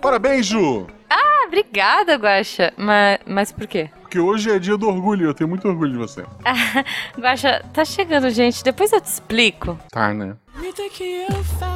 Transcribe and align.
Parabéns, 0.00 0.46
Ju! 0.46 0.86
Ah, 1.10 1.44
obrigada, 1.46 2.14
Guaxa. 2.16 2.72
Mas, 2.76 3.18
mas 3.26 3.52
por 3.52 3.66
quê? 3.66 3.90
Porque 4.02 4.18
hoje 4.20 4.50
é 4.50 4.58
dia 4.58 4.76
do 4.76 4.88
orgulho, 4.88 5.26
eu 5.26 5.34
tenho 5.34 5.48
muito 5.48 5.66
orgulho 5.66 5.92
de 5.92 5.98
você. 5.98 6.24
Guaxa, 7.18 7.64
tá 7.72 7.84
chegando, 7.84 8.30
gente. 8.30 8.62
Depois 8.62 8.92
eu 8.92 9.00
te 9.00 9.06
explico. 9.06 9.78
Tá, 9.90 10.14
né? 10.14 10.36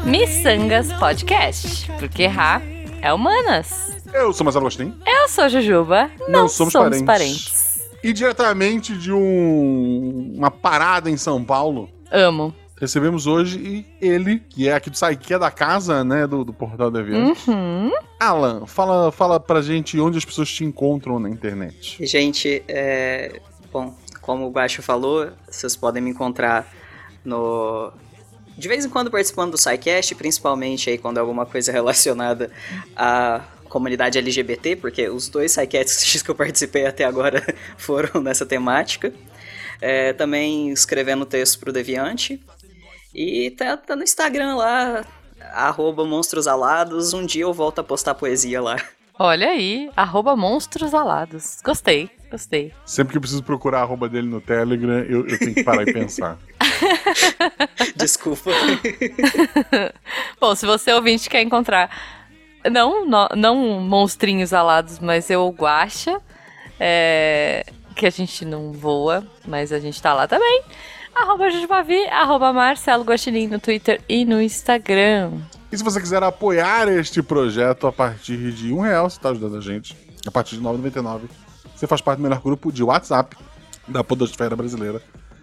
Missangas 0.04 0.92
Podcast. 0.94 1.90
Porque 1.98 2.26
Ra 2.26 2.62
é 3.02 3.12
humanas. 3.12 3.96
Eu 4.12 4.32
sou 4.32 4.44
Marcelo 4.44 4.64
Agostinho. 4.64 4.96
Eu 5.06 5.28
sou 5.28 5.48
Jujuba. 5.48 6.10
Não, 6.20 6.42
Não 6.42 6.48
somos 6.48 6.72
somos, 6.72 7.02
parentes. 7.02 7.04
parentes. 7.48 7.90
E 8.02 8.12
diretamente 8.12 8.96
de 8.96 9.12
um, 9.12 10.32
uma 10.36 10.50
parada 10.50 11.10
em 11.10 11.16
São 11.16 11.44
Paulo, 11.44 11.90
Amo. 12.10 12.54
Recebemos 12.80 13.26
hoje 13.26 13.58
e 13.58 13.86
ele, 14.04 14.40
que 14.48 14.66
é 14.66 14.72
aqui 14.72 14.88
do 14.88 14.96
SAI, 14.96 15.14
que 15.14 15.34
é 15.34 15.38
da 15.38 15.50
casa, 15.50 16.02
né, 16.02 16.26
do, 16.26 16.42
do 16.42 16.52
Portal 16.52 16.90
do 16.90 16.98
Aviante. 16.98 17.50
Uhum. 17.50 17.92
Alan, 18.18 18.66
fala, 18.66 19.12
fala 19.12 19.38
pra 19.38 19.60
gente 19.60 20.00
onde 20.00 20.16
as 20.16 20.24
pessoas 20.24 20.50
te 20.50 20.64
encontram 20.64 21.18
na 21.18 21.28
internet. 21.28 22.04
Gente, 22.06 22.62
é... 22.66 23.40
bom, 23.70 23.94
como 24.22 24.46
o 24.46 24.50
Baixo 24.50 24.82
falou, 24.82 25.28
vocês 25.48 25.76
podem 25.76 26.02
me 26.02 26.10
encontrar 26.10 26.66
no. 27.24 27.92
De 28.56 28.68
vez 28.68 28.84
em 28.84 28.88
quando 28.88 29.10
participando 29.10 29.52
do 29.52 29.58
SciCast, 29.58 30.14
principalmente 30.14 30.90
aí 30.90 30.98
quando 30.98 31.18
é 31.18 31.20
alguma 31.20 31.46
coisa 31.46 31.72
relacionada 31.72 32.50
à 32.96 33.42
comunidade 33.68 34.18
LGBT, 34.18 34.76
porque 34.76 35.08
os 35.08 35.28
dois 35.28 35.52
SciCasts 35.52 36.20
que 36.22 36.30
eu 36.30 36.34
participei 36.34 36.86
até 36.86 37.04
agora 37.04 37.42
foram 37.76 38.20
nessa 38.20 38.46
temática. 38.46 39.12
É, 39.80 40.12
também 40.12 40.70
escrevendo 40.70 41.24
texto 41.24 41.58
pro 41.58 41.72
Deviante. 41.72 42.38
E 43.14 43.50
tá, 43.50 43.76
tá 43.76 43.96
no 43.96 44.02
Instagram 44.02 44.56
lá, 44.56 45.04
arroba 45.52 46.04
monstros 46.04 46.46
alados. 46.46 47.12
Um 47.12 47.24
dia 47.24 47.42
eu 47.42 47.52
volto 47.52 47.80
a 47.80 47.84
postar 47.84 48.14
poesia 48.14 48.60
lá. 48.60 48.76
Olha 49.18 49.48
aí, 49.48 49.90
arroba 49.96 50.34
monstros 50.34 50.94
alados. 50.94 51.58
Gostei, 51.62 52.08
gostei. 52.30 52.72
Sempre 52.86 53.12
que 53.12 53.18
eu 53.18 53.20
preciso 53.20 53.42
procurar 53.42 53.80
a 53.80 53.82
arroba 53.82 54.08
dele 54.08 54.28
no 54.28 54.40
Telegram, 54.40 55.00
eu, 55.00 55.26
eu 55.28 55.38
tenho 55.38 55.54
que 55.54 55.62
parar 55.62 55.86
e 55.86 55.92
pensar. 55.92 56.38
Desculpa. 57.96 58.50
Bom, 60.40 60.54
se 60.54 60.64
você 60.64 60.92
ouvinte 60.92 61.28
quer 61.28 61.42
encontrar, 61.42 61.90
não, 62.70 63.06
não, 63.06 63.28
não 63.36 63.56
monstrinhos 63.80 64.54
alados, 64.54 64.98
mas 64.98 65.28
eu 65.28 65.46
guacha, 65.50 66.18
é, 66.78 67.66
que 67.94 68.06
a 68.06 68.10
gente 68.10 68.46
não 68.46 68.72
voa, 68.72 69.26
mas 69.46 69.70
a 69.70 69.78
gente 69.78 70.00
tá 70.00 70.14
lá 70.14 70.26
também. 70.26 70.62
Arroba 71.20 71.50
Jujubavi, 71.50 72.06
arroba 72.08 72.52
Marcelo 72.52 73.04
Guaxinim 73.04 73.46
no 73.48 73.58
Twitter 73.60 74.00
e 74.08 74.24
no 74.24 74.40
Instagram. 74.40 75.32
E 75.70 75.76
se 75.76 75.84
você 75.84 76.00
quiser 76.00 76.22
apoiar 76.22 76.88
este 76.88 77.22
projeto 77.22 77.86
a 77.86 77.92
partir 77.92 78.52
de 78.52 78.72
um 78.72 78.80
real, 78.80 79.08
você 79.08 79.16
está 79.18 79.28
ajudando 79.30 79.56
a 79.56 79.60
gente. 79.60 79.96
A 80.26 80.30
partir 80.30 80.56
de 80.56 80.62
R$ 80.62 80.68
9,99. 80.72 81.20
Você 81.76 81.86
faz 81.86 82.00
parte 82.00 82.18
do 82.18 82.22
melhor 82.22 82.40
grupo 82.40 82.72
de 82.72 82.82
WhatsApp 82.82 83.36
da 83.86 84.02
Podosfera 84.02 84.54
Brasileira. 84.56 85.00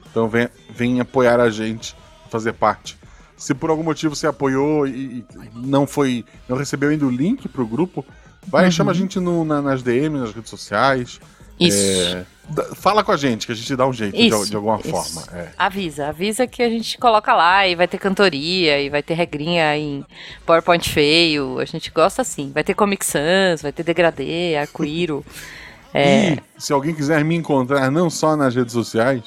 Então 0.10 0.28
vem, 0.28 0.50
vem 0.70 1.00
apoiar 1.00 1.40
a 1.40 1.50
gente, 1.50 1.96
fazer 2.30 2.54
parte. 2.54 2.98
Se 3.36 3.54
por 3.54 3.70
algum 3.70 3.84
motivo 3.84 4.16
você 4.16 4.28
apoiou 4.28 4.88
e, 4.88 4.92
e 5.20 5.26
não 5.56 5.86
foi. 5.88 6.26
não 6.50 6.58
recebeu 6.58 6.90
ainda 6.90 7.06
o 7.06 7.10
link 7.10 7.48
pro 7.48 7.66
grupo, 7.68 8.04
vai 8.48 8.66
Uhum. 8.66 8.72
chama 8.72 8.92
a 8.92 8.96
gente 8.96 9.20
no- 9.20 9.46
na- 9.46 9.62
nas 9.62 9.84
DMs, 9.84 10.20
nas 10.20 10.34
redes 10.34 10.50
sociais. 10.50 11.20
Isso. 11.60 12.16
É, 12.18 12.26
fala 12.76 13.04
com 13.04 13.12
a 13.12 13.18
gente, 13.18 13.46
que 13.46 13.52
a 13.52 13.56
gente 13.56 13.76
dá 13.76 13.86
um 13.88 13.92
jeito 13.94 14.16
de, 14.16 14.28
Isso, 14.28 14.50
de 14.50 14.56
alguma 14.56 14.80
isso. 14.80 14.90
forma. 14.90 15.24
É. 15.34 15.50
Avisa, 15.58 16.08
avisa 16.08 16.48
que 16.48 16.62
a 16.64 16.70
gente 16.70 16.98
coloca 16.98 17.34
lá 17.36 17.68
e 17.68 17.76
vai 17.76 17.88
ter 17.88 17.98
cantoria 17.98 18.80
e 18.82 18.90
vai 18.90 19.02
ter 19.04 19.16
regrinha 19.16 19.76
em 19.78 20.06
PowerPoint 20.46 20.90
feio. 20.90 21.60
A 21.60 21.66
gente 21.66 21.92
gosta 21.92 22.22
assim. 22.22 22.52
Vai 22.54 22.64
ter 22.64 22.74
Comic 22.74 23.06
Sans, 23.06 23.62
vai 23.62 23.72
ter 23.72 23.84
degradê, 23.84 24.56
arco-íro. 24.56 25.26
É, 25.94 26.34
E 26.34 26.40
se 26.58 26.74
alguém 26.74 26.94
quiser 26.94 27.24
me 27.24 27.34
encontrar 27.34 27.90
não 27.90 28.10
só 28.10 28.36
nas 28.36 28.54
redes 28.54 28.74
sociais, 28.74 29.24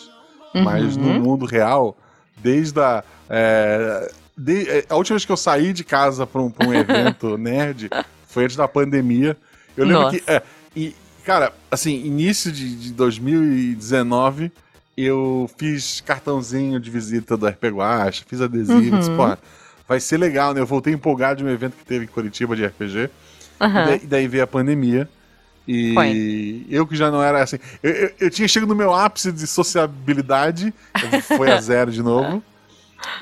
mas 0.55 0.95
no 0.97 1.09
Uhum. 1.09 1.21
mundo 1.21 1.47
real, 1.47 1.97
desde 2.37 2.79
a. 2.79 3.03
é, 3.31 4.13
de- 4.37 4.69
é, 4.69 4.85
a 4.89 4.95
última 4.95 5.17
vez 5.17 5.25
que 5.25 5.33
eu 5.33 5.37
saí 5.39 5.73
de 5.73 5.83
casa 5.83 6.27
para 6.27 6.41
um, 6.41 6.53
um 6.67 6.73
evento 6.75 7.37
nerd 7.39 7.89
foi 8.29 8.45
antes 8.45 8.57
da 8.57 8.69
pandemia. 8.69 9.37
Eu 9.77 9.85
lembro 9.87 10.03
Nossa. 10.03 10.19
que. 10.19 10.31
é, 10.31 10.43
e, 10.77 10.95
cara, 11.25 11.53
assim, 11.71 11.95
início 12.05 12.51
de, 12.53 12.75
de 12.77 12.93
2019, 12.93 14.51
eu 14.97 15.49
fiz 15.57 16.01
cartãozinho 16.01 16.79
de 16.81 16.91
visita 16.91 17.37
do 17.37 17.47
RP 17.47 17.65
Guacha, 17.71 18.25
fiz 18.27 18.41
adesivo, 18.41 18.97
Uhum. 18.97 19.17
pô, 19.17 19.37
vai 19.89 20.01
ser 20.01 20.19
legal, 20.19 20.53
né? 20.55 20.61
Eu 20.61 20.67
voltei 20.67 20.93
empolgado 20.93 21.39
de 21.39 21.45
um 21.45 21.49
evento 21.49 21.77
que 21.77 21.85
teve 21.85 22.05
em 22.05 22.09
Curitiba 22.09 22.55
de 22.57 22.65
RPG. 22.67 23.11
aham. 23.61 23.83
E 23.83 23.87
daí, 23.87 23.99
daí 24.07 24.29
veio 24.29 24.45
a 24.45 24.47
pandemia. 24.47 25.09
E 25.69 25.95
Foi. 25.95 26.67
eu 26.69 26.87
que 26.87 26.97
já 26.97 27.11
não 27.11 27.23
era 27.23 27.43
assim. 27.43 27.59
Eu, 27.83 27.91
eu, 27.93 28.11
eu 28.21 28.31
tinha 28.31 28.49
chegado 28.49 28.69
no 28.69 28.75
meu 28.75 28.93
ápice 28.93 29.31
de 29.31 29.47
sociabilidade, 29.47 30.75
foi 31.37 31.51
a 31.53 31.61
zero 31.61 31.93
de 31.93 32.03
novo. 32.03 32.43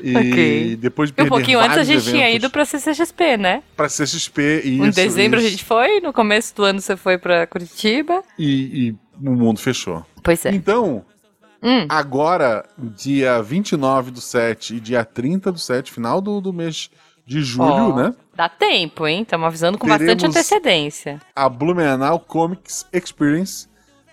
E 0.02 0.16
Ok. 0.16 0.76
depois 0.76 1.08
de 1.10 1.14
E 1.14 1.16
perder 1.16 1.28
um 1.28 1.36
pouquinho 1.36 1.60
antes 1.60 1.78
a 1.78 1.84
gente 1.84 2.04
tinha 2.04 2.24
eventos 2.28 2.36
ido 2.36 2.50
pra 2.50 2.64
CCXP, 2.64 3.36
né? 3.36 3.62
pra 3.76 3.86
CXP 3.88 4.62
e 4.64 4.78
em 4.78 4.88
isso, 4.88 4.96
dezembro 4.96 5.38
a 5.38 5.42
isso. 5.42 5.50
gente 5.50 5.64
foi, 5.64 6.00
no 6.00 6.12
começo 6.12 6.54
do 6.54 6.64
ano 6.64 6.80
você 6.80 6.96
foi 6.96 7.16
pra 7.18 7.46
Curitiba. 7.46 8.22
E, 8.38 8.88
e 8.88 8.96
o 9.26 9.32
mundo 9.34 9.58
fechou. 9.60 10.04
Pois 10.22 10.44
é. 10.44 10.50
Então, 10.50 11.04
Hum, 11.60 11.86
agora, 11.88 12.64
dia 12.78 13.42
29 13.42 14.12
do 14.12 14.20
7 14.20 14.76
e 14.76 14.80
dia 14.80 15.04
30 15.04 15.50
do 15.50 15.58
7, 15.58 15.90
final 15.90 16.20
do, 16.20 16.40
do 16.40 16.52
mês 16.52 16.88
de 17.26 17.42
julho, 17.42 17.92
Ó. 17.92 17.96
né? 17.96 18.14
dá 18.32 18.48
tempo, 18.48 19.04
hein? 19.08 19.22
Estamos 19.22 19.44
avisando 19.44 19.76
com 19.76 19.88
Teremos- 19.88 20.06
bastante 20.14 20.26
antecedência. 20.30 21.20
a 21.34 21.48
Blumenau 21.48 22.20
Comics 22.20 22.86
Experience. 22.92 23.66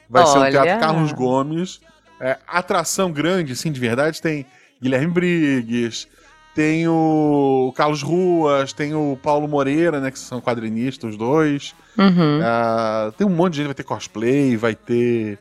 Vai 0.09 0.25
ser 0.25 0.35
no 0.35 0.41
Olha. 0.41 0.51
Teatro 0.63 0.79
Carlos 0.79 1.11
Gomes. 1.13 1.79
É, 2.19 2.37
atração 2.47 3.11
grande, 3.11 3.53
assim, 3.53 3.71
de 3.71 3.79
verdade. 3.79 4.19
Tem 4.21 4.45
Guilherme 4.81 5.11
Briggs, 5.13 6.07
tem 6.53 6.87
o 6.87 7.73
Carlos 7.75 8.01
Ruas, 8.01 8.71
tem 8.73 8.93
o 8.93 9.17
Paulo 9.21 9.47
Moreira, 9.47 9.99
né? 9.99 10.11
Que 10.11 10.19
são 10.19 10.39
quadrinistas, 10.39 11.11
os 11.11 11.17
dois. 11.17 11.75
Uhum. 11.97 12.39
Ah, 12.43 13.11
tem 13.17 13.25
um 13.27 13.29
monte 13.29 13.53
de 13.53 13.57
gente, 13.57 13.65
vai 13.67 13.75
ter 13.75 13.83
cosplay, 13.83 14.55
vai 14.55 14.75
ter. 14.75 15.37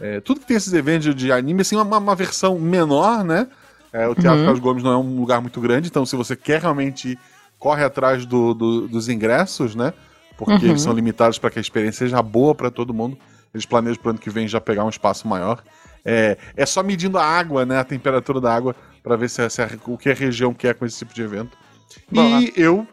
é, 0.00 0.20
tudo 0.20 0.40
que 0.40 0.46
tem 0.46 0.56
esses 0.56 0.72
eventos 0.72 1.14
de 1.14 1.30
anime, 1.32 1.62
assim, 1.62 1.76
uma, 1.76 1.98
uma 1.98 2.14
versão 2.14 2.58
menor, 2.58 3.24
né? 3.24 3.46
É, 3.92 4.06
o 4.06 4.14
Teatro 4.14 4.38
Uhum. 4.40 4.44
Carlos 4.44 4.60
Gomes 4.60 4.82
não 4.82 4.92
é 4.92 4.96
um 4.96 5.16
lugar 5.18 5.40
muito 5.40 5.60
grande, 5.60 5.88
então 5.88 6.06
se 6.06 6.14
você 6.16 6.36
quer 6.36 6.60
realmente 6.60 7.10
ir, 7.10 7.18
corre 7.58 7.82
atrás 7.84 8.24
do- 8.24 8.54
do- 8.54 8.88
dos 8.88 9.08
ingressos, 9.08 9.74
né? 9.74 9.92
Porque 10.38 10.64
Uhum. 10.64 10.70
eles 10.70 10.80
são 10.82 10.92
limitados 10.92 11.38
para 11.38 11.50
que 11.50 11.58
a 11.58 11.62
experiência 11.62 12.06
seja 12.06 12.22
boa 12.22 12.54
para 12.54 12.70
todo 12.70 12.94
mundo. 12.94 13.18
Eles 13.52 13.66
planejam 13.66 14.00
pro 14.00 14.10
ano 14.10 14.18
que 14.18 14.30
vem 14.30 14.46
já 14.48 14.60
pegar 14.60 14.84
um 14.84 14.88
espaço 14.88 15.26
maior. 15.28 15.62
É, 16.04 16.36
é 16.56 16.66
só 16.66 16.82
medindo 16.82 17.18
a 17.18 17.24
água, 17.24 17.64
né? 17.66 17.78
A 17.78 17.84
temperatura 17.84 18.40
da 18.40 18.54
água, 18.54 18.74
para 19.02 19.16
ver 19.16 19.28
se, 19.30 19.48
se 19.50 19.60
a- 19.62 19.68
o 19.86 19.98
que 19.98 20.10
a 20.10 20.14
região 20.14 20.52
quer 20.54 20.74
com 20.74 20.84
esse 20.86 20.98
tipo 20.98 21.12
de 21.14 21.22
evento. 21.22 21.56
E 22.12 22.52
eu 22.56 22.86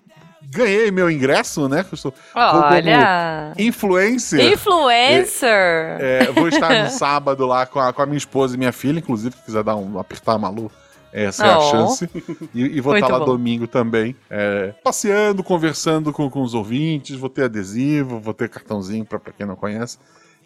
ganhei 0.49 0.89
meu 0.91 1.09
ingresso, 1.11 1.67
né? 1.69 1.85
Eu 1.91 1.97
sou 1.97 2.13
Olha! 2.33 3.53
influencer. 3.57 4.53
Influencer! 4.53 5.97
É, 5.99 6.31
vou 6.33 6.47
estar 6.47 6.83
no 6.83 6.89
sábado 6.89 7.45
lá 7.45 7.65
com 7.65 7.79
a, 7.79 7.91
com 7.93 8.01
a 8.01 8.05
minha 8.05 8.17
esposa 8.17 8.55
e 8.55 8.57
minha 8.57 8.71
filha, 8.71 8.99
inclusive, 8.99 9.35
se 9.35 9.43
quiser 9.43 9.63
dar 9.63 9.75
um, 9.75 9.99
apertar 9.99 10.33
a 10.33 10.37
Malu, 10.37 10.71
essa 11.13 11.45
é 11.45 11.49
a 11.51 11.59
Oh. 11.59 11.61
chance. 11.71 12.09
E, 12.53 12.77
e 12.77 12.81
vou 12.81 12.93
Muito 12.93 13.03
estar 13.05 13.13
lá 13.17 13.19
bom. 13.19 13.25
domingo 13.31 13.67
também, 13.67 14.15
é, 14.29 14.73
passeando, 14.83 15.43
conversando 15.43 16.11
com, 16.13 16.29
com 16.29 16.41
os 16.41 16.53
ouvintes, 16.53 17.15
vou 17.15 17.29
ter 17.29 17.43
adesivo, 17.45 18.19
vou 18.19 18.33
ter 18.33 18.49
cartãozinho 18.49 19.05
pra 19.05 19.19
quem 19.35 19.45
não 19.45 19.55
conhece. 19.55 19.97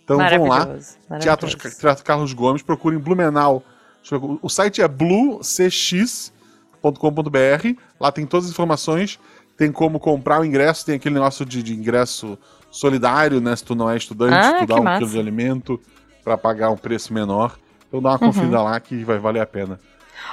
Então 0.03 0.17
vão 0.17 0.47
lá. 0.47 0.67
Teatro. 1.19 1.47
Teatro 1.79 2.03
Carlos 2.03 2.33
Gomes, 2.33 2.61
procurem 2.61 2.99
Blumenau. 2.99 3.63
O 4.41 4.49
site 4.49 4.81
é 4.81 4.87
bluecx.com.br, 6.81 7.79
lá 7.99 8.11
tem 8.11 8.25
todas 8.25 8.45
as 8.47 8.51
informações, 8.51 9.19
tem 9.57 9.71
como 9.71 9.99
comprar 9.99 10.41
o 10.41 10.45
ingresso, 10.45 10.85
tem 10.85 10.95
aquele 10.95 11.15
negócio 11.15 11.45
de, 11.45 11.61
de 11.61 11.73
ingresso 11.73 12.37
solidário, 12.71 13.39
né? 13.39 13.55
Se 13.55 13.63
tu 13.63 13.75
não 13.75 13.89
é 13.89 13.97
estudante, 13.97 14.33
Ah, 14.33 14.59
tu 14.59 14.65
dá 14.65 14.75
um 14.75 14.83
massa. 14.83 14.99
quilo 14.99 15.11
de 15.11 15.19
alimento 15.19 15.79
para 16.23 16.37
pagar 16.37 16.71
um 16.71 16.77
preço 16.77 17.13
menor. 17.13 17.57
Então 17.87 18.01
dá 18.01 18.09
uma 18.11 18.19
conferida 18.19 18.61
lá 18.61 18.79
que 18.79 19.03
vai 19.03 19.19
valer 19.19 19.41
a 19.41 19.45
pena. 19.45 19.79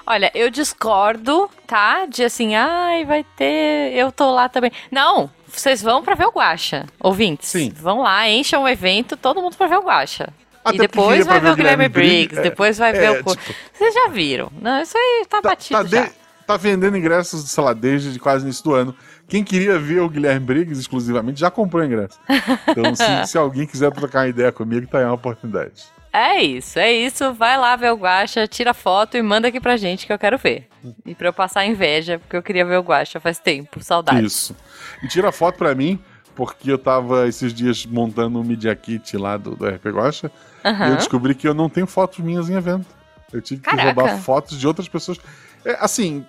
Olha, 0.07 0.31
eu 0.35 0.49
discordo, 0.51 1.51
tá? 1.67 2.07
De 2.07 2.23
assim, 2.23 2.55
ai, 2.55 3.05
vai 3.05 3.25
ter, 3.37 3.93
eu 3.95 4.13
tô 4.13 4.31
lá 4.31 4.49
também. 4.49 4.71
Não, 4.91 5.29
vocês 5.53 5.83
vão 5.83 6.03
pra 6.03 6.15
ver 6.15 6.27
o 6.27 6.31
Guaxa, 6.33 6.87
ouvintes. 7.01 7.49
Sim. 7.49 7.73
Vão 7.75 8.03
lá, 8.03 8.29
enchem 8.29 8.59
o 8.59 8.69
evento, 8.69 9.17
todo 9.17 9.41
mundo 9.43 9.57
pra 9.57 9.67
ver 9.67 9.77
o 9.79 9.83
Guaxa. 9.85 10.29
Até 10.65 10.77
e 10.77 10.79
depois 10.81 11.25
vai 11.27 11.41
ver 11.41 11.51
o 11.53 11.57
Guilherme 11.57 11.89
Briggs, 11.89 12.17
Briggs, 12.35 12.39
é, 12.41 12.43
depois 12.43 12.77
vai 12.79 12.93
ver 12.93 13.05
é, 13.05 13.11
o... 13.13 13.25
co- 13.25 13.35
tipo- 13.37 13.55
Vocês 13.73 13.95
já 13.95 14.09
viram. 14.09 14.51
Não, 14.61 14.83
isso 14.83 14.97
aí 14.99 15.25
tá, 15.29 15.41
Tá, 15.41 15.49
batido 15.51 15.83
tá, 15.83 15.89
já. 15.89 16.05
de- 16.07 16.13
tá 16.47 16.57
vendendo 16.57 16.97
ingressos, 16.97 17.51
sei 17.51 17.65
lá, 17.65 17.73
desde 17.73 18.19
quase 18.19 18.45
início 18.45 18.65
do 18.65 18.75
ano. 18.75 18.95
Quem 19.29 19.43
queria 19.45 19.79
ver 19.79 20.01
o 20.01 20.09
Guilherme 20.09 20.45
Briggs 20.45 20.79
exclusivamente 20.81 21.41
já 21.41 21.51
comprou 21.51 21.85
ingresso. 21.85 22.19
Então, 22.69 22.95
se, 22.95 23.27
se 23.31 23.39
alguém 23.39 23.67
quiser 23.67 23.91
trocar 23.93 24.21
uma 24.21 24.29
ideia 24.29 24.53
comigo, 24.53 24.87
tá 24.87 24.99
aí 24.99 25.05
uma 25.05 25.15
oportunidade. 25.15 25.85
É 26.13 26.43
isso, 26.43 26.79
é 26.79 26.93
isso. 26.93 27.33
Vai 27.35 27.57
lá 27.59 27.77
ver 27.77 27.93
o 27.93 27.97
Guacha, 27.97 28.47
tira 28.47 28.73
foto 28.73 29.17
e 29.17 29.23
manda 29.23 29.49
aqui 29.49 29.61
pra 29.61 29.77
gente 29.77 30.07
que 30.07 30.13
eu 30.13 30.19
quero 30.19 30.39
ver. 30.39 30.69
E 31.05 31.15
pra 31.15 31.29
eu 31.29 31.33
passar 31.33 31.67
inveja, 31.67 32.19
porque 32.19 32.37
eu 32.37 32.43
queria 32.43 32.65
ver 32.65 32.79
o 32.79 32.83
Guacha 32.83 33.21
faz 33.21 33.39
tempo. 33.39 33.83
Saudade. 33.83 34.25
Isso. 34.25 34.57
E 35.03 35.09
tira 35.09 35.31
foto 35.31 35.57
pra 35.57 35.75
mim, 35.75 35.99
porque 36.35 36.71
eu 36.71 36.79
tava 36.79 37.29
esses 37.29 37.53
dias 37.53 37.85
montando 37.85 38.39
um 38.41 38.45
Media 38.45 38.75
Kit 38.75 39.17
lá 39.17 39.37
do, 39.37 39.55
do 39.55 39.67
RP 39.67 39.87
Guacha. 39.87 40.31
Aham. 40.65 40.87
E 40.87 40.91
eu 40.91 40.97
descobri 40.97 41.35
que 41.35 41.47
eu 41.47 41.55
não 41.55 41.69
tenho 41.69 41.87
fotos 41.87 42.19
minhas 42.21 42.49
em 42.49 42.55
evento. 42.55 42.87
Eu 43.33 43.43
tive 43.43 43.61
que 43.61 43.69
Caraca. 43.69 44.01
roubar 44.01 44.19
fotos 44.19 44.59
de 44.59 44.67
outras 44.67 44.89
pessoas. 44.89 45.19
É, 45.65 45.77
assim, 45.81 46.25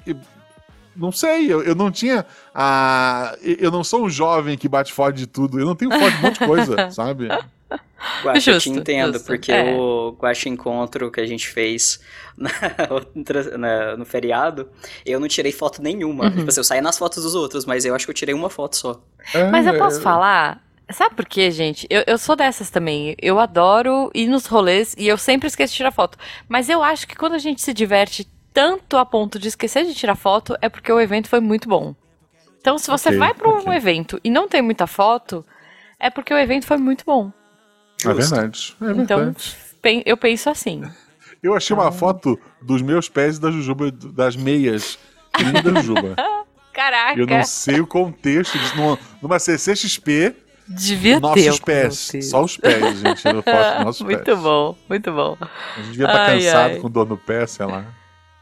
não 0.95 1.11
sei, 1.11 1.51
eu, 1.51 1.63
eu 1.63 1.73
não 1.73 1.89
tinha 1.89 2.25
a. 2.53 3.33
Eu 3.41 3.71
não 3.71 3.83
sou 3.83 4.05
um 4.05 4.09
jovem 4.09 4.57
que 4.57 4.67
bate 4.67 4.91
foto 4.91 5.15
de 5.15 5.25
tudo. 5.25 5.59
Eu 5.59 5.65
não 5.65 5.75
tenho 5.75 5.91
foto 5.91 6.11
de 6.11 6.17
um 6.17 6.21
monte 6.21 6.39
de 6.39 6.45
coisa, 6.45 6.91
sabe? 6.91 7.29
Guaxa, 8.23 8.51
eu 8.51 8.59
te 8.59 8.69
entendo, 8.69 9.13
justo. 9.13 9.25
porque 9.27 9.51
É. 9.51 9.73
o 9.75 10.15
Guaxa 10.19 10.49
Encontro 10.49 11.11
que 11.11 11.19
a 11.21 11.25
gente 11.25 11.47
fez 11.47 11.99
na 12.37 12.49
outra- 12.89 13.57
na- 13.57 13.97
no 13.97 14.05
feriado, 14.05 14.69
eu 15.05 15.19
não 15.19 15.27
tirei 15.27 15.51
foto 15.51 15.81
nenhuma. 15.81 16.25
Uhum. 16.25 16.31
Tipo 16.37 16.49
assim, 16.49 16.59
eu 16.59 16.63
saí 16.63 16.81
nas 16.81 16.97
fotos 16.97 17.23
dos 17.23 17.35
outros, 17.35 17.65
mas 17.65 17.85
eu 17.85 17.93
acho 17.95 18.05
que 18.05 18.11
eu 18.11 18.15
tirei 18.15 18.33
uma 18.33 18.49
foto 18.49 18.75
só. 18.75 19.01
É, 19.33 19.43
Mas 19.51 19.67
eu 19.67 19.77
posso 19.77 19.99
é, 19.99 20.01
falar? 20.01 20.63
Sabe 20.91 21.13
por 21.15 21.25
quê, 21.27 21.51
gente? 21.51 21.85
Eu, 21.89 22.03
eu 22.07 22.17
sou 22.17 22.35
dessas 22.35 22.69
também. 22.71 23.15
Eu 23.21 23.39
adoro 23.39 24.09
ir 24.15 24.27
nos 24.27 24.47
rolês 24.47 24.95
e 24.97 25.07
eu 25.07 25.17
sempre 25.17 25.47
esqueço 25.47 25.73
de 25.73 25.77
tirar 25.77 25.91
foto. 25.91 26.17
Mas 26.47 26.67
eu 26.67 26.81
acho 26.81 27.07
que 27.07 27.15
quando 27.15 27.33
a 27.33 27.37
gente 27.37 27.61
se 27.61 27.73
diverte 27.73 28.27
tanto 28.51 28.97
a 28.97 29.05
ponto 29.05 29.37
de 29.37 29.47
esquecer 29.49 29.85
de 29.85 29.93
tirar 29.93 30.15
foto, 30.15 30.57
é 30.61 30.67
porque 30.67 30.91
o 30.91 30.99
evento 30.99 31.29
foi 31.29 31.39
muito 31.39 31.69
bom. 31.69 31.93
Então, 32.59 32.77
se 32.79 32.89
você 32.89 33.09
Ok, 33.09 33.19
vai 33.19 33.33
para 33.35 33.47
um 33.49 33.59
ok. 33.59 33.73
evento 33.73 34.19
e 34.23 34.29
não 34.31 34.47
tem 34.49 34.61
muita 34.63 34.87
foto, 34.87 35.45
é 35.99 36.09
porque 36.09 36.33
o 36.33 36.37
evento 36.37 36.65
foi 36.65 36.77
muito 36.77 37.05
bom. 37.05 37.31
É 38.05 38.13
verdade. 38.13 38.75
É 38.81 38.85
verdade. 38.85 39.01
Então, 39.03 39.35
pen- 39.81 40.03
eu 40.05 40.15
penso 40.17 40.49
assim. 40.49 40.81
Eu 41.41 41.55
achei 41.55 41.73
uma 41.75 41.91
foto 41.91 42.39
dos 42.61 42.81
meus 42.81 43.07
pés 43.09 43.37
e 43.37 43.41
da 43.41 43.49
Jujuba, 43.51 43.91
das 43.91 44.35
meias. 44.35 44.97
Linda 45.37 45.61
da 45.61 45.81
Jujuba. 45.81 46.15
Caraca, 46.73 47.19
Eu 47.19 47.27
não 47.27 47.43
sei 47.43 47.79
o 47.81 47.87
contexto 47.87 48.57
disso. 48.57 48.75
Numa, 48.77 48.97
numa 49.21 49.39
CCXP, 49.39 50.33
devia 50.67 51.15
ter. 51.15 51.19
nossos 51.21 51.59
pés. 51.59 52.11
Só 52.23 52.43
os 52.43 52.55
pés, 52.57 52.99
gente. 52.99 53.21
Foto 53.21 53.43
nossos 53.83 54.01
muito 54.01 54.23
pés. 54.23 54.37
bom, 54.39 54.77
muito 54.87 55.11
bom. 55.11 55.37
A 55.41 55.79
gente 55.81 55.91
devia 55.91 56.05
estar 56.05 56.21
Ai, 56.29 56.39
cansado 56.39 56.73
ai. 56.73 56.79
com 56.79 56.89
dor 56.89 57.07
no 57.07 57.17
pé, 57.17 57.45
sei 57.47 57.65
lá. 57.65 57.85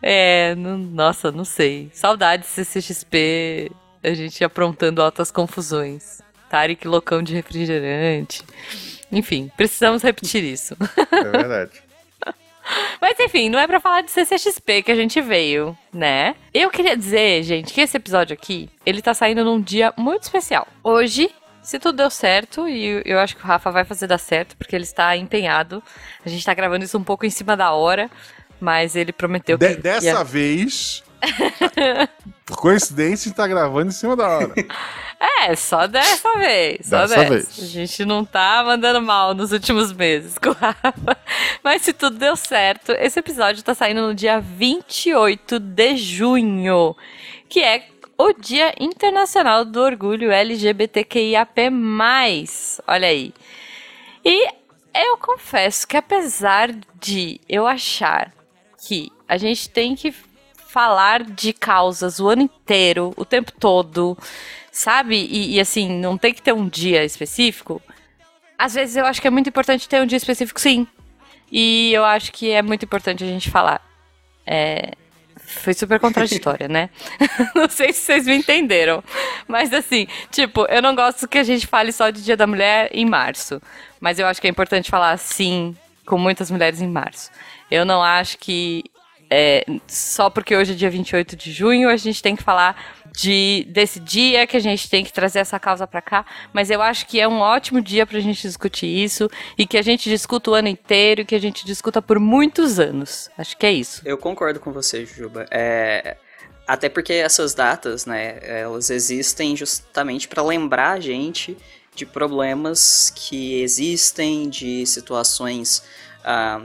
É, 0.01 0.54
não- 0.56 0.77
nossa, 0.77 1.31
não 1.31 1.44
sei. 1.45 1.89
Saudades 1.94 2.48
CCXP, 2.50 3.71
a 4.04 4.13
gente 4.13 4.44
aprontando 4.44 5.01
altas 5.01 5.31
confusões. 5.31 6.21
Tarek 6.50 6.88
loucão 6.88 7.24
de 7.24 7.33
refrigerante. 7.33 8.44
Enfim, 9.12 9.51
precisamos 9.56 10.04
repetir 10.04 10.44
isso. 10.44 10.75
É 11.12 11.30
verdade. 11.30 11.71
Mas 13.01 13.18
enfim, 13.19 13.50
não 13.50 13.57
é 13.59 13.65
pra 13.65 13.80
falar 13.80 14.01
de 14.01 14.12
CCXP 14.12 14.83
que 14.83 14.92
a 14.92 14.95
gente 14.95 15.21
veio, 15.21 15.77
né? 15.94 16.36
Eu 16.54 16.69
queria 16.69 16.98
dizer, 16.98 17.42
gente, 17.44 17.71
que 17.74 17.80
esse 17.80 17.95
episódio 17.95 18.33
aqui, 18.33 18.69
ele 18.86 19.01
tá 19.01 19.13
saindo 19.13 19.45
num 19.45 19.62
dia 19.62 19.94
muito 19.98 20.24
especial. 20.24 20.68
Hoje, 20.83 21.30
se 21.62 21.80
tudo 21.80 21.95
deu 21.98 22.09
certo, 22.09 22.68
e 22.68 23.01
eu 23.06 23.19
acho 23.19 23.38
que 23.38 23.44
o 23.44 23.48
Rafa 23.48 23.71
vai 23.71 23.86
fazer 23.86 24.07
dar 24.07 24.18
certo, 24.18 24.57
porque 24.57 24.75
ele 24.75 24.83
está 24.83 25.15
empenhado. 25.15 25.81
A 26.25 26.30
gente 26.30 26.44
tá 26.45 26.54
gravando 26.54 26.83
isso 26.83 26.98
um 26.98 27.04
pouco 27.04 27.25
em 27.25 27.30
cima 27.30 27.56
da 27.56 27.71
hora, 27.71 28.09
mas 28.59 28.98
ele 28.98 29.13
prometeu 29.13 29.57
De- 29.57 29.75
que 29.75 29.81
dessa 29.81 30.06
ia... 30.06 30.24
vez, 30.25 31.04
por 32.45 32.57
coincidência, 32.57 33.25
a 33.25 33.30
gente 33.30 33.36
tá 33.38 33.48
gravando 33.48 33.88
em 33.89 33.94
cima 33.94 34.15
da 34.15 34.27
hora. 34.27 34.54
É, 35.19 35.56
só 35.56 35.88
dessa 35.88 36.38
vez. 36.38 36.86
Só 36.86 37.02
Dessa 37.02 37.16
dessa. 37.16 37.30
vez. 37.30 37.60
A 37.60 37.66
gente 37.66 38.06
não 38.06 38.24
tá 38.24 38.64
mandando 38.64 39.02
mal 39.02 39.34
nos 39.34 39.52
últimos 39.52 39.92
meses 39.92 40.38
com 40.38 40.50
o 40.50 40.54
Rafa. 40.54 41.18
Mas 41.64 41.81
se 41.81 41.94
tudo 41.94 42.18
deu 42.18 42.36
certo, 42.36 42.92
esse 42.94 43.19
episódio 43.19 43.64
tá 43.64 43.74
saindo 43.74 44.02
no 44.02 44.14
dia 44.14 44.40
28 44.40 45.60
de 45.60 45.98
junho, 45.98 46.96
que 47.50 47.64
é 47.64 47.88
o 48.18 48.34
Dia 48.34 48.74
Internacional 48.80 49.66
do 49.66 49.80
Orgulho 49.80 50.31
LGBTQIAP+. 50.31 51.69
Olha 52.88 53.08
aí. 53.08 53.34
E 54.24 54.48
eu 54.94 55.18
confesso 55.18 55.88
que 55.88 55.98
apesar 55.98 56.72
de 57.00 57.40
eu 57.48 57.68
achar 57.68 58.34
que 58.88 59.12
a 59.28 59.38
gente 59.38 59.69
tem 59.69 59.96
que 59.96 60.14
falar 60.68 61.24
de 61.24 61.54
causas 61.54 62.19
o 62.19 62.28
ano 62.28 62.44
inteiro, 62.44 63.14
o 63.16 63.25
tempo 63.25 63.52
todo, 63.52 64.18
sabe? 64.77 65.15
E, 65.15 65.56
e, 65.56 65.59
assim, 65.59 65.89
não 65.89 66.18
tem 66.18 66.31
que 66.31 66.41
ter 66.41 66.53
um 66.53 66.69
dia 66.69 67.03
específico. 67.03 67.81
Às 68.57 68.75
vezes 68.75 68.95
eu 68.95 69.07
acho 69.07 69.19
que 69.19 69.27
é 69.27 69.31
muito 69.31 69.50
importante 69.50 69.89
ter 69.89 70.00
um 70.00 70.06
dia 70.06 70.18
específico, 70.18 70.62
sim. 70.62 70.85
E 71.51 71.91
eu 71.94 72.06
acho 72.06 72.31
que 72.31 72.51
é 72.51 72.62
muito 72.62 72.85
importante 72.85 73.24
a 73.24 73.27
gente 73.27 73.50
falar. 73.50 73.81
É, 74.45 74.91
Foi 75.35 75.74
super 75.74 76.00
contraditória, 76.00 76.68
né? 76.68 76.91
não 77.56 77.68
sei 77.68 77.91
se 77.91 78.01
vocês 78.01 78.27
me 78.27 78.35
entenderam. 78.35 79.03
Mas 79.47 79.74
assim, 79.74 80.07
tipo, 80.29 80.65
eu 80.65 80.81
não 80.81 80.94
gosto 80.94 81.27
que 81.27 81.39
a 81.39 81.44
gente 81.44 81.65
fale 81.65 81.91
só 81.91 82.12
de 82.12 82.23
Dia 82.23 82.38
da 82.38 82.45
Mulher 82.45 82.89
em 82.91 83.06
março. 83.06 83.59
Mas 84.00 84.19
eu 84.19 84.27
acho 84.27 84.39
que 84.39 84.45
é 84.45 84.50
importante 84.50 84.91
falar 84.91 85.18
sim 85.18 85.75
com 86.06 86.19
muitas 86.19 86.51
mulheres 86.51 86.81
em 86.81 86.88
março. 86.88 87.31
Eu 87.71 87.83
não 87.83 88.03
acho 88.03 88.38
que 88.38 88.83
é, 89.30 89.65
só 89.88 90.30
porque 90.30 90.56
hoje 90.56 90.73
é 90.73 90.75
dia 90.75 90.89
28 90.89 91.35
de 91.35 91.51
junho 91.51 91.89
a 91.89 91.97
gente 91.97 92.21
tem 92.21 92.35
que 92.35 92.44
falar 92.44 92.75
de, 93.18 93.66
desse 93.69 94.00
dia 94.00 94.46
que 94.46 94.56
a 94.56 94.60
gente 94.60 94.88
tem 94.88 95.04
que 95.04 95.12
trazer 95.12 95.40
essa 95.40 95.60
causa 95.60 95.88
pra 95.88 96.04
cá, 96.04 96.24
mas 96.54 96.69
eu 96.69 96.84
acho 96.84 97.08
que 97.08 97.19
é 97.19 97.28
um 97.28 97.40
ótimo 97.40 97.81
dia 97.81 98.06
pra 98.06 98.19
gente 98.19 98.44
discutir 98.44 98.86
isso 98.86 99.28
e 99.58 99.66
que 99.66 99.75
a 99.75 99.81
gente 99.81 100.08
discuta 100.08 100.52
o 100.52 100.54
ano 100.54 100.68
inteiro 100.68 101.25
que 101.25 101.34
a 101.34 101.40
gente 101.40 101.66
discuta 101.66 102.00
por 102.00 102.19
muitos 102.19 102.80
anos. 102.80 103.28
Acho 103.36 103.58
que 103.58 103.66
é 103.66 103.72
isso. 103.72 104.04
Eu 104.06 104.19
concordo 104.19 104.60
com 104.60 104.72
você, 104.72 105.04
Juba. 105.04 105.48
É, 105.50 106.18
Até 106.68 106.90
porque 106.90 107.14
essas 107.14 107.56
datas, 107.56 108.06
né, 108.06 108.38
elas 108.44 108.92
existem 108.92 109.56
justamente 109.56 110.28
para 110.28 110.44
lembrar 110.44 110.92
a 110.92 111.00
gente 111.00 111.58
de 111.96 112.06
problemas 112.06 113.12
que 113.16 113.64
existem, 113.64 114.48
de 114.48 114.86
situações, 114.86 115.81
ah, 116.24 116.62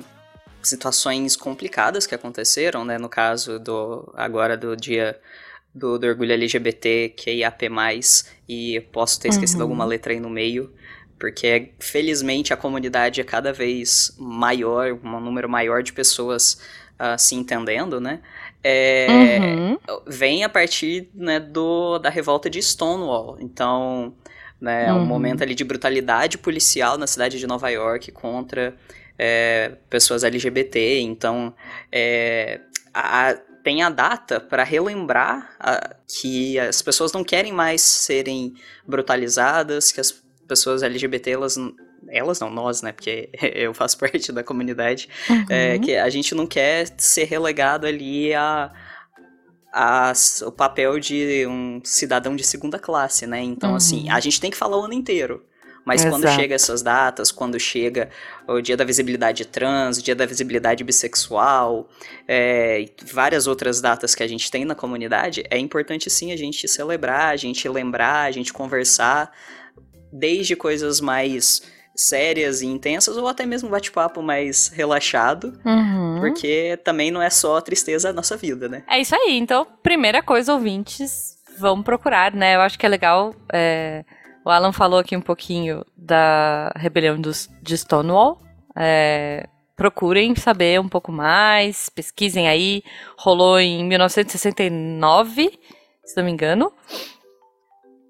situações 0.63 1.35
complicadas 1.35 2.07
que 2.07 2.15
aconteceram, 2.15 2.85
né, 2.85 2.99
no 2.99 3.09
caso 3.09 3.59
do 3.59 4.13
agora 4.15 4.55
do 4.55 4.77
dia 4.77 5.19
do, 5.75 5.99
do 5.99 6.07
orgulho 6.07 6.33
LGBT, 6.33 7.15
QIAP+, 7.17 7.69
e 8.49 8.77
eu 8.77 8.83
posso 8.83 9.21
ter 9.21 9.29
esquecido 9.29 9.61
Uhum. 9.61 9.63
alguma 9.63 9.85
letra 9.85 10.13
aí 10.13 10.21
no 10.21 10.31
meio, 10.31 10.73
porque 11.19 11.73
felizmente 11.79 12.53
a 12.53 12.57
comunidade 12.57 13.21
é 13.21 13.25
cada 13.25 13.53
vez 13.53 14.15
maior, 14.19 14.93
um 15.05 15.21
número 15.21 15.49
maior 15.49 15.83
de 15.83 15.93
pessoas 15.93 16.61
ah, 16.99 17.17
se 17.19 17.35
entendendo, 17.35 18.01
né? 18.01 18.21
É, 18.63 19.43
Uhum. 19.47 19.79
Vem 20.07 20.45
a 20.45 20.49
partir 20.49 21.09
né, 21.15 21.41
do, 21.41 21.99
da 21.99 22.09
revolta 22.09 22.49
de 22.49 22.63
Stonewall. 22.63 23.37
Então, 23.41 24.15
né, 24.61 24.87
é 24.89 24.95
um 24.95 25.01
Uhum. 25.01 25.07
momento 25.07 25.43
ali 25.43 25.55
de 25.55 25.65
brutalidade 25.65 26.39
policial 26.39 26.97
na 26.97 27.07
cidade 27.07 27.39
de 27.39 27.47
Nova 27.47 27.69
York 27.71 28.13
contra 28.13 28.77
é, 29.19 29.73
pessoas 29.91 30.23
LGBT. 30.25 31.01
Então, 31.01 31.55
é, 31.91 32.61
a- 32.95 33.37
tem 33.63 33.83
a 33.83 33.89
data 33.91 34.41
para 34.41 34.65
relembrar 34.65 35.55
a- 35.59 35.95
que 36.09 36.59
as 36.59 36.83
pessoas 36.83 37.13
não 37.13 37.23
querem 37.25 37.53
mais 37.53 37.81
serem 37.83 38.55
brutalizadas, 38.87 39.93
que 39.93 40.01
as 40.01 40.13
pessoas 40.49 40.83
LGBT, 40.83 41.31
elas, 41.33 41.57
elas 42.09 42.41
não, 42.41 42.51
nós, 42.51 42.83
né, 42.83 42.93
porque 42.93 43.31
eu 43.55 43.73
faço 43.73 43.97
parte 43.99 44.33
da 44.33 44.43
comunidade, 44.43 45.09
é, 45.49 45.75
Uhum. 45.75 45.81
que 45.81 45.97
a 45.97 46.09
gente 46.11 46.35
não 46.35 46.47
quer 46.47 46.89
ser 46.99 47.25
relegado 47.25 47.87
ali 47.87 48.35
a, 48.35 50.13
o 50.47 50.53
papel 50.53 50.99
de 51.01 51.47
um 51.47 51.81
cidadão 51.85 52.37
de 52.37 52.45
segunda 52.45 52.79
classe, 52.79 53.27
né? 53.27 53.41
Então, 53.43 53.71
Uhum. 53.71 53.77
assim, 53.77 54.11
a 54.11 54.21
gente 54.21 54.41
tem 54.41 54.51
que 54.51 54.57
falar 54.57 54.77
o 54.79 54.85
ano 54.85 54.93
inteiro. 54.95 55.45
Mas 55.85 56.05
quando 56.05 56.23
Exato. 56.25 56.41
chega 56.41 56.55
essas 56.55 56.81
datas, 56.81 57.33
quando 57.33 57.59
chega 57.59 58.09
o 58.47 58.61
dia 58.61 58.77
da 58.77 58.85
visibilidade 58.85 59.45
trans, 59.45 59.99
o 59.99 60.03
dia 60.03 60.15
da 60.15 60.25
visibilidade 60.25 60.85
bissexual, 60.85 61.89
é, 62.29 62.83
e 62.83 62.93
várias 63.13 63.47
outras 63.49 63.81
datas 63.81 64.15
que 64.15 64.23
a 64.23 64.29
gente 64.29 64.49
tem 64.51 64.65
na 64.65 64.75
comunidade, 64.77 65.43
é 65.51 65.59
importante 65.59 66.09
sim 66.09 66.33
a 66.33 66.37
gente 66.37 66.69
celebrar, 66.69 67.33
a 67.33 67.37
gente 67.37 67.69
lembrar, 67.69 68.23
a 68.27 68.31
gente 68.31 68.53
conversar, 68.53 69.33
desde 70.13 70.55
coisas 70.55 71.01
mais 71.01 71.63
sérias 71.95 72.63
e 72.63 72.67
intensas, 72.67 73.17
ou 73.17 73.27
até 73.29 73.45
mesmo 73.45 73.69
bate-papo 73.69 74.23
mais 74.23 74.69
relaxado, 74.69 75.53
Uhum. 75.65 76.21
porque 76.21 76.79
também 76.85 77.11
não 77.11 77.21
é 77.21 77.29
só 77.29 77.61
tristeza 77.61 78.11
a 78.11 78.13
nossa 78.13 78.37
vida, 78.37 78.69
né? 78.69 78.83
É 78.89 79.01
isso 79.01 79.15
aí. 79.15 79.37
Então, 79.37 79.67
primeira 79.83 80.23
coisa, 80.23 80.55
ouvintes, 80.55 81.37
vão 81.59 81.83
procurar, 81.83 82.33
né? 82.35 82.55
Eu 82.57 82.61
acho 82.61 82.79
que 82.79 82.87
é 82.87 82.89
legal. 82.89 83.35
é, 83.53 84.05
O 84.45 84.51
Alan 84.51 84.73
falou 84.73 84.99
aqui 84.99 85.17
um 85.17 85.21
pouquinho 85.21 85.85
da 85.97 86.73
rebelião 86.77 87.21
dos, 87.21 87.49
de 87.63 87.77
Stonewall. 87.79 88.41
É, 88.77 89.49
Procurem 89.83 90.37
saber 90.37 90.79
um 90.79 90.89
pouco 90.89 91.11
mais, 91.11 91.89
pesquisem 91.89 92.47
aí. 92.47 92.85
Rolou 93.19 93.59
em 93.59 93.85
1969, 93.85 95.59
se 96.05 96.17
não 96.17 96.25
me 96.25 96.31
engano. 96.31 96.73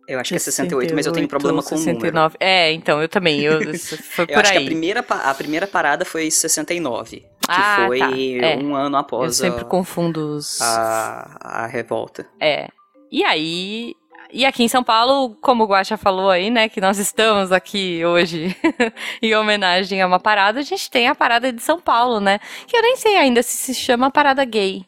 Eu 0.09 0.19
acho 0.19 0.31
que 0.31 0.37
é 0.37 0.39
68, 0.39 0.95
mas 0.95 1.07
eu 1.07 1.13
tenho 1.13 1.29
problema 1.29 1.63
com 1.63 1.69
69. 1.69 2.09
o 2.09 2.13
número. 2.13 2.37
É, 2.41 2.73
então, 2.73 3.01
eu 3.01 3.09
também. 3.09 3.41
Eu, 3.41 3.61
foi 3.79 4.27
por 4.27 4.35
eu 4.35 4.41
acho 4.41 4.53
aí. 4.53 4.59
que 4.59 4.65
a 4.65 4.67
primeira, 4.67 5.01
a 5.09 5.35
primeira 5.35 5.67
parada 5.67 6.05
foi 6.05 6.31
69. 6.31 7.21
Que 7.21 7.27
ah, 7.49 7.85
foi 7.87 7.99
tá. 7.99 8.11
é. 8.11 8.57
um 8.57 8.75
ano 8.75 8.97
após 8.97 9.41
eu 9.41 9.47
sempre 9.47 9.63
a, 9.63 9.65
confundo 9.65 10.37
os... 10.37 10.61
a, 10.61 11.39
a 11.41 11.67
revolta. 11.67 12.27
É. 12.41 12.69
E 13.11 13.25
aí, 13.25 13.95
e 14.33 14.47
aqui 14.47 14.65
em 14.65 14.69
São 14.69 14.83
Paulo, 14.83 15.37
como 15.41 15.65
o 15.65 15.67
Guaxa 15.67 15.97
falou 15.97 16.31
aí, 16.31 16.51
né, 16.51 16.69
que 16.69 16.81
nós 16.81 16.99
estamos 16.99 17.53
aqui 17.53 18.05
hoje 18.05 18.57
em 19.21 19.35
homenagem 19.35 20.01
a 20.01 20.07
uma 20.07 20.19
parada, 20.19 20.61
a 20.61 20.63
gente 20.63 20.91
tem 20.91 21.09
a 21.09 21.15
parada 21.15 21.53
de 21.53 21.63
São 21.63 21.81
Paulo, 21.81 22.21
né? 22.21 22.41
Que 22.67 22.77
eu 22.77 22.83
nem 22.83 22.97
sei 22.97 23.17
ainda 23.17 23.43
se 23.43 23.57
se 23.57 23.75
chama 23.75 24.11
parada 24.11 24.45
gay. 24.45 24.85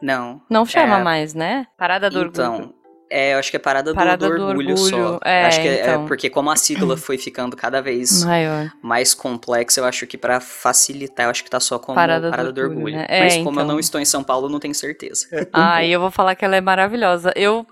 Não. 0.00 0.40
Não 0.48 0.64
chama 0.64 0.98
é... 0.98 1.02
mais, 1.02 1.34
né? 1.34 1.66
Parada 1.76 2.08
do 2.08 2.22
então, 2.22 2.54
orgulho. 2.54 2.78
É, 3.10 3.32
eu 3.32 3.38
acho 3.38 3.50
que 3.50 3.56
é 3.56 3.60
parada, 3.60 3.94
parada 3.94 4.28
do, 4.28 4.36
do, 4.36 4.42
orgulho, 4.44 4.74
do, 4.74 4.82
orgulho 4.82 5.18
só. 5.18 5.18
É, 5.24 5.46
acho 5.46 5.60
que 5.62 5.68
é, 5.68 5.80
então. 5.80 6.04
é, 6.04 6.06
porque 6.06 6.28
como 6.28 6.50
a 6.50 6.56
sigla 6.56 6.96
foi 6.96 7.16
ficando 7.16 7.56
cada 7.56 7.80
vez 7.80 8.22
Maior. 8.22 8.70
mais 8.82 9.14
complexa, 9.14 9.80
eu 9.80 9.86
acho 9.86 10.06
que 10.06 10.18
para 10.18 10.40
facilitar, 10.40 11.26
eu 11.26 11.30
acho 11.30 11.42
que 11.42 11.48
tá 11.48 11.58
só 11.58 11.78
como 11.78 11.94
parada, 11.94 12.30
parada 12.30 12.52
do, 12.52 12.60
orgulho. 12.60 12.96
Né? 12.96 13.06
É, 13.08 13.20
Mas 13.22 13.36
como 13.38 13.52
então. 13.52 13.62
eu 13.62 13.66
não 13.66 13.80
estou 13.80 14.00
em 14.00 14.04
São 14.04 14.22
Paulo, 14.22 14.48
não 14.48 14.60
tenho 14.60 14.74
certeza. 14.74 15.26
ah, 15.52 15.82
e 15.82 15.90
eu 15.90 16.00
vou 16.00 16.10
falar 16.10 16.34
que 16.34 16.44
ela 16.44 16.56
é 16.56 16.60
maravilhosa. 16.60 17.32
Eu 17.34 17.66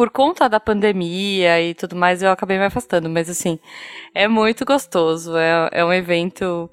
por 0.00 0.08
conta 0.08 0.48
da 0.48 0.58
pandemia 0.58 1.60
e 1.60 1.74
tudo 1.74 1.94
mais, 1.94 2.22
eu 2.22 2.30
acabei 2.30 2.56
me 2.56 2.64
afastando. 2.64 3.10
Mas, 3.10 3.28
assim, 3.28 3.58
é 4.14 4.26
muito 4.26 4.64
gostoso. 4.64 5.36
É, 5.36 5.68
é 5.72 5.84
um 5.84 5.92
evento 5.92 6.70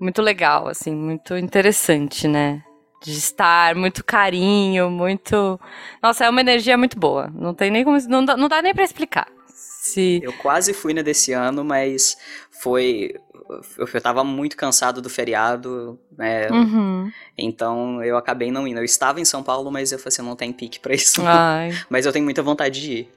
muito 0.00 0.20
legal, 0.20 0.66
assim, 0.66 0.92
muito 0.92 1.36
interessante, 1.36 2.26
né? 2.26 2.64
De 3.00 3.12
estar, 3.12 3.76
muito 3.76 4.04
carinho, 4.04 4.90
muito. 4.90 5.60
Nossa, 6.02 6.24
é 6.24 6.28
uma 6.28 6.40
energia 6.40 6.76
muito 6.76 6.98
boa. 6.98 7.30
Não 7.32 7.54
tem 7.54 7.70
nem 7.70 7.84
como. 7.84 7.96
Não 8.08 8.24
dá, 8.24 8.36
não 8.36 8.48
dá 8.48 8.60
nem 8.60 8.74
para 8.74 8.82
explicar. 8.82 9.28
Se... 9.54 10.20
Eu 10.24 10.32
quase 10.32 10.74
fui 10.74 10.92
na 10.92 11.02
desse 11.02 11.32
ano, 11.32 11.62
mas 11.62 12.16
foi 12.60 13.14
eu, 13.78 13.88
eu 13.92 14.00
tava 14.00 14.24
muito 14.24 14.56
cansado 14.56 15.02
do 15.02 15.10
feriado, 15.10 15.98
né? 16.16 16.48
Uhum. 16.50 17.10
Então 17.36 18.02
eu 18.02 18.16
acabei 18.16 18.50
não 18.50 18.66
indo. 18.66 18.80
Eu 18.80 18.84
estava 18.84 19.20
em 19.20 19.24
São 19.24 19.42
Paulo, 19.42 19.70
mas 19.70 19.92
eu 19.92 19.98
falei 19.98 20.08
assim, 20.08 20.22
não 20.22 20.36
tem 20.36 20.52
pique 20.52 20.80
pra 20.80 20.94
isso. 20.94 21.22
mas 21.88 22.06
eu 22.06 22.12
tenho 22.12 22.24
muita 22.24 22.42
vontade 22.42 22.80
de 22.80 22.92
ir. 22.92 23.12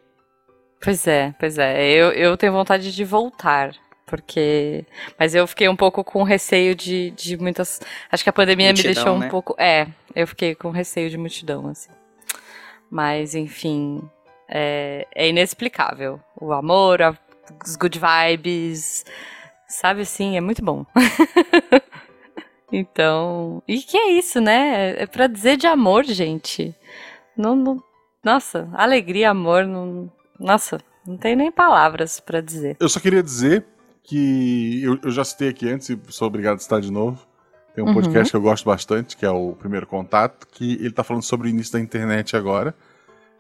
Pois 0.82 1.08
é, 1.08 1.34
pois 1.40 1.58
é. 1.58 1.90
Eu, 1.90 2.12
eu 2.12 2.38
tenho 2.38 2.54
vontade 2.54 2.94
de 2.94 3.04
voltar. 3.04 3.74
Porque. 4.06 4.86
Mas 5.20 5.36
eu 5.36 5.46
fiquei 5.46 5.68
um 5.68 5.76
pouco 5.76 6.04
com 6.04 6.24
receio 6.24 6.74
de, 6.74 7.12
de 7.12 7.38
muitas. 7.38 7.82
Acho 8.10 8.24
que 8.24 8.30
a 8.30 8.34
pandemia 8.34 8.68
multidão, 8.68 8.90
me 8.90 8.96
deixou 8.96 9.16
um 9.16 9.20
né? 9.20 9.30
pouco. 9.30 9.56
É, 9.58 9.88
eu 10.16 10.26
fiquei 10.26 10.56
com 10.56 10.72
receio 10.72 11.10
de 11.10 11.18
multidão, 11.18 11.68
assim. 11.68 11.90
Mas, 12.90 13.36
enfim. 13.36 14.02
É, 14.48 15.06
é 15.14 15.28
inexplicável. 15.28 16.22
O 16.40 16.54
amor, 16.54 17.00
os 17.66 17.76
good 17.76 18.00
vibes 18.00 19.04
Sabe 19.68 20.02
assim, 20.02 20.38
é 20.38 20.42
muito 20.42 20.64
bom. 20.64 20.86
então, 22.72 23.62
e 23.68 23.80
que 23.80 23.98
é 23.98 24.12
isso, 24.12 24.40
né? 24.40 25.02
É 25.02 25.06
para 25.06 25.28
dizer 25.28 25.58
de 25.58 25.68
amor, 25.68 26.06
gente. 26.06 26.74
Não, 27.36 27.56
não, 27.56 27.84
nossa, 28.24 28.70
alegria, 28.74 29.30
amor, 29.30 29.66
não, 29.66 30.12
nossa, 30.40 30.80
não 31.06 31.18
tem 31.18 31.36
nem 31.36 31.52
palavras 31.52 32.20
para 32.20 32.42
dizer. 32.42 32.78
Eu 32.80 32.90
só 32.90 33.00
queria 33.00 33.22
dizer 33.22 33.66
que 34.04 34.82
eu, 34.82 34.98
eu, 35.04 35.12
já 35.12 35.24
citei 35.24 35.50
aqui 35.50 35.70
antes 35.70 35.90
e 35.90 36.00
sou 36.08 36.28
obrigado 36.28 36.56
a 36.56 36.62
estar 36.62 36.80
de 36.80 36.92
novo. 36.92 37.28
Tem 37.76 37.84
um 37.84 37.88
uhum. 37.88 37.94
podcast 37.94 38.32
que 38.32 38.38
eu 38.38 38.42
gosto 38.42 38.66
bastante, 38.66 39.16
que 39.16 39.26
é 39.26 39.30
o 39.30 39.52
Primeiro 39.54 39.86
Contato, 39.86 40.48
que 40.48 40.74
ele 40.76 40.92
tá 40.92 41.04
falando 41.04 41.24
sobre 41.24 41.48
o 41.48 41.50
início 41.50 41.74
da 41.74 41.80
internet 41.80 42.36
agora. 42.36 42.74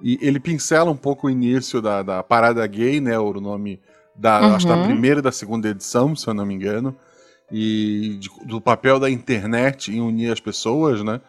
E 0.01 0.19
ele 0.21 0.39
pincela 0.39 0.91
um 0.91 0.97
pouco 0.97 1.27
o 1.27 1.29
início 1.29 1.81
da, 1.81 2.03
da 2.03 2.21
parada 2.21 2.65
gay, 2.67 3.01
né? 3.01 3.17
O 3.17 3.33
nome 3.33 3.79
da, 4.17 4.41
uhum. 4.41 4.55
acho 4.55 4.67
da 4.67 4.83
primeira 4.83 5.19
e 5.19 5.23
da 5.23 5.31
segunda 5.31 5.69
edição, 5.69 6.15
se 6.15 6.27
eu 6.27 6.33
não 6.33 6.45
me 6.45 6.53
engano, 6.53 6.95
e 7.51 8.17
de, 8.19 8.29
do 8.45 8.59
papel 8.59 8.99
da 8.99 9.09
internet 9.09 9.91
em 9.91 10.01
unir 10.01 10.31
as 10.31 10.39
pessoas, 10.39 11.03
né? 11.03 11.21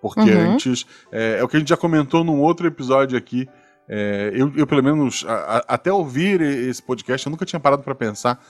Porque 0.00 0.20
uhum. 0.20 0.52
antes, 0.52 0.86
é, 1.10 1.38
é, 1.40 1.44
o 1.44 1.48
que 1.48 1.56
a 1.56 1.58
gente 1.58 1.68
já 1.68 1.76
comentou 1.76 2.22
num 2.22 2.40
outro 2.40 2.66
episódio 2.66 3.16
aqui, 3.16 3.48
é, 3.88 4.30
eu, 4.34 4.52
eu, 4.56 4.66
pelo 4.66 4.82
menos, 4.82 5.24
a, 5.26 5.32
a, 5.32 5.64
até 5.74 5.92
ouvir 5.92 6.40
esse 6.40 6.82
podcast, 6.82 7.26
eu 7.26 7.30
nunca 7.30 7.46
tinha 7.46 7.58
parado 7.58 7.82
para 7.82 7.94
pensar 7.94 8.40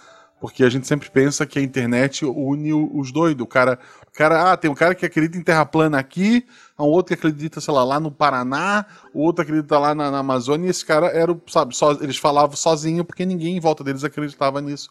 porque 0.41 0.63
a 0.65 0.69
gente 0.69 0.87
sempre 0.87 1.11
pensa 1.11 1.47
que 1.47 1.59
a 1.59 1.63
internet 1.63 2.25
une 2.25 2.73
os 2.73 3.11
doidos. 3.11 3.43
O 3.43 3.47
cara, 3.47 3.79
o 4.07 4.13
cara, 4.13 4.53
ah, 4.53 4.57
tem 4.57 4.71
um 4.71 4.75
cara 4.75 4.95
que 4.95 5.07
acredita 5.07 5.39
em 5.39 5.43
terra 5.43 5.65
plana 5.65 5.99
aqui, 5.99 6.45
um 6.79 6.85
outro 6.85 7.09
que 7.09 7.15
acredita, 7.15 7.61
sei 7.61 7.73
lá, 7.73 7.83
lá 7.83 7.99
no 7.99 8.11
Paraná, 8.11 8.85
o 9.15 9.23
outro 9.23 9.43
acredita 9.43 9.79
lá 9.79 9.95
na, 9.95 10.11
na 10.11 10.19
Amazônia, 10.19 10.67
e 10.67 10.71
esse 10.71 10.85
cara 10.85 11.07
era, 11.07 11.37
sabe, 11.47 11.75
só, 11.75 11.93
eles 11.93 12.19
falavam 12.19 12.57
sozinho 12.57 13.05
porque 13.05 13.25
ninguém 13.25 13.57
em 13.57 13.61
volta 13.61 13.83
deles 13.83 14.05
acreditava 14.05 14.61
nisso. 14.61 14.91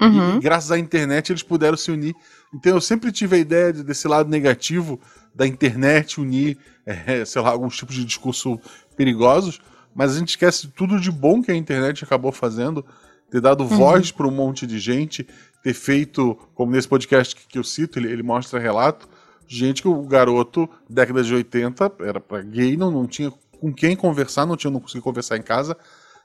Uhum. 0.00 0.36
E, 0.36 0.40
graças 0.40 0.70
à 0.70 0.78
internet 0.78 1.32
eles 1.32 1.42
puderam 1.42 1.76
se 1.76 1.90
unir. 1.90 2.14
Então 2.54 2.72
eu 2.74 2.80
sempre 2.80 3.10
tive 3.10 3.36
a 3.36 3.38
ideia 3.38 3.72
de, 3.72 3.82
desse 3.82 4.06
lado 4.06 4.28
negativo 4.28 5.00
da 5.34 5.46
internet 5.46 6.20
unir, 6.20 6.58
é, 6.86 7.24
sei 7.24 7.42
lá, 7.42 7.50
alguns 7.50 7.76
tipos 7.76 7.94
de 7.94 8.04
discurso 8.04 8.60
perigosos, 8.96 9.60
mas 9.94 10.14
a 10.14 10.18
gente 10.18 10.30
esquece 10.30 10.68
tudo 10.68 11.00
de 11.00 11.10
bom 11.10 11.42
que 11.42 11.50
a 11.50 11.54
internet 11.54 12.04
acabou 12.04 12.30
fazendo 12.30 12.84
ter 13.30 13.40
dado 13.40 13.62
uhum. 13.62 13.68
voz 13.68 14.10
para 14.10 14.26
um 14.26 14.30
monte 14.30 14.66
de 14.66 14.78
gente, 14.78 15.26
ter 15.62 15.74
feito, 15.74 16.36
como 16.54 16.72
nesse 16.72 16.88
podcast 16.88 17.34
que, 17.34 17.46
que 17.46 17.58
eu 17.58 17.64
cito, 17.64 17.98
ele, 17.98 18.12
ele, 18.12 18.22
mostra 18.22 18.58
relato, 18.58 19.08
gente 19.48 19.82
que 19.82 19.88
o 19.88 20.02
garoto, 20.02 20.68
década 20.88 21.22
de 21.22 21.34
80, 21.34 21.92
era 22.00 22.20
para 22.20 22.42
gay, 22.42 22.76
não, 22.76 22.90
não 22.90 23.06
tinha 23.06 23.32
com 23.60 23.72
quem 23.72 23.96
conversar, 23.96 24.46
não 24.46 24.56
tinha, 24.56 24.70
não 24.70 24.80
conseguia 24.80 25.02
conversar 25.02 25.36
em 25.36 25.42
casa, 25.42 25.76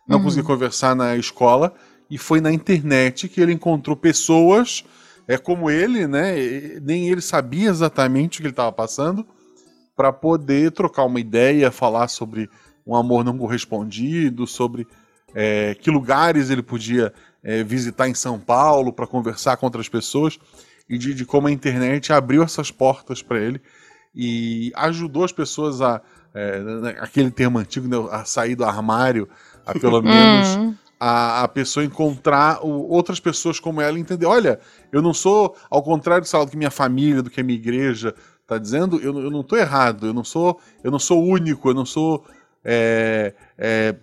não 0.08 0.18
uhum. 0.18 0.24
conseguia 0.26 0.44
conversar 0.46 0.96
na 0.96 1.16
escola, 1.16 1.74
e 2.10 2.18
foi 2.18 2.42
na 2.42 2.52
internet 2.52 3.30
que 3.30 3.40
ele 3.40 3.54
encontrou 3.54 3.96
pessoas 3.96 4.84
é 5.28 5.38
como 5.38 5.70
ele, 5.70 6.08
né? 6.08 6.36
Nem 6.82 7.10
ele 7.10 7.22
sabia 7.22 7.70
exatamente 7.70 8.40
o 8.40 8.42
que 8.42 8.48
ele 8.48 8.52
estava 8.52 8.72
passando, 8.72 9.26
para 9.96 10.12
poder 10.12 10.72
trocar 10.72 11.06
uma 11.06 11.20
ideia, 11.20 11.72
falar 11.72 12.08
sobre 12.08 12.50
um 12.86 12.96
amor 12.96 13.24
não 13.24 13.38
correspondido, 13.38 14.48
sobre 14.48 14.88
é, 15.34 15.76
que 15.76 15.90
lugares 15.90 16.50
ele 16.50 16.62
podia 16.62 17.14
é, 17.44 17.64
visitar 17.64 18.08
em 18.08 18.14
São 18.14 18.40
Paulo 18.40 18.94
para 18.94 19.08
conversar 19.08 19.58
com 19.58 19.66
outras 19.66 19.90
pessoas 19.90 20.40
e 20.90 20.98
de, 20.98 21.14
de, 21.14 21.26
como 21.26 21.48
a 21.48 21.52
internet 21.52 22.12
abriu 22.12 22.44
essas 22.44 22.70
portas 22.70 23.22
para 23.22 23.40
ele 23.40 23.62
e 24.14 24.72
ajudou 24.76 25.24
as 25.24 25.32
pessoas 25.32 25.82
a 25.82 26.02
é, 26.34 26.60
né, 26.60 26.96
aquele 27.00 27.30
termo 27.30 27.60
antigo 27.60 27.88
né, 27.88 28.10
a 28.12 28.24
sair 28.24 28.56
do 28.56 28.64
armário 28.64 29.28
a 29.66 29.74
pelo 29.74 30.00
menos 30.04 30.56
uhum. 30.56 30.76
a, 31.00 31.44
a 31.44 31.48
pessoa 31.48 31.86
encontrar 31.86 32.66
o, 32.66 32.90
outras 32.90 33.20
pessoas 33.20 33.60
como 33.60 33.82
ela 33.82 33.98
e 33.98 34.02
entender 34.02 34.26
olha 34.26 34.60
eu 34.92 35.02
não 35.02 35.14
sou 35.14 35.56
ao 35.70 35.84
contrário 35.84 36.26
do 36.26 36.48
que 36.48 36.58
minha 36.58 36.72
família 36.72 37.22
do 37.22 37.30
que 37.30 37.42
a 37.42 37.44
minha 37.44 37.58
igreja 37.58 38.14
está 38.42 38.58
dizendo 38.58 38.98
eu, 39.02 39.18
eu 39.20 39.32
não 39.32 39.42
estou 39.42 39.58
errado 39.58 40.08
eu 40.08 40.14
não 40.14 40.24
sou 40.24 40.60
eu 40.84 40.92
não 40.92 41.00
sou 41.00 41.24
único 41.24 41.70
eu 41.70 41.74
não 41.74 41.86
sou 41.86 42.26
é, 42.64 43.34
é, 43.58 43.96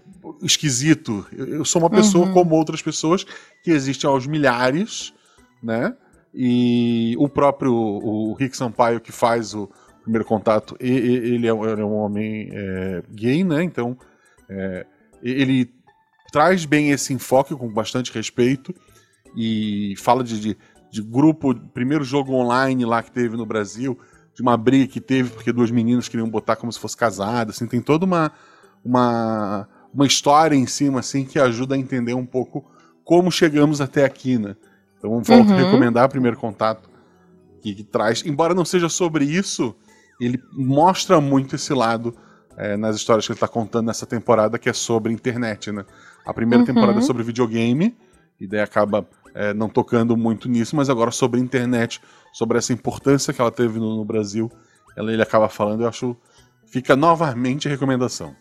esquisito. 0.43 1.27
Eu, 1.33 1.65
sou 1.65 1.83
uma 1.83 1.91
pessoa 1.91 2.27
uhum. 2.27 2.33
como 2.33 2.55
outras 2.55 2.83
pessoas 2.83 3.25
que 3.63 3.71
existem 3.71 4.09
aos 4.09 4.27
milhares, 4.27 5.13
né? 5.63 5.95
E 6.35 7.15
o 7.19 7.29
próprio 7.29 7.73
o 7.73 8.35
Rick 8.35 8.57
Sampaio 8.57 9.01
que 9.01 9.13
faz 9.13 9.55
o 9.55 9.69
primeiro 10.03 10.25
contato, 10.25 10.77
ele 10.81 11.47
é, 11.47 11.51
ele 11.51 11.81
é 11.81 11.85
um 11.85 11.95
homem 11.95 12.49
é, 12.53 13.03
gay, 13.11 13.45
né? 13.45 13.63
Então 13.63 13.97
é, 14.49 14.87
ele 15.23 15.71
traz 16.33 16.65
bem 16.65 16.91
esse 16.91 17.13
enfoque 17.13 17.55
com 17.55 17.73
bastante 17.73 18.13
respeito 18.13 18.75
e 19.37 19.95
fala 19.99 20.23
de, 20.23 20.41
de, 20.41 20.57
de 20.91 21.03
grupo, 21.03 21.55
primeiro 21.55 22.05
jogo 22.05 22.33
online 22.33 22.85
lá 22.85 23.03
que 23.03 23.11
teve 23.11 23.37
no 23.37 23.47
Brasil, 23.47 23.99
de 24.35 24.43
uma 24.43 24.57
briga 24.57 24.87
que 24.87 25.01
teve 25.01 25.31
porque 25.31 25.53
duas 25.53 25.71
meninas 25.71 26.09
queriam 26.09 26.29
botar 26.29 26.57
como 26.57 26.73
se 26.73 26.79
fosse 26.79 26.97
casada, 26.97 27.51
assim, 27.51 27.67
tem 27.67 27.81
toda 27.81 28.05
uma 28.05 28.33
uma 28.85 29.69
uma 29.93 30.07
história 30.07 30.55
em 30.55 30.67
cima 30.67 31.01
assim 31.01 31.25
que 31.25 31.39
ajuda 31.39 31.75
a 31.75 31.79
entender 31.79 32.15
um 32.15 32.27
pouco 32.27 32.65
como 33.05 33.31
chegamos 33.31 33.81
até 33.81 34.05
aqui, 34.05 34.39
né? 34.39 34.55
Então 34.99 35.11
volto 35.23 35.49
uhum. 35.49 35.55
a 35.55 35.59
recomendar 35.59 36.07
o 36.07 36.09
primeiro 36.09 36.37
contato 36.37 36.91
que, 37.63 37.75
que, 37.75 37.85
traz, 37.85 38.25
embora 38.25 38.55
não 38.55 38.65
seja 38.65 38.89
sobre 38.89 39.25
isso, 39.25 39.75
ele 40.21 40.41
mostra 40.53 41.21
muito 41.21 41.57
esse 41.57 41.73
lado 41.73 42.15
é, 42.57 42.77
nas 42.77 42.97
histórias 42.97 43.27
que 43.27 43.33
ele 43.33 43.37
está 43.37 43.49
contando 43.49 43.87
nessa 43.87 44.05
temporada 44.05 44.59
que 44.59 44.69
é 44.69 44.73
sobre 44.73 45.13
internet, 45.13 45.73
né? 45.73 45.85
A 46.27 46.35
primeira 46.35 46.61
uhum. 46.61 46.67
temporada 46.67 46.99
é 46.99 47.03
sobre 47.03 47.23
videogame 47.23 47.97
e 48.41 48.47
daí 48.47 48.61
acaba 48.61 49.09
é, 49.35 49.55
não 49.55 49.69
tocando 49.69 50.17
muito 50.17 50.49
nisso, 50.49 50.77
mas 50.77 50.91
agora 50.91 51.11
sobre 51.11 51.41
internet, 51.41 52.01
sobre 52.33 52.59
essa 52.59 52.73
importância 52.73 53.33
que 53.33 53.41
ela 53.41 53.51
teve 53.51 53.79
no, 53.79 53.97
no 53.97 54.05
Brasil, 54.05 54.51
ela, 54.97 55.13
ele 55.13 55.23
acaba 55.23 55.49
falando. 55.49 55.83
Eu 55.83 55.89
acho 55.89 56.17
fica 56.67 56.95
novamente 56.95 57.69
a 57.69 57.71
recomendação. 57.71 58.35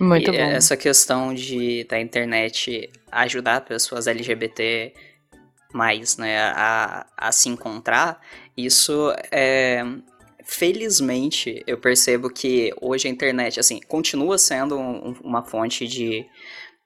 Muito 0.00 0.32
e 0.32 0.36
bom. 0.38 0.42
Essa 0.42 0.76
questão 0.78 1.34
de 1.34 1.84
da 1.84 2.00
internet 2.00 2.90
ajudar 3.12 3.60
pessoas 3.60 4.06
LGBT 4.06 4.94
mais, 5.72 6.16
né, 6.16 6.38
a, 6.38 7.06
a 7.16 7.30
se 7.30 7.48
encontrar, 7.48 8.20
isso 8.56 9.14
é, 9.30 9.84
felizmente, 10.44 11.62
eu 11.64 11.78
percebo 11.78 12.28
que 12.28 12.72
hoje 12.80 13.06
a 13.06 13.10
internet, 13.10 13.60
assim, 13.60 13.78
continua 13.86 14.36
sendo 14.36 14.76
um, 14.76 15.14
uma 15.22 15.44
fonte 15.44 15.86
de, 15.86 16.26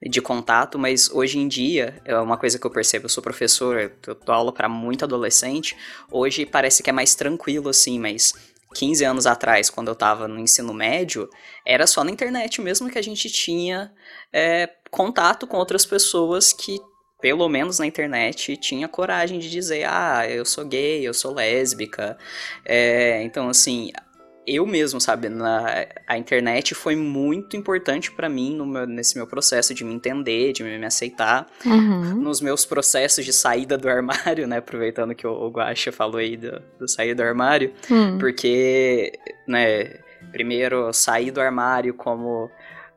de 0.03 0.21
contato, 0.21 0.79
mas 0.79 1.11
hoje 1.11 1.39
em 1.39 1.49
dia, 1.49 1.99
é 2.05 2.19
uma 2.19 2.37
coisa 2.37 2.59
que 2.59 2.67
eu 2.67 2.71
percebo, 2.71 3.07
eu 3.07 3.09
sou 3.09 3.23
professor, 3.23 3.81
eu 3.81 4.15
dou 4.27 4.35
aula 4.35 4.53
para 4.53 4.69
muito 4.69 5.05
adolescente, 5.05 5.75
hoje 6.11 6.45
parece 6.45 6.83
que 6.83 6.91
é 6.91 6.93
mais 6.93 7.15
tranquilo, 7.15 7.71
assim, 7.71 7.99
mas 7.99 8.35
15 8.75 9.05
anos 9.05 9.27
atrás, 9.27 9.71
quando 9.71 9.89
eu 9.89 9.95
tava 9.95 10.27
no 10.27 10.39
ensino 10.39 10.75
médio, 10.75 11.29
era 11.65 11.87
só 11.87 12.03
na 12.05 12.11
internet 12.11 12.61
mesmo 12.61 12.91
que 12.91 12.99
a 12.99 13.03
gente 13.03 13.31
tinha 13.31 13.93
é, 14.33 14.69
contato 14.91 15.47
com 15.47 15.57
outras 15.57 15.87
pessoas 15.87 16.53
que 16.53 16.79
pelo 17.25 17.49
menos 17.49 17.79
na 17.79 17.87
internet, 17.87 18.55
tinha 18.59 18.87
coragem 18.87 19.39
de 19.39 19.49
dizer: 19.49 19.87
ah, 19.89 20.29
eu 20.29 20.45
sou 20.45 20.63
gay, 20.63 21.09
eu 21.09 21.15
sou 21.15 21.33
lésbica. 21.33 22.19
É, 22.67 23.23
então, 23.23 23.49
assim, 23.49 23.91
eu 24.47 24.67
mesmo, 24.67 25.01
sabe, 25.01 25.29
na, 25.29 25.87
a 26.07 26.19
internet 26.19 26.75
foi 26.75 26.97
muito 26.97 27.57
importante 27.57 28.11
para 28.11 28.29
mim 28.29 28.55
no 28.55 28.67
meu, 28.67 28.87
nesse 28.87 29.17
meu 29.17 29.27
processo 29.27 29.75
de 29.75 29.85
me 29.85 29.95
entender, 29.95 30.53
de 30.53 30.63
me, 30.63 30.79
me 30.79 30.87
aceitar, 30.87 31.47
uhum. 31.65 32.15
nos 32.15 32.41
meus 32.41 32.65
processos 32.65 33.25
de 33.25 33.33
saída 33.33 33.77
do 33.77 33.89
armário, 33.89 34.47
né, 34.49 34.59
aproveitando 34.59 35.15
que 35.15 35.27
o, 35.27 35.33
o 35.33 35.51
Guaxa 35.51 35.93
falou 35.93 36.19
aí 36.19 36.37
do, 36.37 36.61
do 36.79 36.89
sair 36.89 37.15
do 37.15 37.23
armário, 37.23 37.73
uhum. 37.91 38.19
porque, 38.19 39.13
né, 39.47 39.99
primeiro 40.33 40.93
sair 40.93 41.31
do 41.31 41.41
armário 41.41 41.95
como 41.95 42.51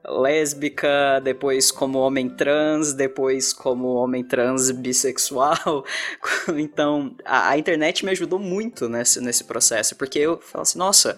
lésbica, 0.06 1.20
depois 1.22 1.72
como 1.72 2.00
homem 2.00 2.30
trans, 2.30 2.94
depois 2.94 3.52
como 3.52 3.94
homem 3.96 4.24
trans 4.24 4.72
bissexual. 4.72 5.86
então, 6.58 7.16
a, 7.26 7.50
a, 7.50 7.58
internet 7.58 8.06
me 8.06 8.12
ajudou 8.12 8.40
muito 8.40 8.88
nesse, 8.88 9.20
nesse 9.20 9.44
processo, 9.44 9.96
porque 9.96 10.20
eu 10.20 10.40
falo 10.40 10.62
assim, 10.62 10.80
nossa, 10.80 11.18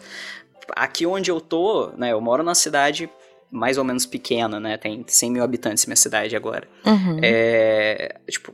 aqui 0.75 1.05
onde 1.05 1.29
eu 1.29 1.39
tô, 1.39 1.91
né, 1.97 2.11
eu 2.11 2.21
moro 2.21 2.43
numa 2.43 2.55
cidade 2.55 3.09
mais 3.51 3.77
ou 3.77 3.83
menos 3.83 4.05
pequena, 4.05 4.59
né, 4.59 4.77
tem 4.77 5.03
100 5.07 5.31
mil 5.31 5.43
habitantes 5.43 5.85
minha 5.85 5.95
cidade 5.95 6.35
agora. 6.35 6.67
Uhum. 6.85 7.19
É, 7.21 8.15
tipo, 8.27 8.53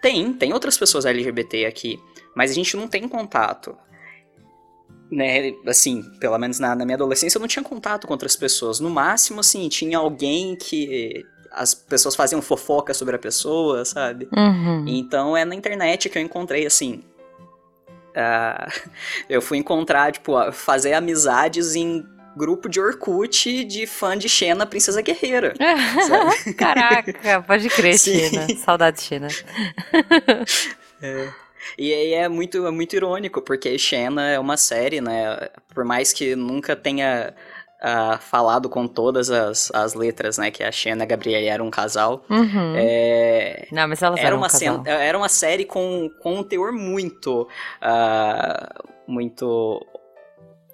tem, 0.00 0.32
tem 0.32 0.52
outras 0.52 0.76
pessoas 0.76 1.06
LGBT 1.06 1.66
aqui, 1.66 1.98
mas 2.34 2.50
a 2.50 2.54
gente 2.54 2.76
não 2.76 2.88
tem 2.88 3.08
contato 3.08 3.76
né, 5.12 5.52
assim, 5.66 6.02
pelo 6.18 6.38
menos 6.38 6.58
na, 6.58 6.74
na, 6.74 6.86
minha 6.86 6.96
adolescência, 6.96 7.36
eu 7.36 7.40
não 7.40 7.46
tinha 7.46 7.62
contato 7.62 8.06
com 8.06 8.14
outras 8.14 8.34
pessoas. 8.34 8.80
No 8.80 8.88
máximo, 8.88 9.40
assim, 9.40 9.68
tinha 9.68 9.98
alguém 9.98 10.56
que 10.56 11.26
as 11.50 11.74
pessoas 11.74 12.16
faziam 12.16 12.40
fofoca 12.40 12.94
sobre 12.94 13.14
a 13.14 13.18
pessoa, 13.18 13.84
sabe? 13.84 14.26
Uhum. 14.34 14.86
Então 14.88 15.36
é 15.36 15.44
na 15.44 15.54
internet 15.54 16.08
que 16.08 16.16
eu 16.16 16.22
encontrei, 16.22 16.64
assim. 16.64 17.04
Uh, 18.12 18.90
eu 19.28 19.42
fui 19.42 19.58
encontrar, 19.58 20.12
tipo, 20.12 20.32
fazer 20.50 20.94
amizades 20.94 21.76
em 21.76 22.06
grupo 22.34 22.66
de 22.66 22.80
Orkut 22.80 23.64
de 23.64 23.86
fã 23.86 24.16
de 24.16 24.30
Xena 24.30 24.64
Princesa 24.64 25.02
Guerreira. 25.02 25.52
Caraca, 26.56 27.42
pode 27.42 27.68
crer, 27.68 27.98
Xena. 28.00 28.46
Saudade 28.56 28.96
de 28.96 29.02
Xena. 29.02 29.28
é. 31.02 31.28
E 31.78 31.92
aí 31.92 32.14
é 32.14 32.28
muito, 32.28 32.66
é 32.66 32.70
muito 32.70 32.94
irônico, 32.94 33.40
porque 33.42 33.78
Xena 33.78 34.30
é 34.30 34.38
uma 34.38 34.56
série, 34.56 35.00
né? 35.00 35.48
Por 35.74 35.84
mais 35.84 36.12
que 36.12 36.34
nunca 36.36 36.76
tenha 36.76 37.34
uh, 37.82 38.18
falado 38.18 38.68
com 38.68 38.86
todas 38.86 39.30
as, 39.30 39.70
as 39.72 39.94
letras, 39.94 40.38
né? 40.38 40.50
Que 40.50 40.62
a 40.62 40.72
Xena 40.72 41.02
e 41.02 41.04
a 41.04 41.06
Gabriela 41.06 41.46
eram 41.46 41.66
um 41.66 41.70
casal. 41.70 42.24
Uhum. 42.30 42.74
É... 42.76 43.66
Não, 43.70 43.88
mas 43.88 44.02
elas 44.02 44.18
era 44.18 44.28
eram 44.28 44.38
uma 44.38 44.46
um 44.46 44.50
casal. 44.50 44.82
Era 44.86 45.18
uma 45.18 45.28
série 45.28 45.64
com, 45.64 46.10
com 46.20 46.38
um 46.38 46.42
teor 46.42 46.72
muito... 46.72 47.48
Uh, 47.82 48.92
muito 49.06 49.84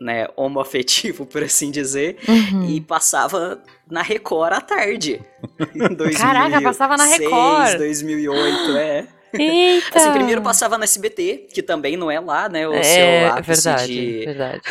né, 0.00 0.28
homoafetivo, 0.36 1.26
por 1.26 1.42
assim 1.42 1.70
dizer, 1.70 2.18
uhum. 2.28 2.68
e 2.68 2.80
passava 2.80 3.60
na 3.90 4.02
Record 4.02 4.52
à 4.52 4.60
tarde. 4.60 5.20
Caraca, 6.18 6.62
passava 6.62 6.96
na 6.96 7.04
Record! 7.04 7.78
2008, 7.78 8.76
é. 8.76 9.06
Eita! 9.32 9.98
Assim, 9.98 10.12
primeiro 10.12 10.42
passava 10.42 10.78
no 10.78 10.84
SBT, 10.84 11.48
que 11.52 11.62
também 11.62 11.96
não 11.96 12.10
é 12.10 12.20
lá, 12.20 12.48
né? 12.48 12.66
O 12.66 12.74
é, 12.74 12.82
seu 12.82 13.32
ápice 13.32 13.62
verdade, 13.62 13.86
de... 13.86 14.24
verdade. 14.24 14.62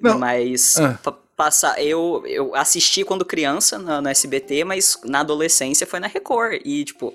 mas 0.18 0.78
ah. 0.78 0.98
passar, 1.36 1.82
eu, 1.82 2.22
eu 2.26 2.54
assisti 2.54 3.04
quando 3.04 3.24
criança 3.24 3.78
no, 3.78 4.00
no, 4.00 4.08
SBT, 4.08 4.64
mas 4.64 4.98
na 5.04 5.20
adolescência 5.20 5.86
foi 5.86 6.00
na 6.00 6.06
Record. 6.06 6.60
E, 6.64 6.84
tipo, 6.84 7.12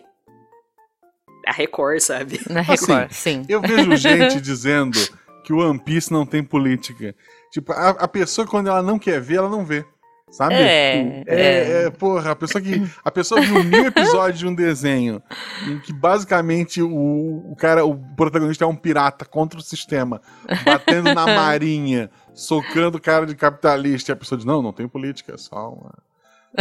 a 1.45 1.51
Record, 1.51 1.99
sabe? 2.01 2.39
Na 2.49 2.61
Record, 2.61 3.07
assim, 3.09 3.43
sim. 3.43 3.45
Eu 3.49 3.61
vejo 3.61 3.95
gente 3.97 4.39
dizendo 4.39 4.99
que 5.43 5.53
o 5.53 5.57
One 5.57 5.79
Piece 5.79 6.11
não 6.11 6.25
tem 6.25 6.43
política. 6.43 7.15
Tipo, 7.51 7.71
a, 7.71 7.89
a 7.89 8.07
pessoa, 8.07 8.45
quando 8.47 8.67
ela 8.67 8.83
não 8.83 8.99
quer 8.99 9.19
ver, 9.19 9.37
ela 9.37 9.49
não 9.49 9.65
vê. 9.65 9.83
Sabe? 10.31 10.53
É, 10.53 11.23
é, 11.25 11.35
é, 11.35 11.83
é, 11.85 11.89
porra, 11.89 12.31
a 12.31 12.35
pessoa 12.35 12.61
que. 12.61 12.87
A 13.03 13.09
pessoa 13.09 13.41
viu 13.41 13.63
mil 13.63 13.85
episódios 13.85 14.39
de 14.39 14.47
um 14.47 14.53
desenho 14.53 15.21
em 15.67 15.79
que 15.79 15.91
basicamente 15.91 16.81
o, 16.81 17.51
o 17.51 17.55
cara, 17.57 17.83
o 17.83 17.97
protagonista 18.15 18.63
é 18.63 18.67
um 18.67 18.75
pirata 18.75 19.25
contra 19.25 19.59
o 19.59 19.63
sistema, 19.63 20.21
batendo 20.63 21.13
na 21.15 21.25
marinha, 21.35 22.11
socando 22.33 23.01
cara 23.01 23.25
de 23.25 23.35
capitalista, 23.35 24.11
e 24.11 24.13
a 24.13 24.15
pessoa 24.15 24.37
diz, 24.37 24.45
não, 24.45 24.61
não 24.61 24.71
tem 24.71 24.87
política, 24.87 25.33
é 25.33 25.37
só 25.37 25.73
uma. 25.73 25.97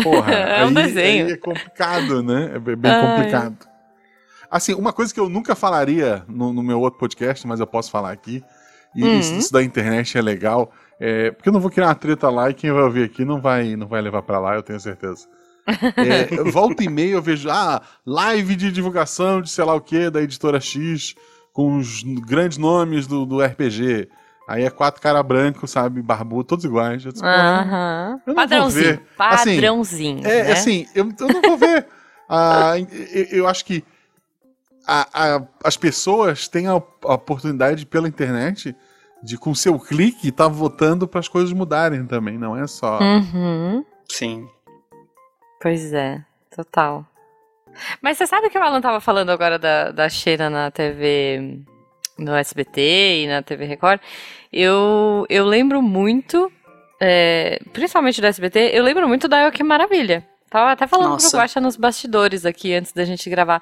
Porra, 0.03 0.33
é 0.33 0.65
um 0.65 0.69
aí, 0.69 0.75
desenho. 0.75 1.27
Aí 1.27 1.33
é 1.33 1.37
complicado, 1.37 2.23
né? 2.23 2.53
É 2.55 2.59
bem 2.59 2.91
Ai. 2.91 3.07
complicado. 3.07 3.69
Assim, 4.51 4.73
uma 4.73 4.95
coisa 4.95 5.13
que 5.13 5.21
eu 5.21 5.29
nunca 5.29 5.55
falaria 5.55 6.25
no, 6.27 6.55
no, 6.55 6.63
meu 6.63 6.81
outro 6.81 6.99
podcast, 6.99 7.47
mas 7.47 7.61
eu 7.61 7.67
posso 7.67 7.91
falar 7.91 8.13
aqui, 8.13 8.43
e 8.97 9.05
uhum. 9.05 9.19
isso, 9.19 9.35
isso 9.35 9.53
da 9.53 9.63
internet 9.63 10.17
é 10.17 10.23
legal 10.23 10.73
é, 11.01 11.31
porque 11.31 11.49
eu 11.49 11.53
não 11.53 11.61
vou 11.61 11.71
criar 11.71 11.87
uma 11.87 11.95
treta 11.95 12.29
lá 12.29 12.51
e 12.51 12.55
quem 12.55 12.73
vai 12.73 12.83
ouvir 12.83 13.05
aqui 13.05 13.25
não 13.25 13.41
vai, 13.41 13.77
não 13.77 13.87
vai 13.87 14.01
levar 14.01 14.23
para 14.23 14.39
lá, 14.39 14.55
eu 14.55 14.63
tenho 14.63 14.81
certeza. 14.81 15.27
É, 15.97 16.43
volta 16.51 16.83
e 16.83 16.89
meia 16.89 17.13
eu 17.13 17.23
vejo, 17.23 17.49
ah, 17.51 17.81
live 18.05 18.57
de 18.57 18.73
divulgação 18.73 19.41
de 19.41 19.51
sei 19.51 19.65
lá 19.65 19.75
o 19.75 19.81
que, 19.81 20.11
da 20.11 20.23
editora 20.23 20.61
X, 20.61 21.15
com 21.53 21.77
os 21.77 22.03
grandes 22.03 22.59
nomes 22.59 23.07
do, 23.07 23.25
do 23.25 23.41
RPG. 23.41 24.09
Aí 24.49 24.65
é 24.65 24.71
quatro 24.71 25.03
cara 25.03 25.23
branco, 25.23 25.67
sabe, 25.69 26.01
barbudo, 26.01 26.45
todos 26.45 26.65
iguais. 26.65 27.05
Eu, 27.05 27.13
disse, 27.13 27.23
uhum. 27.23 28.21
eu 28.27 28.35
Padrãozinho. 28.35 29.01
Assim, 29.19 29.55
Padrãozinho. 29.55 30.27
É, 30.27 30.45
né? 30.45 30.53
assim, 30.53 30.87
eu, 30.95 31.13
eu 31.21 31.29
não 31.29 31.43
vou 31.43 31.59
ver. 31.59 31.87
ah, 32.29 32.73
eu, 33.13 33.25
eu, 33.31 33.47
acho 33.47 33.65
que 33.65 33.85
a, 34.87 35.07
a, 35.13 35.43
as 35.63 35.77
pessoas 35.77 36.49
têm 36.49 36.67
a, 36.67 36.73
a 36.73 37.15
oportunidade 37.15 37.85
pela 37.85 38.09
internet 38.09 38.75
de 39.23 39.37
com 39.37 39.55
seu 39.55 39.79
clique 39.79 40.31
tá 40.31 40.47
votando 40.49 41.09
para 41.09 41.21
as 41.21 41.29
coisas 41.29 41.53
mudarem 41.53 42.07
também, 42.07 42.39
não 42.39 42.57
é 42.57 42.67
só. 42.67 42.99
Uhum. 43.01 43.85
Sim. 44.09 44.49
Pois 45.61 45.93
é, 45.93 46.23
total. 46.55 47.05
Mas 48.01 48.17
você 48.17 48.27
sabe 48.27 48.51
que 48.51 48.59
o 48.59 48.63
Alan 48.63 48.81
tava 48.81 49.01
falando 49.01 49.31
agora 49.31 49.59
da, 49.59 49.91
da 49.91 50.09
Sheila 50.09 50.49
na 50.51 50.71
TV, 50.71 51.61
no 52.19 52.35
SBT 52.35 53.23
e 53.23 53.27
na 53.27 53.43
TV 53.43 53.65
Record? 53.65 54.01
Eu, 54.53 55.27
eu 55.29 55.45
lembro 55.45 55.83
muito, 55.83 56.51
é, 57.01 57.61
principalmente 57.73 58.21
do 58.21 58.27
SBT, 58.27 58.71
eu 58.73 58.83
lembro 58.83 59.07
muito 59.07 59.29
da 59.29 59.43
Eu 59.43 59.53
Que 59.53 59.63
Maravilha. 59.63 60.27
Tava 60.51 60.73
até 60.73 60.87
falando 60.87 61.11
Nossa. 61.11 61.31
pro 61.31 61.41
Guaxa 61.41 61.61
nos 61.61 61.77
bastidores 61.77 62.47
aqui 62.47 62.75
antes 62.75 62.93
da 62.93 63.05
gente 63.05 63.29
gravar. 63.29 63.61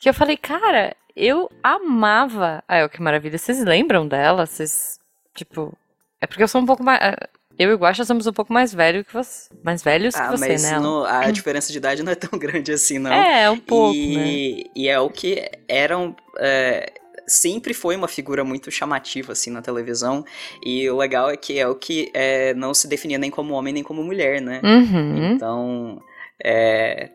Que 0.00 0.08
eu 0.08 0.14
falei, 0.14 0.36
cara, 0.36 0.96
eu 1.16 1.50
amava 1.62 2.62
a 2.66 2.78
El 2.78 2.88
Que 2.88 3.02
Maravilha. 3.02 3.38
Vocês 3.38 3.62
lembram 3.64 4.06
dela? 4.06 4.46
Vocês, 4.46 4.98
tipo... 5.34 5.76
É 6.20 6.26
porque 6.26 6.42
eu 6.42 6.48
sou 6.48 6.60
um 6.60 6.66
pouco 6.66 6.82
mais... 6.82 7.00
É, 7.00 7.28
eu 7.58 7.70
e 7.70 7.74
o 7.74 7.78
Guaxa 7.78 8.04
somos 8.04 8.26
um 8.26 8.32
pouco 8.32 8.52
mais 8.52 8.72
velhos 8.72 9.06
que 9.06 9.12
você. 9.12 9.48
Mais 9.62 9.82
velhos 9.82 10.14
ah, 10.14 10.24
que 10.24 10.30
você, 10.38 10.48
mas 10.48 10.62
né? 10.62 10.78
No, 10.78 11.04
a 11.04 11.30
diferença 11.32 11.70
de 11.70 11.78
idade 11.78 12.02
não 12.02 12.12
é 12.12 12.14
tão 12.14 12.38
grande 12.38 12.72
assim, 12.72 12.98
não. 12.98 13.12
É, 13.12 13.50
um 13.50 13.58
pouco, 13.58 13.94
e, 13.94 14.16
né? 14.16 14.70
E 14.74 14.88
é 14.88 14.98
o 14.98 15.10
que 15.10 15.50
eram... 15.68 16.16
É, 16.38 16.92
sempre 17.26 17.74
foi 17.74 17.94
uma 17.94 18.08
figura 18.08 18.42
muito 18.42 18.70
chamativa, 18.70 19.32
assim, 19.32 19.50
na 19.50 19.62
televisão. 19.62 20.24
E 20.64 20.88
o 20.88 20.96
legal 20.96 21.30
é 21.30 21.36
que 21.36 21.58
é 21.58 21.68
o 21.68 21.74
que 21.74 22.10
é, 22.14 22.54
não 22.54 22.72
se 22.72 22.88
definia 22.88 23.18
nem 23.18 23.30
como 23.30 23.54
homem 23.54 23.72
nem 23.72 23.82
como 23.82 24.02
mulher, 24.02 24.40
né? 24.40 24.60
Uhum. 24.64 25.32
Então... 25.32 26.02
É, 26.44 27.10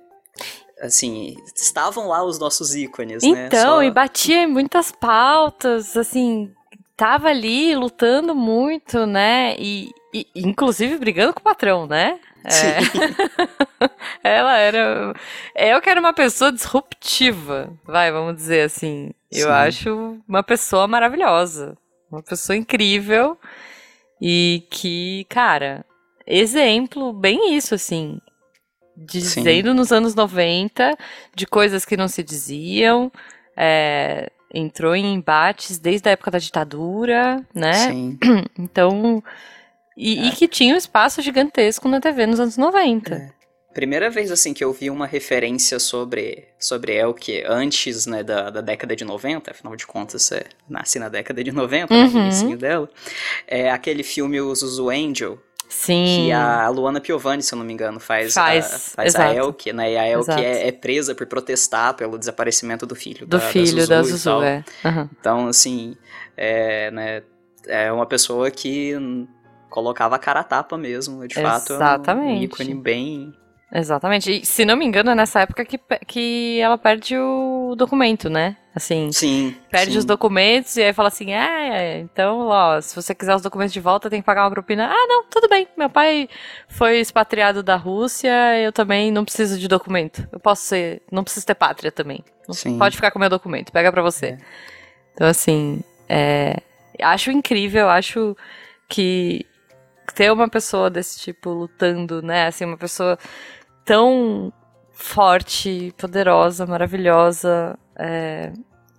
assim, 0.81 1.35
estavam 1.55 2.07
lá 2.07 2.23
os 2.23 2.39
nossos 2.39 2.75
ícones, 2.75 3.23
então, 3.23 3.35
né? 3.35 3.47
Então, 3.47 3.75
Só... 3.75 3.83
e 3.83 3.91
batia 3.91 4.43
em 4.43 4.47
muitas 4.47 4.91
pautas, 4.91 5.97
assim, 5.97 6.51
tava 6.95 7.29
ali 7.29 7.75
lutando 7.75 8.35
muito, 8.35 9.05
né? 9.05 9.55
E, 9.57 9.91
e 10.13 10.27
inclusive 10.35 10.97
brigando 10.97 11.33
com 11.33 11.39
o 11.39 11.43
patrão, 11.43 11.87
né? 11.87 12.19
É. 12.45 13.89
Ela 14.23 14.57
era. 14.57 15.13
Eu 15.55 15.81
quero 15.81 15.99
uma 15.99 16.13
pessoa 16.13 16.51
disruptiva, 16.51 17.73
vai, 17.85 18.11
vamos 18.11 18.35
dizer 18.35 18.61
assim. 18.61 19.11
Eu 19.31 19.47
Sim. 19.47 19.53
acho 19.53 20.21
uma 20.27 20.41
pessoa 20.41 20.87
maravilhosa. 20.87 21.77
Uma 22.09 22.23
pessoa 22.23 22.55
incrível. 22.55 23.37
E 24.19 24.65
que, 24.71 25.27
cara, 25.29 25.85
exemplo, 26.25 27.13
bem 27.13 27.53
isso, 27.53 27.75
assim 27.75 28.19
dizendo 28.97 29.69
Sim. 29.69 29.75
nos 29.75 29.91
anos 29.91 30.15
90 30.15 30.97
de 31.35 31.45
coisas 31.45 31.85
que 31.85 31.95
não 31.95 32.07
se 32.07 32.23
diziam, 32.23 33.11
é, 33.55 34.31
entrou 34.53 34.95
em 34.95 35.13
embates 35.13 35.77
desde 35.77 36.09
a 36.09 36.13
época 36.13 36.31
da 36.31 36.39
ditadura, 36.39 37.43
né? 37.53 37.73
Sim. 37.73 38.17
Então. 38.57 39.23
E, 39.95 40.17
É. 40.19 40.27
e 40.27 40.31
que 40.31 40.47
tinha 40.47 40.73
um 40.73 40.77
espaço 40.77 41.21
gigantesco 41.21 41.87
na 41.87 41.99
TV 41.99 42.25
nos 42.27 42.39
anos 42.39 42.57
90. 42.57 43.15
É. 43.15 43.37
Primeira 43.73 44.09
vez 44.09 44.31
assim 44.31 44.53
que 44.55 44.63
eu 44.63 44.73
vi 44.73 44.89
uma 44.89 45.05
referência 45.05 45.77
sobre 45.79 46.47
sobre 46.59 46.95
Elke 46.95 47.43
antes, 47.47 48.07
né, 48.07 48.23
da, 48.23 48.49
da 48.49 48.61
década 48.61 48.95
de 48.95 49.05
90, 49.05 49.51
afinal 49.51 49.75
de 49.75 49.85
contas, 49.85 50.23
você 50.23 50.45
nasce 50.67 50.97
na 50.97 51.09
década 51.09 51.43
de 51.43 51.51
90, 51.51 51.93
né, 51.93 52.03
Uhum. 52.05 52.09
no 52.11 52.19
início 52.21 52.57
dela. 52.57 52.89
É 53.47 53.69
aquele 53.69 54.01
filme 54.01 54.41
Os 54.41 54.79
Angel, 54.79 55.37
Sim. 55.69 56.25
que 56.27 56.31
a 56.31 56.67
Luana 56.69 57.01
Piovani, 57.01 57.43
se 57.43 57.53
eu 57.53 57.57
não 57.59 57.65
me 57.65 57.73
engano, 57.73 57.99
faz, 57.99 58.33
Faz, 58.33 58.73
a, 58.73 58.79
faz 58.95 59.15
a. 59.15 59.33
Elke, 59.33 59.73
né? 59.73 59.91
E 59.93 59.97
a 59.97 60.07
Elke 60.07 60.31
é, 60.31 60.67
é 60.67 60.71
presa 60.71 61.13
por 61.13 61.27
protestar 61.27 61.93
pelo 61.95 62.17
desaparecimento 62.17 62.85
do 62.85 62.95
filho 62.95 63.27
Do 63.27 63.37
da, 63.37 63.39
filho 63.39 63.85
da 63.87 63.95
da 63.97 64.01
Zuzu, 64.03 64.09
e 64.09 64.11
Zuzu, 64.17 64.29
tal. 64.29 64.43
é. 64.43 64.63
Aham. 64.85 65.09
Então, 65.19 65.47
assim, 65.47 65.95
é, 66.37 66.89
né, 66.91 67.23
é 67.67 67.91
uma 67.91 68.05
pessoa 68.05 68.49
que 68.49 68.93
colocava 69.69 70.15
a 70.15 70.19
cara 70.19 70.39
a 70.39 70.43
tapa 70.43 70.77
mesmo, 70.77 71.27
de 71.27 71.35
fato. 71.35 71.73
é 71.73 71.75
um- 71.75 71.79
Exatamente. 71.79 72.43
ícone 72.45 72.73
bem... 72.75 73.33
Exatamente. 73.73 74.31
E 74.31 74.45
se 74.45 74.63
não 74.63 74.77
me 74.77 74.85
engano, 74.85 75.11
é 75.11 75.15
nessa 75.15 75.41
época 75.41 75.65
que, 75.65 75.77
que 76.07 76.57
ela 76.61 76.77
perde 76.77 77.17
o 77.17 77.75
documento, 77.77 78.29
né? 78.29 78.55
Assim. 78.77 79.11
Sim. 79.11 79.55
Perde 79.69 79.93
sim. 79.93 79.97
os 79.97 80.05
documentos 80.05 80.77
e 80.77 80.83
aí 80.83 80.93
fala 80.93 81.09
assim: 81.09 81.33
é, 81.33 81.99
então, 81.99 82.47
ó, 82.47 82.79
se 82.79 82.95
você 82.95 83.13
quiser 83.13 83.35
os 83.35 83.41
documentos 83.41 83.73
de 83.73 83.79
volta, 83.79 84.09
tem 84.09 84.21
que 84.21 84.25
pagar 84.25 84.43
uma 84.43 84.51
propina. 84.51 84.87
Ah, 84.87 85.07
não, 85.07 85.25
tudo 85.25 85.49
bem. 85.49 85.67
Meu 85.75 85.89
pai 85.89 86.29
foi 86.67 86.99
expatriado 86.99 87.61
da 87.61 87.75
Rússia, 87.75 88.57
eu 88.61 88.71
também 88.71 89.11
não 89.11 89.25
preciso 89.25 89.59
de 89.59 89.67
documento. 89.67 90.27
Eu 90.31 90.39
posso 90.39 90.63
ser. 90.63 91.01
Não 91.11 91.23
preciso 91.23 91.45
ter 91.45 91.55
pátria 91.55 91.91
também. 91.91 92.23
Sim. 92.51 92.77
Pode 92.77 92.95
ficar 92.95 93.11
com 93.11 93.19
o 93.19 93.19
meu 93.19 93.29
documento, 93.29 93.71
pega 93.71 93.91
pra 93.91 94.01
você. 94.01 94.27
É. 94.27 94.37
Então, 95.13 95.27
assim, 95.27 95.81
é, 96.07 96.57
acho 97.01 97.31
incrível, 97.31 97.89
acho 97.89 98.37
que 98.87 99.45
ter 100.13 100.31
uma 100.31 100.47
pessoa 100.47 100.89
desse 100.89 101.19
tipo 101.19 101.49
lutando, 101.49 102.21
né? 102.21 102.47
Assim, 102.47 102.63
uma 102.63 102.77
pessoa 102.77 103.17
tão 103.83 104.53
forte, 104.91 105.93
poderosa, 105.97 106.65
maravilhosa, 106.65 107.77
é, 107.95 108.51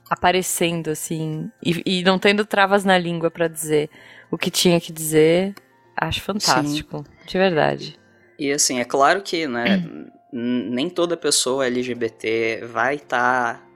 aparecendo, 0.09 0.89
assim, 0.91 1.51
e, 1.65 1.83
e 2.01 2.03
não 2.03 2.19
tendo 2.19 2.45
travas 2.45 2.85
na 2.85 2.99
língua 2.99 3.31
pra 3.31 3.49
dizer 3.49 3.91
o 4.31 4.39
que 4.39 4.51
tinha 4.51 4.81
que 4.81 4.93
dizer, 4.93 5.55
acho 5.97 6.23
fantástico, 6.23 7.05
de 7.27 7.39
verdade. 7.39 7.99
E 8.39 8.53
assim, 8.53 8.81
é 8.81 8.85
claro 8.85 9.23
que, 9.23 9.47
né, 9.47 9.83
nem 10.33 10.89
toda 10.91 11.17
pessoa 11.17 11.67
LGBT 11.67 12.61
vai 12.67 12.97
estar 12.97 13.67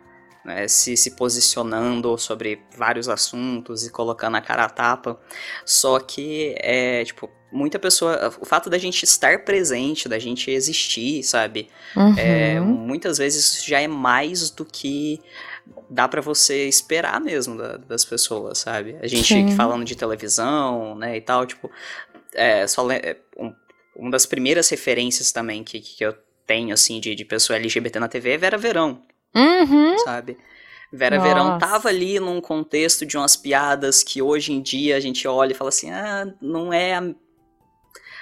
se, 0.69 0.97
se 0.97 1.13
posicionando 1.13 2.17
sobre 2.19 2.61
vários 2.77 3.09
assuntos 3.09 3.87
e 3.87 3.91
colocando 3.91 4.37
a 4.37 4.41
cara 4.41 4.65
a 4.65 4.69
tapa. 4.69 5.21
Só 5.65 6.01
que 6.01 6.55
é, 6.59 7.05
tipo, 7.05 7.31
muita 7.53 7.79
pessoa. 7.79 8.33
O 8.41 8.45
fato 8.45 8.69
da 8.69 8.77
gente 8.79 9.05
estar 9.05 9.45
presente, 9.45 10.09
da 10.09 10.19
gente 10.19 10.51
existir, 10.51 11.23
sabe? 11.23 11.69
É, 12.17 12.61
Uhum. 12.61 12.67
muitas 12.67 13.19
vezes 13.19 13.45
isso 13.45 13.69
já 13.69 13.81
é 13.81 13.87
mais 13.87 14.51
do 14.51 14.65
que 14.65 15.21
dá 15.89 16.09
pra 16.09 16.21
você 16.21 16.67
esperar 16.69 17.21
mesmo 17.21 17.57
da- 17.57 17.77
das 17.77 18.05
pessoas, 18.05 18.59
sabe? 18.59 18.97
A 19.01 19.07
gente 19.07 19.25
Sim. 19.27 19.49
falando 19.49 19.85
de 19.85 19.95
televisão, 19.97 20.95
né, 20.95 21.17
e 21.17 21.21
tal, 21.21 21.47
tipo, 21.47 21.71
é, 22.35 22.67
só 22.67 22.91
é, 22.91 23.17
um, 23.37 23.55
uma 23.97 24.11
das 24.11 24.27
primeiras 24.27 24.69
referências 24.69 25.33
também 25.33 25.63
que, 25.65 25.81
que 25.81 26.05
eu 26.05 26.15
tenho, 26.47 26.73
assim, 26.75 27.01
de, 27.01 27.15
de 27.15 27.25
pessoa 27.25 27.57
LGBT 27.59 27.99
na 28.01 28.09
TV 28.09 28.31
é 28.33 28.39
Vera 28.39 28.59
Verão, 28.59 29.03
Uhum. 29.35 29.99
sabe? 29.99 30.37
Vera 30.93 31.19
Verão 31.19 31.47
Nossa. 31.47 31.59
tava 31.59 31.89
ali 31.89 32.21
num 32.21 32.41
contexto 32.41 33.07
de 33.07 33.17
umas 33.17 33.35
piadas 33.37 34.03
que 34.03 34.21
hoje 34.21 34.53
em 34.53 34.61
dia 34.61 34.97
a 34.97 35.01
gente 35.01 35.27
olha 35.27 35.53
e 35.53 35.55
fala 35.55 35.69
assim, 35.71 35.91
ah, 35.91 36.27
não 36.41 36.71
é 36.73 36.95
a, 36.97 37.03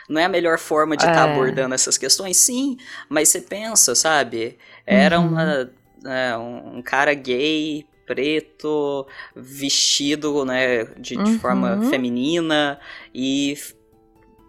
não 0.08 0.20
é 0.20 0.24
a 0.24 0.28
melhor 0.28 0.58
forma 0.58 0.96
de 0.96 1.04
estar 1.04 1.20
É. 1.20 1.24
abordando 1.24 1.74
essas 1.74 1.96
questões, 1.96 2.36
sim, 2.36 2.76
mas 3.08 3.28
você 3.28 3.40
pensa, 3.40 3.94
sabe? 3.94 4.58
Era 4.86 5.20
Uhum. 5.20 5.28
uma, 5.28 5.70
é, 6.06 6.36
um 6.36 6.78
um 6.78 6.82
cara 6.82 7.12
gay, 7.14 7.84
preto, 8.06 9.06
vestido, 9.36 10.44
né, 10.44 10.84
de, 10.98 11.16
de 11.16 11.18
Uhum. 11.18 11.38
forma 11.38 11.80
feminina 11.90 12.78
e 13.14 13.56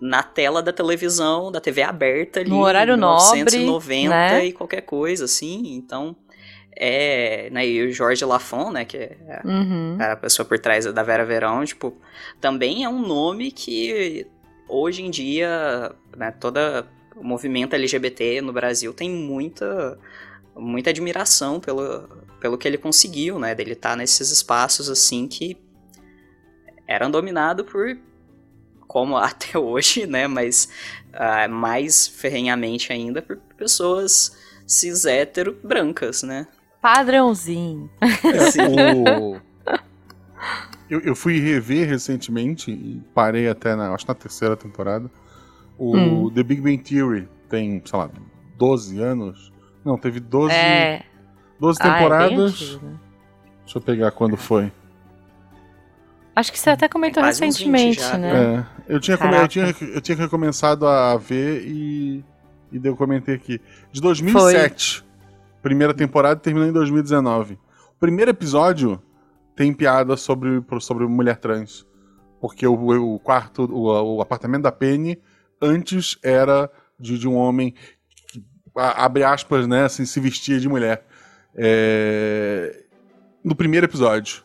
na 0.01 0.23
tela 0.23 0.63
da 0.63 0.73
televisão, 0.73 1.51
da 1.51 1.61
TV 1.61 1.83
aberta 1.83 2.39
ali, 2.39 2.49
No 2.49 2.59
horário 2.61 2.95
em 2.95 2.97
nobre, 2.97 3.35
1990 3.43 4.09
né? 4.09 4.45
e 4.45 4.51
qualquer 4.51 4.81
coisa 4.81 5.25
assim, 5.25 5.75
então 5.75 6.15
é, 6.75 7.49
né, 7.51 7.67
e 7.67 7.83
o 7.85 7.91
Jorge 7.91 8.25
Lafon, 8.25 8.71
né, 8.71 8.83
que 8.85 8.97
é 8.97 9.41
Uhum. 9.45 9.97
a 9.99 10.15
pessoa 10.15 10.43
por 10.45 10.57
trás 10.57 10.85
da 10.85 11.03
Vera 11.03 11.23
Verão, 11.25 11.63
tipo, 11.63 11.93
também 12.39 12.83
é 12.83 12.89
um 12.89 13.05
nome 13.05 13.51
que 13.51 14.25
hoje 14.67 15.03
em 15.03 15.11
dia, 15.11 15.91
né, 16.17 16.31
toda 16.31 16.87
o 17.15 17.23
movimento 17.23 17.75
LGBT 17.75 18.41
no 18.41 18.51
Brasil 18.53 18.91
tem 18.93 19.09
muita 19.11 19.99
muita 20.55 20.89
admiração 20.89 21.59
pelo, 21.59 22.07
pelo 22.39 22.57
que 22.57 22.67
ele 22.67 22.77
conseguiu, 22.77 23.39
né, 23.39 23.55
dele 23.55 23.73
estar 23.73 23.95
nesses 23.95 24.29
espaços 24.31 24.89
assim 24.89 25.27
que 25.27 25.57
eram 26.87 27.09
dominados 27.09 27.65
por 27.65 27.97
como 28.87 29.15
até 29.17 29.57
hoje, 29.57 30.05
né, 30.05 30.27
mas 30.27 30.69
ah, 31.13 31.47
mais 31.47 32.07
ferrenhamente 32.07 32.91
ainda 32.91 33.21
por 33.21 33.37
pessoas 33.57 34.37
cis 34.67 35.05
hétero 35.05 35.57
brancas, 35.63 36.23
né? 36.23 36.47
Padrãozinho. 36.81 37.89
Sim. 38.51 39.05
O- 39.05 39.39
Eu, 40.89 40.99
eu 40.99 41.15
fui 41.15 41.39
rever 41.39 41.87
recentemente 41.87 42.69
e 42.69 43.01
parei 43.13 43.47
até 43.47 43.77
na, 43.77 43.93
acho 43.93 44.05
na 44.05 44.13
terceira 44.13 44.57
temporada. 44.57 45.09
O 45.77 45.95
Hum. 45.95 46.33
The 46.33 46.43
Big 46.43 46.59
Bang 46.61 46.79
Theory 46.79 47.29
tem, 47.47 47.81
sei 47.85 47.97
lá, 47.97 48.09
12 48.57 48.99
anos. 49.01 49.50
Não, 49.83 49.97
teve 49.97 50.19
12, 50.19 50.53
É. 50.53 51.03
12 51.59 51.79
Ah, 51.81 51.87
é 51.87 51.93
temporadas. 51.93 52.81
né? 52.81 52.93
Deixa 53.63 53.77
eu 53.77 53.81
pegar 53.81 54.11
quando 54.11 54.35
foi. 54.37 54.71
Acho 56.35 56.51
que 56.51 56.59
você 56.59 56.69
até 56.69 56.87
comentou 56.87 57.21
quase 57.21 57.43
uns 57.43 57.57
20 57.57 57.65
recentemente, 57.67 57.99
já, 57.99 58.17
né? 58.17 58.65
É, 58.87 58.93
eu, 58.95 58.99
tinha 58.99 59.17
come- 59.17 59.37
eu, 59.37 59.47
tinha, 59.47 59.75
eu 59.93 60.01
tinha 60.01 60.17
recomeçado 60.17 60.87
a 60.87 61.15
ver 61.17 61.61
e, 61.67 62.23
e 62.71 62.79
eu 62.83 62.95
comentei 62.95 63.35
aqui. 63.35 63.59
De 63.91 63.99
2007, 64.01 65.03
primeira 65.61 65.93
temporada 65.93 66.39
terminou 66.39 66.67
em 66.69 66.71
2019. 66.71 67.55
O 67.55 67.99
primeiro 67.99 68.31
episódio 68.31 69.01
tem 69.55 69.73
piada 69.73 70.15
sobre, 70.15 70.63
sobre 70.79 71.05
mulher 71.05 71.37
trans. 71.37 71.85
Porque 72.39 72.65
o, 72.65 72.73
o 73.15 73.19
quarto, 73.19 73.63
o, 73.71 74.15
o 74.17 74.21
apartamento 74.21 74.63
da 74.63 74.71
Penny 74.71 75.19
antes 75.61 76.17
era 76.23 76.71
de, 76.97 77.19
de 77.19 77.27
um 77.27 77.35
homem 77.35 77.75
abre 78.75 79.23
aspas, 79.23 79.67
né, 79.67 79.83
assim, 79.85 80.05
se 80.05 80.19
vestia 80.19 80.59
de 80.59 80.67
mulher. 80.69 81.05
É, 81.55 82.83
no 83.43 83.55
primeiro 83.55 83.85
episódio. 83.85 84.43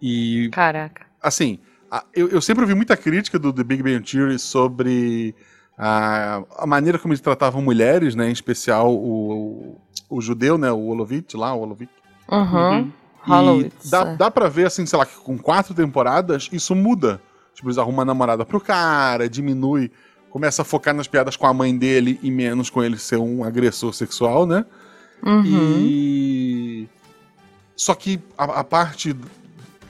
E 0.00 0.48
Caraca. 0.52 1.06
assim, 1.22 1.58
a- 1.90 2.04
eu, 2.14 2.28
eu 2.28 2.40
sempre 2.40 2.62
ouvi 2.62 2.74
muita 2.74 2.96
crítica 2.96 3.38
do 3.38 3.52
The 3.52 3.64
Big 3.64 3.82
Bang 3.82 4.00
Theory 4.00 4.38
sobre 4.38 5.34
a, 5.78 6.42
a 6.58 6.66
maneira 6.66 6.98
como 6.98 7.12
eles 7.12 7.20
tratavam 7.20 7.62
mulheres, 7.62 8.14
né? 8.14 8.28
Em 8.28 8.32
especial 8.32 8.92
o, 8.94 9.76
o, 10.08 10.16
o 10.16 10.20
judeu, 10.20 10.58
né? 10.58 10.70
O 10.70 10.86
Olovitch 10.88 11.34
lá, 11.34 11.54
o 11.54 11.60
Olovitch. 11.62 11.90
Uhum. 12.30 12.92
E 13.26 13.30
Hollowitz, 13.30 13.90
dá, 13.90 14.00
é. 14.02 14.16
dá 14.16 14.30
pra 14.30 14.48
ver, 14.48 14.66
assim, 14.66 14.84
sei 14.84 14.98
lá, 14.98 15.06
que 15.06 15.16
com 15.16 15.38
quatro 15.38 15.74
temporadas 15.74 16.48
isso 16.52 16.74
muda. 16.74 17.20
Tipo, 17.54 17.68
eles 17.68 17.78
arrumam 17.78 17.98
uma 18.00 18.04
namorada 18.04 18.44
pro 18.44 18.60
cara, 18.60 19.28
diminui, 19.28 19.90
começa 20.34 20.62
a 20.62 20.64
focar 20.64 20.92
nas 20.92 21.06
piadas 21.06 21.36
com 21.36 21.46
a 21.46 21.54
mãe 21.54 21.78
dele 21.78 22.18
e 22.20 22.28
menos 22.28 22.68
com 22.68 22.82
ele 22.82 22.98
ser 22.98 23.18
um 23.18 23.44
agressor 23.44 23.92
sexual, 23.94 24.44
né? 24.44 24.64
Uhum. 25.24 25.44
E. 25.78 26.88
Só 27.76 27.94
que 27.94 28.18
a, 28.36 28.42
a 28.60 28.64
parte 28.64 29.14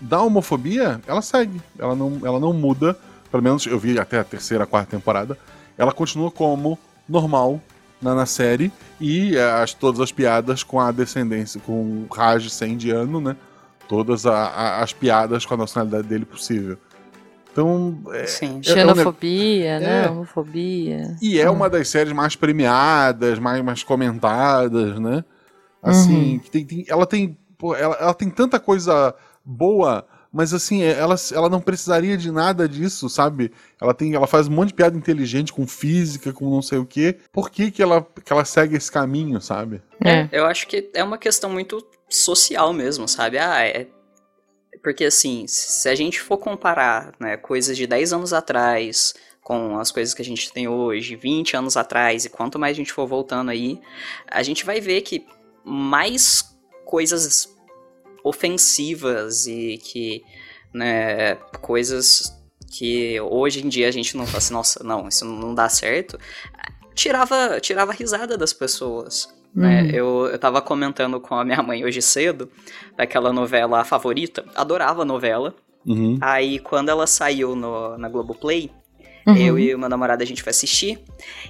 da 0.03 0.21
homofobia, 0.21 1.01
ela 1.07 1.23
segue. 1.23 1.63
Ela 1.79 1.95
não, 1.97 2.21
ela 2.23 2.39
não 2.39 2.53
muda. 2.53 2.95
Pelo 3.31 3.43
menos 3.43 3.65
eu 3.65 3.79
vi 3.79 3.99
até 3.99 4.19
a 4.19 4.25
terceira, 4.25 4.67
quarta 4.67 4.91
temporada. 4.91 5.39
Ela 5.79 5.93
continua 5.93 6.31
como 6.31 6.79
normal 7.09 7.59
na, 8.03 8.15
na 8.15 8.27
série. 8.27 8.71
E 9.01 9.35
eh, 9.39 9.51
as, 9.63 9.73
todas 9.73 9.99
as 9.99 10.13
piadas 10.13 10.63
com 10.63 10.79
a 10.79 10.93
descendência, 10.93 11.59
com 11.65 12.07
o 12.09 12.15
Raj 12.15 12.51
ser 12.51 12.67
indiano, 12.67 13.19
né? 13.19 13.35
Todas 13.89 14.27
a- 14.27 14.47
a- 14.49 14.83
as 14.83 14.93
piadas 14.93 15.47
com 15.47 15.55
a 15.55 15.57
nacionalidade 15.57 16.07
dele 16.07 16.27
possível. 16.27 16.77
Então. 17.55 18.03
é- 18.13 18.27
Sim. 18.27 18.47
é 18.47 18.51
neg- 18.53 18.65
Xenofobia, 18.65 19.79
né? 19.79 20.05
É. 20.07 20.11
Homofobia. 20.11 21.17
e 21.23 21.39
é 21.39 21.49
uma 21.49 21.71
das 21.71 21.89
séries 21.89 22.13
mais 22.13 22.35
premiadas, 22.35 23.39
mais, 23.39 23.63
mais 23.63 23.83
comentadas, 23.85 24.99
né? 24.99 25.25
Assim, 25.83 26.41
que 26.43 26.51
tem, 26.51 26.65
tem- 26.65 26.85
ela 26.89 27.07
tem. 27.07 27.39
pô, 27.57 27.77
ela, 27.77 27.95
ela 28.01 28.15
tem 28.15 28.29
tanta 28.29 28.59
coisa 28.59 29.15
boa, 29.45 30.05
mas 30.33 30.53
assim, 30.53 30.83
é- 30.83 30.99
ela, 30.99 31.15
ela 31.33 31.49
não 31.49 31.61
precisaria 31.61 32.17
de 32.17 32.31
nada 32.33 32.69
disso, 32.69 33.09
sabe? 33.09 33.53
Ela 33.81 33.95
tem. 33.95 34.15
Ela 34.15 34.27
faz 34.27 34.49
um 34.49 34.53
monte 34.53 34.69
de 34.69 34.75
piada 34.75 34.97
inteligente 34.97 35.53
com 35.53 35.65
física, 35.67 36.33
com 36.33 36.51
não 36.51 36.63
sei 36.63 36.79
o 36.79 36.87
quê. 36.87 37.17
Por 37.33 37.51
que, 37.51 37.71
que, 37.71 37.83
ela, 37.83 38.05
que 38.25 38.33
ela 38.33 38.45
segue 38.45 38.77
esse 38.77 38.91
caminho, 38.91 39.41
sabe? 39.41 39.81
É. 40.05 40.29
Eu 40.33 40.45
acho 40.47 40.67
que 40.67 40.91
é 40.93 41.05
uma 41.05 41.19
questão 41.19 41.49
muito 41.51 41.87
social 42.09 42.73
mesmo, 42.73 43.07
sabe? 43.07 43.39
Ah, 43.39 43.61
é, 43.63 43.87
porque 44.83 45.05
assim, 45.05 45.47
se 45.47 45.89
a 45.89 45.95
gente 45.95 46.21
for 46.21 46.39
comparar 46.39 47.15
né, 47.19 47.37
coisas 47.37 47.77
de 47.77 47.87
10 47.87 48.13
anos 48.13 48.33
atrás 48.33 49.15
com 49.43 49.79
as 49.79 49.91
coisas 49.91 50.15
que 50.15 50.23
a 50.23 50.25
gente 50.25 50.51
tem 50.53 50.67
hoje, 50.67 51.17
20 51.17 51.57
anos 51.57 51.77
atrás, 51.77 52.25
e 52.25 52.31
quanto 52.31 52.59
mais 52.59 52.73
a 52.73 52.77
gente 52.77 52.93
for 52.93 53.07
voltando 53.07 53.51
aí, 53.51 53.79
a 54.27 54.43
gente 54.43 54.65
vai 54.65 54.81
ver 54.81 55.03
que 55.03 55.27
mais 55.63 56.57
coisas 56.85 57.55
ofensivas 58.25 59.47
e 59.47 59.79
que, 59.79 60.25
né, 60.73 61.35
coisas 61.61 62.35
que 62.73 63.21
hoje 63.21 63.65
em 63.65 63.69
dia 63.69 63.87
a 63.87 63.91
gente 63.91 64.17
não 64.17 64.27
fala 64.27 64.39
assim, 64.39 64.55
nossa, 64.55 64.83
não, 64.83 65.09
isso 65.09 65.25
não 65.25 65.55
dá 65.55 65.69
certo, 65.69 66.19
tirava, 66.95 67.61
tirava 67.61 67.93
risada 67.93 68.37
das 68.37 68.53
pessoas. 68.53 69.29
Né? 69.55 69.83
Uhum. 69.83 69.91
Eu, 69.91 70.27
eu 70.33 70.39
tava 70.39 70.61
comentando 70.61 71.21
com 71.21 71.35
a 71.37 71.45
minha 71.45 71.63
mãe 71.63 71.85
hoje 71.85 72.03
cedo, 72.03 72.51
daquela 72.97 73.33
novela 73.33 73.85
favorita, 73.85 74.45
adorava 74.55 75.03
a 75.03 75.05
novela. 75.05 75.55
Uhum. 75.87 76.19
Aí 76.21 76.59
quando 76.59 76.89
ela 76.89 77.07
saiu 77.07 77.55
no, 77.55 77.97
na 77.97 78.09
Globoplay, 78.09 78.71
uhum. 79.27 79.37
eu 79.37 79.59
e 79.59 79.75
o 79.75 79.79
meu 79.79 79.89
namorado 79.89 80.23
a 80.23 80.27
gente 80.27 80.43
foi 80.43 80.51
assistir. 80.51 80.99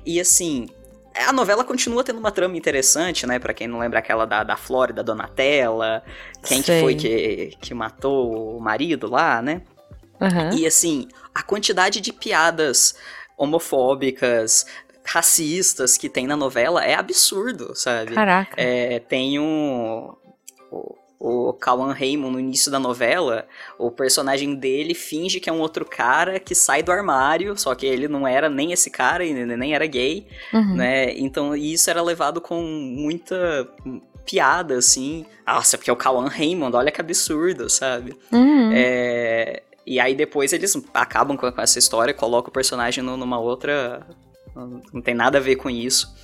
E 0.04 0.20
assim, 0.20 0.66
a 1.14 1.32
novela 1.32 1.64
continua 1.64 2.04
tendo 2.04 2.18
uma 2.18 2.30
trama 2.30 2.56
interessante, 2.56 3.26
né? 3.26 3.38
Pra 3.38 3.54
quem 3.54 3.66
não 3.66 3.78
lembra 3.78 4.00
aquela 4.00 4.26
da, 4.26 4.42
da 4.42 4.56
Flórida, 4.56 5.02
Donatella, 5.02 6.02
quem 6.42 6.60
que 6.60 6.80
foi 6.80 6.94
que, 6.94 7.56
que 7.60 7.72
matou 7.72 8.58
o 8.58 8.60
marido 8.60 9.08
lá, 9.08 9.40
né? 9.40 9.62
Uhum. 10.20 10.58
E 10.58 10.66
assim, 10.66 11.08
a 11.34 11.42
quantidade 11.42 12.00
de 12.00 12.12
piadas 12.12 12.94
homofóbicas, 13.36 14.66
racistas 15.04 15.98
que 15.98 16.08
tem 16.08 16.26
na 16.26 16.36
novela 16.36 16.84
é 16.84 16.94
absurdo, 16.94 17.74
sabe? 17.74 18.14
Caraca. 18.14 18.54
É, 18.56 18.98
tem 19.00 19.38
um. 19.38 20.14
O, 20.70 20.96
o 21.20 21.52
Kawan 21.54 21.92
Raymond, 21.92 22.32
no 22.32 22.40
início 22.40 22.70
da 22.70 22.78
novela, 22.78 23.46
o 23.78 23.90
personagem 23.90 24.54
dele 24.54 24.94
finge 24.94 25.40
que 25.40 25.48
é 25.48 25.52
um 25.52 25.60
outro 25.60 25.84
cara 25.84 26.40
que 26.40 26.54
sai 26.54 26.82
do 26.82 26.92
armário, 26.92 27.56
só 27.56 27.74
que 27.74 27.86
ele 27.86 28.08
não 28.08 28.26
era 28.26 28.50
nem 28.50 28.72
esse 28.72 28.90
cara, 28.90 29.24
e 29.24 29.32
nem 29.32 29.74
era 29.74 29.86
gay, 29.86 30.26
uhum. 30.52 30.76
né? 30.76 31.16
Então 31.16 31.54
isso 31.56 31.88
era 31.88 32.02
levado 32.02 32.40
com 32.40 32.60
muita 32.62 33.68
piada, 34.26 34.76
assim. 34.76 35.24
Nossa, 35.46 35.78
porque 35.78 35.90
é 35.90 35.92
o 35.92 35.96
Kawan 35.96 36.28
Raymond, 36.28 36.76
olha 36.76 36.90
que 36.90 37.00
absurdo, 37.00 37.70
sabe? 37.70 38.14
Uhum. 38.32 38.70
É, 38.74 39.62
e 39.86 40.00
aí 40.00 40.14
depois 40.14 40.52
eles 40.52 40.76
acabam 40.92 41.36
com 41.36 41.46
essa 41.58 41.78
história, 41.78 42.12
colocam 42.12 42.50
o 42.50 42.52
personagem 42.52 43.02
numa 43.04 43.38
outra 43.38 44.06
não 44.54 45.00
tem 45.02 45.14
nada 45.14 45.38
a 45.38 45.40
ver 45.40 45.56
com 45.56 45.68
isso. 45.68 46.14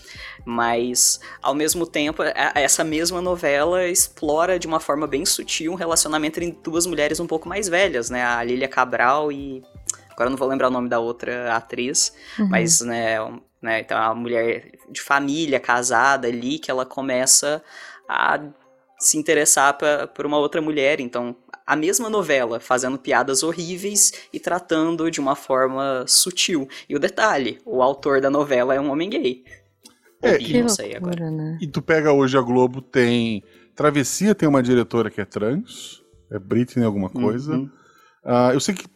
Mas, 0.45 1.21
ao 1.43 1.55
mesmo 1.55 1.87
tempo, 1.87 2.23
essa 2.55 2.83
mesma 2.83 3.21
novela 3.21 3.87
explora 3.87 4.59
de 4.59 4.67
uma 4.67 4.81
forma 4.81 5.07
bem 5.07 5.27
sutil 5.27 5.73
um 5.73 5.77
relacionamento 5.77 6.39
entre 6.41 6.59
duas 6.63 6.87
mulheres 6.87 7.21
um 7.21 7.27
pouco 7.27 7.49
mais 7.49 7.69
velhas, 7.69 8.09
né? 8.11 8.25
A 8.25 8.43
Lilia 8.43 8.69
Cabral 8.69 9.31
e. 9.31 9.63
Agora 10.11 10.29
eu 10.29 10.31
não 10.31 10.39
vou 10.39 10.49
lembrar 10.49 10.69
o 10.69 10.71
nome 10.71 10.89
da 10.89 10.99
outra 10.99 11.57
atriz, 11.57 12.15
uhum. 12.39 12.49
mas, 12.49 12.83
né, 12.83 13.17
né, 13.63 13.81
então 13.81 13.97
a 13.97 14.15
mulher 14.15 14.73
de 14.91 15.01
família, 15.01 15.59
casada 15.59 16.29
ali, 16.29 16.59
que 16.59 16.71
ela 16.71 16.85
começa 16.85 17.63
a 18.07 18.39
se 18.99 19.17
interessar 19.17 19.79
pra, 19.79 20.07
por 20.07 20.27
uma 20.27 20.37
outra 20.37 20.61
mulher. 20.61 21.01
Então, 21.01 21.35
a 21.71 21.77
mesma 21.77 22.11
novela, 22.11 22.59
fazendo 22.59 22.99
piadas 22.99 23.45
horríveis 23.45 24.13
e 24.33 24.41
tratando 24.41 25.09
de 25.09 25.21
uma 25.21 25.37
forma 25.37 26.05
sutil. 26.05 26.69
E 26.89 26.97
o 26.97 26.99
detalhe, 26.99 27.61
o 27.65 27.81
autor 27.81 28.21
da 28.21 28.29
novela 28.29 28.75
é 28.75 28.81
um 28.81 28.91
homem 28.91 29.09
gay. 29.09 29.45
É, 30.21 30.37
e, 30.43 30.61
não 30.61 30.69
sei 30.69 30.97
agora. 30.97 31.31
Né? 31.31 31.59
e 31.61 31.69
tu 31.69 31.81
pega 31.81 32.13
hoje 32.13 32.37
a 32.37 32.41
Globo, 32.41 32.83
tem. 32.83 33.45
Travessia 33.77 34.35
tem 34.35 34.49
uma 34.49 34.65
diretora 34.65 35.13
que 35.13 35.21
é 35.21 35.25
trans, 35.25 36.03
é 36.29 36.41
Britney 36.41 36.85
alguma 36.85 37.09
coisa. 37.09 37.53
Uhum. 37.55 37.71
Uh, 38.25 38.53
eu 38.53 38.59
sei 38.59 38.75
que 38.75 38.87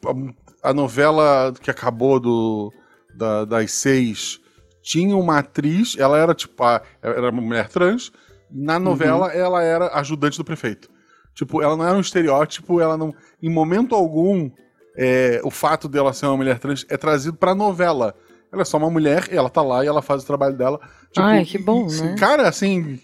a 0.61 0.75
novela 0.75 1.55
que 1.63 1.71
acabou 1.71 2.19
do, 2.19 2.73
da, 3.17 3.45
das 3.45 3.71
seis 3.71 4.41
tinha 4.83 5.17
uma 5.17 5.39
atriz, 5.39 5.97
ela 5.97 6.19
era 6.19 6.35
tipo, 6.35 6.61
a, 6.65 6.83
era 7.01 7.31
uma 7.31 7.41
mulher 7.41 7.69
trans, 7.69 8.11
na 8.51 8.81
novela 8.81 9.29
uhum. 9.29 9.33
ela 9.33 9.63
era 9.63 9.97
ajudante 9.97 10.37
do 10.37 10.45
prefeito. 10.45 10.93
Tipo, 11.35 11.61
ela 11.61 11.77
não 11.77 11.87
era 11.87 11.97
um 11.97 12.01
estereótipo, 12.01 12.81
ela 12.81 12.97
não. 12.97 13.13
Em 13.43 13.51
momento 13.51 13.95
algum, 13.95 14.51
é, 14.97 15.41
o 15.43 15.51
fato 15.51 15.89
dela 15.89 16.13
ser 16.13 16.27
uma 16.27 16.37
mulher 16.37 16.59
trans 16.59 16.87
é 16.89 16.97
trazido 16.97 17.37
pra 17.37 17.55
novela. 17.55 18.15
Ela 18.53 18.63
é 18.63 18.65
só 18.65 18.77
uma 18.77 18.91
mulher, 18.91 19.27
ela 19.31 19.51
tá 19.51 19.61
lá 19.61 19.85
e 19.85 19.89
ela 19.89 20.01
faz 20.01 20.23
o 20.23 20.27
trabalho 20.27 20.57
dela. 20.57 20.79
Tipo, 21.11 21.27
Ai, 21.27 21.45
que 21.45 21.59
bom, 21.59 21.89
e, 21.89 22.01
né? 22.03 22.15
Cara, 22.17 22.49
assim, 22.49 23.01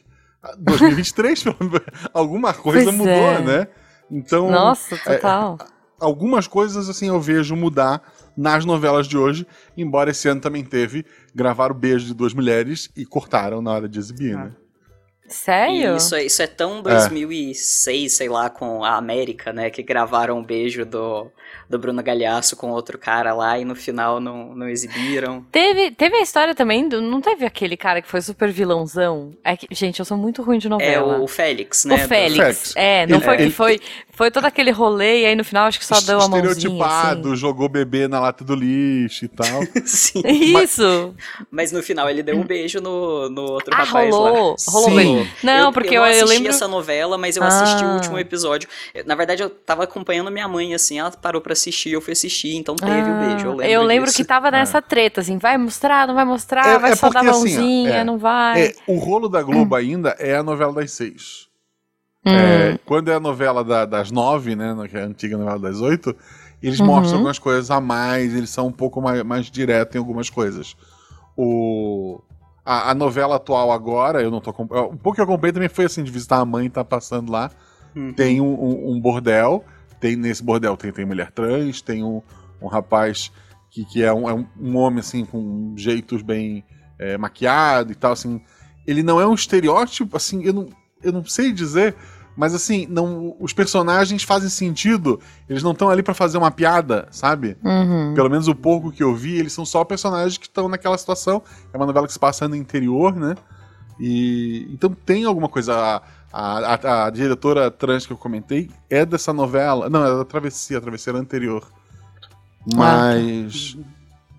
2023, 0.59 1.45
alguma 2.15 2.55
coisa 2.55 2.85
pois 2.85 2.97
mudou, 2.97 3.13
é. 3.13 3.43
né? 3.43 3.69
Então. 4.09 4.49
Nossa, 4.49 4.95
é, 4.95 5.17
total. 5.17 5.59
É, 5.61 5.65
algumas 6.01 6.47
coisas, 6.47 6.89
assim, 6.89 7.09
eu 7.09 7.21
vejo 7.21 7.57
mudar 7.57 8.01
nas 8.37 8.65
novelas 8.65 9.09
de 9.09 9.19
hoje, 9.19 9.45
embora 9.77 10.13
esse 10.13 10.29
ano 10.29 10.41
também 10.41 10.65
teve 10.65 11.05
gravar 11.35 11.73
o 11.73 11.75
beijo 11.75 12.07
de 12.07 12.15
duas 12.15 12.33
mulheres 12.33 12.89
e 12.97 13.05
cortaram 13.05 13.61
na 13.61 13.73
hora 13.73 13.89
de 13.89 13.99
exibir, 13.99 14.37
ah. 14.37 14.45
né? 14.45 14.53
Sério? 15.31 15.95
E 15.95 15.97
isso, 15.97 16.15
é, 16.15 16.25
isso 16.25 16.43
é 16.43 16.47
tão 16.47 16.83
2006, 16.83 18.13
é. 18.13 18.17
sei 18.17 18.29
lá, 18.29 18.51
com 18.51 18.85
a 18.85 18.97
América, 18.97 19.53
né? 19.53 19.71
Que 19.71 19.83
gravaram 19.83 20.39
um 20.39 20.45
beijo 20.45 20.85
do, 20.85 21.31
do 21.69 21.79
Bruno 21.79 22.03
Galhaço 22.03 22.57
com 22.57 22.71
outro 22.71 22.99
cara 22.99 23.33
lá 23.33 23.57
e 23.57 23.65
no 23.65 23.77
final 23.77 24.19
não, 24.19 24.55
não 24.57 24.69
exibiram. 24.69 25.47
Teve, 25.53 25.93
teve 25.93 26.17
a 26.17 26.21
história 26.21 26.53
também, 26.53 26.89
do, 26.89 27.01
não 27.01 27.21
teve 27.21 27.47
aquele 27.47 27.77
cara 27.77 28.03
que 28.03 28.09
foi 28.09 28.21
super 28.21 28.51
vilãozão? 28.51 29.33
É 29.45 29.57
que, 29.57 29.69
gente, 29.71 30.01
eu 30.01 30.05
sou 30.05 30.17
muito 30.17 30.43
ruim 30.43 30.59
de 30.59 30.69
novela. 30.69 31.15
É 31.15 31.19
o 31.19 31.29
Félix, 31.29 31.85
né? 31.85 31.95
O 31.95 32.09
Félix, 32.09 32.37
Félix. 32.37 32.73
é, 32.77 33.07
não 33.07 33.19
ele, 33.19 33.25
foi 33.25 33.37
que 33.37 33.51
foi, 33.51 33.81
foi 34.11 34.31
todo 34.33 34.47
aquele 34.47 34.73
rolê 34.73 35.23
e 35.23 35.27
aí 35.27 35.37
no 35.37 35.45
final 35.45 35.67
acho 35.67 35.79
que 35.79 35.87
só 35.87 36.01
deu 36.01 36.21
a 36.21 36.29
mãozinha. 36.29 36.53
Estereotipado, 36.53 37.29
assim. 37.29 37.37
jogou 37.37 37.69
bebê 37.69 38.09
na 38.09 38.19
lata 38.19 38.45
do 38.45 38.57
lixo 38.57 39.27
e 39.27 39.29
tal. 39.29 39.63
Sim. 39.87 40.23
Isso. 40.27 41.15
Mas, 41.39 41.71
mas, 41.71 41.73
no 41.73 41.83
final 41.85 42.11
ele 42.11 42.25
deu 42.25 42.37
um 42.37 42.45
beijo 42.45 42.81
no, 42.81 43.31
no 43.31 43.43
outro 43.43 43.73
ah, 43.73 43.85
rapaz 43.85 44.13
rolou, 44.13 44.25
lá. 44.25 44.57
Rolou, 44.69 44.91
rolou. 44.91 45.20
Não, 45.43 45.67
eu, 45.67 45.73
porque 45.73 45.97
eu, 45.97 46.05
eu, 46.05 46.13
eu 46.13 46.27
lembro... 46.27 46.51
essa 46.51 46.67
novela, 46.69 47.17
mas 47.17 47.37
eu 47.37 47.43
ah. 47.43 47.49
assisti 47.49 47.85
o 47.85 47.95
último 47.95 48.19
episódio. 48.19 48.69
Na 49.07 49.15
verdade, 49.15 49.43
eu 49.43 49.51
tava 49.51 49.85
acompanhando 49.85 50.31
minha 50.31 50.49
mãe, 50.49 50.75
assim, 50.75 50.99
ela 50.99 51.11
parou 51.11 51.41
pra 51.41 51.53
assistir, 51.53 51.91
eu 51.91 52.01
fui 52.01 52.13
assistir, 52.13 52.57
então 52.57 52.77
teve 52.77 52.93
o 52.93 53.15
ah. 53.15 53.27
beijo. 53.27 53.47
Eu 53.47 53.51
lembro, 53.53 53.73
eu 53.73 53.83
lembro 53.83 54.07
disso. 54.07 54.17
que 54.17 54.25
tava 54.25 54.51
nessa 54.51 54.79
é. 54.79 54.81
treta, 54.81 55.21
assim, 55.21 55.39
vai 55.39 55.57
mostrar, 55.57 56.07
não 56.07 56.15
vai 56.15 56.25
mostrar, 56.25 56.67
é, 56.67 56.79
vai 56.79 56.93
é 56.93 56.97
só 56.97 57.09
dar 57.09 57.21
assim, 57.21 57.31
mãozinha, 57.31 57.91
assim, 57.91 57.99
é, 58.01 58.05
não 58.05 58.19
vai. 58.19 58.63
É, 58.63 58.75
o 58.87 58.99
rolo 58.99 59.29
da 59.29 59.43
Globo 59.43 59.75
hum. 59.75 59.79
ainda 59.79 60.17
é 60.19 60.37
a 60.37 60.43
novela 60.43 60.73
das 60.73 60.93
seis. 60.93 61.49
Hum. 62.25 62.33
É, 62.33 62.79
quando 62.85 63.11
é 63.11 63.15
a 63.15 63.21
novela 63.21 63.65
da, 63.65 63.85
das 63.87 64.11
nove, 64.11 64.55
né? 64.55 64.77
Que 64.89 64.97
é 64.97 65.03
a 65.03 65.07
antiga 65.07 65.37
novela 65.37 65.59
das 65.59 65.81
oito, 65.81 66.15
eles 66.63 66.79
uhum. 66.81 66.87
mostram 66.87 67.15
algumas 67.15 67.39
coisas 67.39 67.71
a 67.71 67.81
mais, 67.81 68.35
eles 68.35 68.51
são 68.51 68.67
um 68.67 68.73
pouco 68.73 69.01
mais, 69.01 69.23
mais 69.23 69.51
diretos 69.51 69.97
em 69.97 69.99
algumas 69.99 70.29
coisas. 70.29 70.77
O, 71.37 72.21
a, 72.71 72.93
a 72.93 72.95
novela 72.95 73.35
atual 73.35 73.73
agora, 73.73 74.23
eu 74.23 74.31
não 74.31 74.41
tô. 74.41 74.51
Um 74.51 74.97
pouco 74.97 75.15
que 75.15 75.21
eu 75.21 75.25
acompanhei 75.25 75.53
também 75.53 75.69
foi 75.69 75.87
assim, 75.87 76.05
de 76.05 76.11
visitar 76.13 76.39
a 76.39 76.45
mãe 76.45 76.71
tá 76.71 76.85
passando 76.85 77.33
lá. 77.33 77.51
Uhum. 77.97 78.13
Tem 78.13 78.41
um, 78.41 78.47
um, 78.47 78.93
um, 78.93 79.01
bordel. 79.01 79.65
Tem, 79.99 80.15
nesse 80.15 80.41
bordel 80.41 80.77
tem, 80.77 80.93
tem 80.93 81.05
mulher 81.05 81.33
trans, 81.33 81.83
tem 81.83 82.05
um, 82.05 82.23
um 82.63 82.69
rapaz 82.69 83.33
que, 83.71 83.85
que 83.85 84.05
é, 84.05 84.13
um, 84.13 84.31
é 84.31 84.47
um 84.59 84.77
homem 84.77 85.01
assim, 85.01 85.25
com 85.25 85.75
jeitos 85.77 86.23
bem 86.23 86.65
é, 86.97 87.19
maquiado 87.19 87.91
e 87.91 87.95
tal, 87.97 88.13
assim. 88.13 88.41
Ele 88.87 89.03
não 89.03 89.21
é 89.21 89.27
um 89.27 89.35
estereótipo, 89.35 90.17
assim, 90.17 90.45
eu 90.45 90.53
não, 90.53 90.69
eu 91.03 91.13
não 91.13 91.25
sei 91.25 91.53
dizer, 91.53 91.97
mas 92.41 92.55
assim, 92.55 92.87
não, 92.89 93.37
os 93.39 93.53
personagens 93.53 94.23
fazem 94.23 94.49
sentido. 94.49 95.21
Eles 95.47 95.63
não 95.63 95.73
estão 95.73 95.91
ali 95.91 96.03
para 96.03 96.15
fazer 96.15 96.39
uma 96.39 96.51
piada, 96.51 97.07
sabe? 97.11 97.55
Uhum. 97.63 98.15
Pelo 98.15 98.31
menos 98.31 98.49
o 98.49 98.55
pouco 98.55 98.91
que 98.91 99.03
eu 99.03 99.15
vi, 99.15 99.39
eles 99.39 99.53
são 99.53 99.67
só 99.67 99.85
personagens 99.85 100.39
que 100.39 100.47
estão 100.47 100.67
naquela 100.67 100.97
situação. 100.97 101.43
É 101.71 101.77
uma 101.77 101.85
novela 101.85 102.07
que 102.07 102.15
se 102.15 102.19
passa 102.19 102.49
no 102.49 102.57
interior, 102.57 103.15
né? 103.15 103.35
E 103.99 104.67
então 104.73 104.89
tem 105.05 105.27
alguma 105.27 105.51
coisa. 105.51 106.03
A, 106.33 106.77
a, 106.77 107.05
a, 107.05 107.11
diretora 107.11 107.71
trans 107.71 108.07
que 108.07 108.13
eu 108.15 108.17
comentei 108.17 108.71
é 108.89 109.05
dessa 109.05 109.35
novela. 109.35 109.91
Não, 109.91 110.03
é 110.03 110.17
da 110.17 110.25
Travessia, 110.25 110.79
a 110.79 110.81
Travessia 110.81 111.13
anterior. 111.13 111.71
Mas. 112.75 113.77
Ah. 113.79 113.85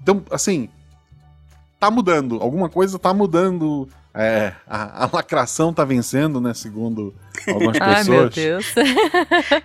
Então, 0.01 0.23
assim. 0.31 0.69
Tá 1.79 1.91
mudando. 1.91 2.41
Alguma 2.41 2.67
coisa 2.67 2.97
tá 2.97 3.13
mudando 3.13 3.87
é, 4.13 4.53
a, 4.67 5.05
a, 5.05 5.09
lacração 5.11 5.73
tá 5.73 5.85
vencendo, 5.85 6.41
né? 6.41 6.53
Segundo 6.53 7.15
algumas 7.47 7.77
pessoas. 7.79 7.97
Ai, 7.97 8.03
meu 8.03 8.29
Deus. 8.29 8.65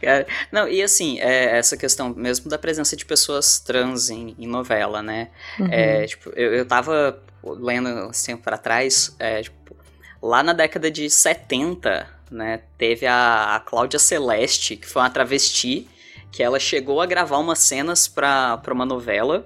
Cara, 0.00 0.26
não, 0.52 0.68
e 0.68 0.80
assim, 0.82 1.18
é, 1.18 1.59
essa 1.59 1.76
questão 1.76 2.14
mesmo 2.14 2.48
da 2.48 2.56
presença 2.56 2.96
de 2.96 3.04
pessoas 3.04 3.59
trans 3.59 4.09
em, 4.09 4.37
em 4.38 4.46
novela, 4.46 5.02
né? 5.02 5.30
Uhum. 5.59 5.66
É, 5.68 6.06
tipo, 6.06 6.30
eu, 6.37 6.54
eu 6.54 6.64
tava 6.64 7.20
lendo 7.42 8.11
esse 8.11 8.26
tempo 8.26 8.44
pra 8.44 8.56
trás, 8.56 9.16
é, 9.18 9.42
tipo, 9.42 9.76
lá 10.22 10.44
na 10.44 10.52
década 10.52 10.90
de 10.92 11.11
70, 11.11 12.09
né? 12.30 12.61
Teve 12.78 13.04
a, 13.04 13.56
a 13.56 13.61
Cláudia 13.61 13.98
Celeste, 13.98 14.76
que 14.76 14.87
foi 14.87 15.02
uma 15.02 15.11
travesti, 15.11 15.88
que 16.30 16.40
ela 16.40 16.61
chegou 16.61 17.00
a 17.00 17.06
gravar 17.06 17.38
umas 17.38 17.59
cenas 17.59 18.06
pra, 18.06 18.59
pra 18.59 18.72
uma 18.72 18.87
novela. 18.87 19.44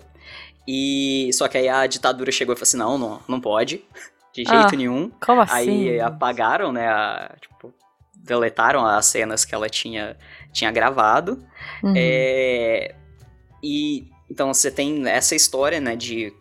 E 0.69 1.31
só 1.33 1.49
que 1.49 1.57
aí 1.57 1.69
a 1.71 1.87
ditadura 1.87 2.31
chegou 2.31 2.53
e 2.53 2.57
falou 2.57 2.65
assim: 2.65 2.77
não, 2.77 2.99
não, 2.99 3.23
não 3.27 3.41
pode 3.41 3.83
de 4.33 4.45
jeito 4.45 4.75
ah, 4.75 4.77
nenhum. 4.77 5.11
Como 5.21 5.41
assim? 5.41 5.89
Aí 5.89 6.01
apagaram, 6.01 6.73
né, 6.73 6.89
a, 6.89 7.35
tipo, 7.41 7.75
deletaram 8.15 8.87
as 8.87 9.07
cenas 9.07 9.45
que 9.45 9.55
ela 9.55 9.69
tinha, 9.69 10.17
tinha 10.53 10.71
gravado. 10.71 11.45
Uhum. 11.83 11.95
É, 11.97 12.95
e 13.63 14.09
então 14.31 14.53
você 14.55 14.71
tem 14.71 15.09
essa 15.09 15.35
história, 15.35 15.81
né, 15.81 15.97
de 15.97 16.33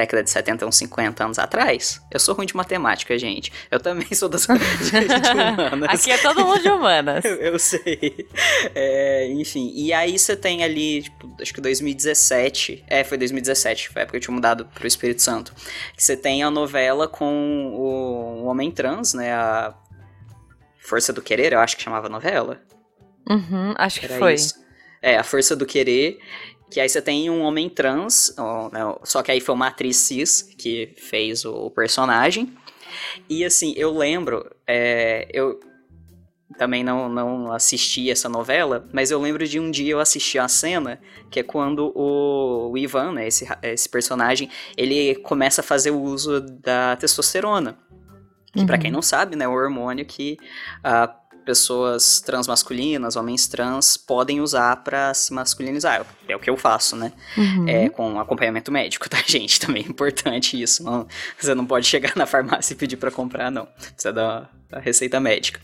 década 0.00 0.22
de 0.22 0.30
70, 0.30 0.66
uns 0.66 0.76
50 0.76 1.24
anos 1.24 1.38
atrás. 1.38 2.00
Eu 2.10 2.18
sou 2.18 2.34
ruim 2.34 2.46
de 2.46 2.56
matemática, 2.56 3.16
gente. 3.18 3.52
Eu 3.70 3.78
também 3.78 4.12
sou 4.14 4.28
das 4.28 4.46
de 4.46 4.52
humanas. 4.52 5.90
Aqui 5.94 6.10
é 6.10 6.18
todo 6.18 6.44
mundo 6.44 6.62
de 6.62 6.68
humanas. 6.68 7.24
eu, 7.24 7.36
eu 7.52 7.58
sei. 7.58 8.26
É, 8.74 9.28
enfim, 9.32 9.72
e 9.74 9.92
aí 9.92 10.18
você 10.18 10.34
tem 10.34 10.64
ali, 10.64 11.02
tipo, 11.02 11.36
acho 11.40 11.52
que 11.52 11.60
2017. 11.60 12.84
É, 12.86 13.04
foi 13.04 13.18
2017, 13.18 13.90
foi 13.90 14.00
a 14.00 14.02
época 14.02 14.12
que 14.12 14.16
eu 14.16 14.20
tinha 14.26 14.34
mudado 14.34 14.64
pro 14.66 14.86
Espírito 14.86 15.20
Santo. 15.20 15.54
Que 15.94 16.02
você 16.02 16.16
tem 16.16 16.42
a 16.42 16.50
novela 16.50 17.06
com 17.06 17.74
o, 17.74 18.42
o 18.42 18.44
homem 18.46 18.70
trans, 18.70 19.14
né? 19.14 19.32
A 19.32 19.74
Força 20.78 21.12
do 21.12 21.22
Querer, 21.22 21.52
eu 21.52 21.60
acho 21.60 21.76
que 21.76 21.82
chamava 21.82 22.06
a 22.06 22.10
novela. 22.10 22.60
Uhum, 23.28 23.74
acho 23.76 24.00
que 24.00 24.06
Era 24.06 24.18
foi. 24.18 24.34
isso. 24.34 24.54
É, 25.02 25.16
a 25.16 25.22
Força 25.22 25.54
do 25.54 25.66
Querer. 25.66 26.18
Que 26.70 26.80
aí 26.80 26.88
você 26.88 27.02
tem 27.02 27.28
um 27.28 27.42
homem 27.42 27.68
trans, 27.68 28.34
né, 28.72 28.80
só 29.02 29.22
que 29.22 29.30
aí 29.32 29.40
foi 29.40 29.54
uma 29.54 29.66
atriz 29.66 29.96
cis 29.96 30.42
que 30.56 30.94
fez 30.96 31.44
o, 31.44 31.70
personagem. 31.70 32.52
E 33.28 33.44
assim, 33.44 33.74
eu 33.76 33.96
lembro, 33.96 34.48
é, 34.66 35.28
eu 35.32 35.58
também 36.56 36.84
não, 36.84 37.08
não 37.08 37.52
assisti 37.52 38.10
essa 38.10 38.28
novela, 38.28 38.84
mas 38.92 39.10
eu 39.10 39.20
lembro 39.20 39.46
de 39.48 39.58
um 39.58 39.70
dia 39.70 39.92
eu 39.92 40.00
assistir 40.00 40.38
a 40.38 40.46
cena, 40.46 41.00
que 41.30 41.40
é 41.40 41.42
quando 41.42 41.92
o, 41.94 42.70
o 42.70 42.78
Ivan, 42.78 43.12
né, 43.12 43.26
esse, 43.26 43.48
esse 43.62 43.88
personagem, 43.88 44.48
ele 44.76 45.14
começa 45.16 45.60
a 45.60 45.64
fazer 45.64 45.90
o 45.90 46.00
uso 46.00 46.40
da 46.40 46.96
testosterona. 46.96 47.78
Que 48.52 48.66
pra 48.66 48.74
Uhum. 48.74 48.82
quem 48.82 48.90
não 48.90 49.02
sabe, 49.02 49.36
né, 49.36 49.44
é 49.44 49.48
o 49.48 49.52
hormônio 49.52 50.04
que 50.04 50.36
ah, 50.82 51.14
pessoas 51.44 52.20
transmasculinas, 52.20 53.16
homens 53.16 53.46
trans, 53.48 53.96
podem 53.96 54.40
usar 54.40 54.76
pra 54.84 55.12
se 55.14 55.32
masculinizar. 55.32 56.06
É 56.28 56.36
o 56.36 56.38
que 56.40 56.48
eu 56.50 56.56
faço, 56.56 56.96
né? 56.96 57.12
Uhum. 57.36 57.68
É, 57.68 57.88
com 57.88 58.18
acompanhamento 58.20 58.70
médico, 58.70 59.08
tá, 59.08 59.18
gente? 59.26 59.58
Também 59.60 59.82
é 59.84 59.88
importante 59.88 60.60
isso. 60.60 60.82
Não- 60.82 61.06
você 61.38 61.54
não 61.54 61.66
pode 61.66 61.86
chegar 61.86 62.12
na 62.16 62.26
farmácia 62.26 62.72
e 62.74 62.76
pedir 62.76 62.96
pra 62.96 63.10
comprar, 63.10 63.50
não. 63.50 63.66
Precisa 63.66 64.12
da, 64.12 64.48
da 64.70 64.78
receita 64.78 65.18
médica. 65.18 65.60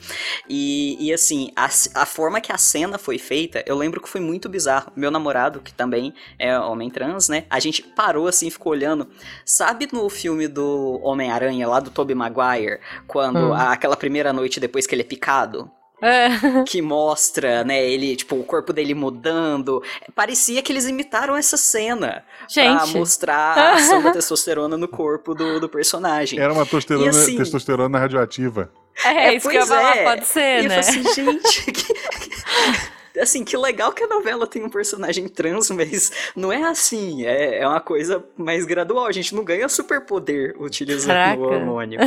E, 0.48 0.96
e 1.00 1.12
assim, 1.12 1.50
a, 1.54 1.66
a 1.94 2.06
forma 2.06 2.40
que 2.40 2.52
a 2.52 2.58
cena 2.58 2.98
foi 2.98 3.18
feita, 3.18 3.62
eu 3.66 3.76
lembro 3.76 4.00
que 4.00 4.08
foi 4.08 4.20
muito 4.20 4.48
bizarro. 4.48 4.90
Meu 4.96 5.10
namorado, 5.10 5.60
que 5.60 5.72
também 5.72 6.12
é 6.38 6.58
homem 6.58 6.90
trans, 6.90 7.28
né? 7.28 7.44
A 7.48 7.60
gente 7.60 7.82
parou 7.82 8.26
assim, 8.26 8.50
ficou 8.50 8.72
olhando. 8.72 9.08
Sabe 9.44 9.88
no 9.92 10.08
filme 10.08 10.48
do 10.48 11.00
Homem-Aranha, 11.02 11.68
lá 11.68 11.80
do 11.80 11.90
Tobey 11.90 12.14
Maguire, 12.14 12.80
quando 13.06 13.38
Hum. 13.38 13.52
a- 13.54 13.72
aquela 13.72 13.96
primeira 13.96 14.32
noite 14.32 14.58
depois 14.60 14.86
que 14.86 14.94
ele 14.94 15.02
é 15.02 15.04
picado? 15.04 15.70
É. 16.02 16.28
que 16.68 16.82
mostra, 16.82 17.64
né, 17.64 17.82
ele, 17.82 18.16
tipo, 18.16 18.36
o 18.36 18.44
corpo 18.44 18.70
dele 18.70 18.92
mudando. 18.92 19.82
Parecia 20.14 20.60
que 20.62 20.70
eles 20.70 20.84
imitaram 20.86 21.34
essa 21.34 21.56
cena 21.56 22.22
pra 22.38 22.46
Gente. 22.48 22.96
mostrar 22.98 23.56
a 23.56 23.72
ação 23.76 24.02
da 24.02 24.10
testosterona 24.12 24.76
no 24.76 24.86
corpo 24.88 25.34
do, 25.34 25.58
do 25.58 25.68
personagem. 25.70 26.38
Era 26.38 26.52
uma 26.52 26.64
testosterona, 26.64 27.06
E 27.06 27.08
assim- 27.08 27.36
testosterona 27.38 27.98
radioativa. 27.98 28.70
É, 29.04 29.34
isso 29.34 29.48
que 29.48 29.56
eu 29.56 29.66
falar, 29.66 29.96
é. 29.96 30.04
pode 30.04 30.22
E 30.22 30.26
ser, 30.26 30.64
eu 30.64 30.68
né? 30.68 30.82
falei 30.82 31.00
assim, 31.00 31.14
gente, 31.14 31.72
que... 31.72 31.94
Assim, 33.20 33.44
que 33.44 33.56
legal 33.56 33.92
que 33.92 34.04
a 34.04 34.06
novela 34.06 34.46
tem 34.46 34.62
um 34.62 34.68
personagem 34.68 35.26
trans, 35.26 35.70
mas 35.70 36.12
não 36.36 36.52
é 36.52 36.62
assim. 36.64 37.24
É, 37.24 37.60
é 37.60 37.66
uma 37.66 37.80
coisa 37.80 38.22
mais 38.36 38.66
gradual. 38.66 39.06
A 39.06 39.12
gente 39.12 39.34
não 39.34 39.42
ganha 39.42 39.68
superpoder 39.68 40.54
utilizando 40.60 41.14
Caraca. 41.14 41.40
o 41.40 41.44
hormônio. 41.44 41.98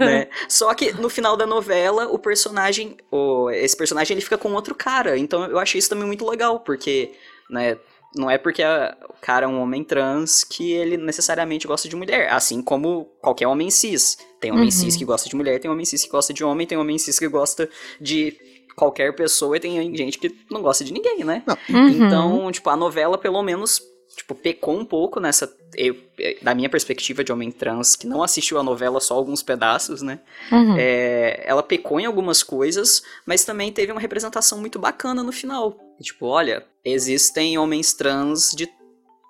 né? 0.00 0.26
Só 0.48 0.74
que 0.74 0.92
no 0.92 1.08
final 1.08 1.36
da 1.36 1.46
novela, 1.46 2.08
o 2.08 2.18
personagem. 2.18 2.96
O, 3.10 3.50
esse 3.50 3.76
personagem 3.76 4.14
ele 4.14 4.20
fica 4.20 4.36
com 4.36 4.52
outro 4.52 4.74
cara. 4.74 5.16
Então 5.16 5.44
eu 5.44 5.58
achei 5.60 5.78
isso 5.78 5.88
também 5.90 6.06
muito 6.06 6.28
legal, 6.28 6.58
porque, 6.60 7.12
né? 7.48 7.76
Não 8.16 8.30
é 8.30 8.38
porque 8.38 8.62
a- 8.62 8.96
o 9.10 9.14
cara 9.20 9.44
é 9.44 9.48
um 9.48 9.60
homem 9.60 9.84
trans 9.84 10.42
que 10.42 10.72
ele 10.72 10.96
necessariamente 10.96 11.66
gosta 11.66 11.88
de 11.88 11.94
mulher. 11.96 12.32
Assim 12.32 12.62
como 12.62 13.04
qualquer 13.20 13.46
homem 13.46 13.70
cis. 13.70 14.16
Tem 14.40 14.50
homem 14.50 14.64
Uhum. 14.64 14.70
cis 14.70 14.96
que 14.96 15.04
gosta 15.04 15.28
de 15.28 15.36
mulher, 15.36 15.58
tem 15.60 15.70
homem 15.70 15.84
cis 15.84 16.04
que 16.04 16.10
gosta 16.10 16.32
de 16.32 16.42
homem, 16.42 16.66
tem 16.66 16.78
homem 16.78 16.96
cis 16.98 17.18
que 17.18 17.28
gosta 17.28 17.68
de 18.00 18.34
qualquer 18.76 19.14
pessoa 19.14 19.56
e 19.56 19.60
tem 19.60 19.94
gente 19.96 20.18
que 20.18 20.32
não 20.50 20.62
gosta 20.62 20.84
de 20.84 20.92
ninguém, 20.92 21.24
né? 21.24 21.42
Uhum. 21.68 21.88
Então, 21.88 22.50
tipo, 22.52 22.70
a 22.70 22.76
novela 22.76 23.18
pelo 23.18 23.42
menos, 23.42 23.80
tipo, 24.18 24.34
pecou 24.34 24.76
um 24.76 24.84
pouco 24.84 25.20
nessa. 25.20 25.50
Eu, 25.76 25.96
eh, 26.18 26.38
da 26.42 26.52
minha 26.52 26.68
perspectiva 26.68 27.22
de 27.22 27.32
homem 27.32 27.52
trans, 27.52 27.94
que 27.94 28.06
não 28.06 28.22
assistiu 28.22 28.58
a 28.58 28.62
novela 28.64 29.00
só 29.00 29.14
alguns 29.14 29.44
pedaços, 29.44 30.02
né? 30.02 30.18
Uhum. 30.50 30.76
É, 30.76 31.44
ela 31.46 31.62
pecou 31.62 32.00
em 32.00 32.04
algumas 32.04 32.42
coisas, 32.42 33.02
mas 33.24 33.44
também 33.44 33.72
teve 33.72 33.92
uma 33.92 34.00
representação 34.00 34.58
muito 34.58 34.78
bacana 34.78 35.22
no 35.22 35.30
final. 35.30 35.78
Tipo, 36.02 36.26
olha, 36.26 36.66
existem 36.84 37.56
homens 37.56 37.94
trans 37.94 38.50
de 38.50 38.68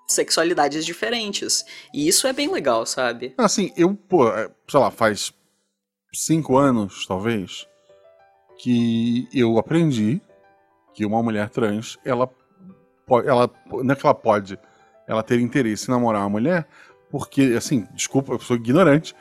sexualidades 0.08 0.86
diferentes. 0.86 1.66
E 1.92 2.08
isso 2.08 2.26
é 2.26 2.32
bem 2.32 2.50
legal, 2.50 2.86
sabe? 2.86 3.34
Assim, 3.36 3.70
eu, 3.76 3.94
pô, 3.94 4.26
é, 4.28 4.50
sei 4.66 4.80
lá, 4.80 4.90
faz 4.90 5.34
cinco 6.14 6.56
anos, 6.56 7.04
talvez, 7.06 7.66
que 8.58 9.28
eu 9.34 9.58
aprendi 9.58 10.18
que 10.94 11.04
uma 11.04 11.22
mulher 11.22 11.50
trans, 11.50 11.98
ela 12.06 12.26
ela, 13.24 13.50
não 13.66 13.92
é 13.92 13.96
que 13.96 14.04
ela 14.04 14.14
pode, 14.14 14.58
ela 15.08 15.22
ter 15.24 15.40
interesse 15.40 15.88
em 15.88 15.90
namorar 15.90 16.22
uma 16.22 16.28
mulher, 16.30 16.68
porque, 17.10 17.54
assim, 17.56 17.88
desculpa, 17.94 18.32
eu 18.34 18.38
sou 18.38 18.54
ignorante, 18.56 19.16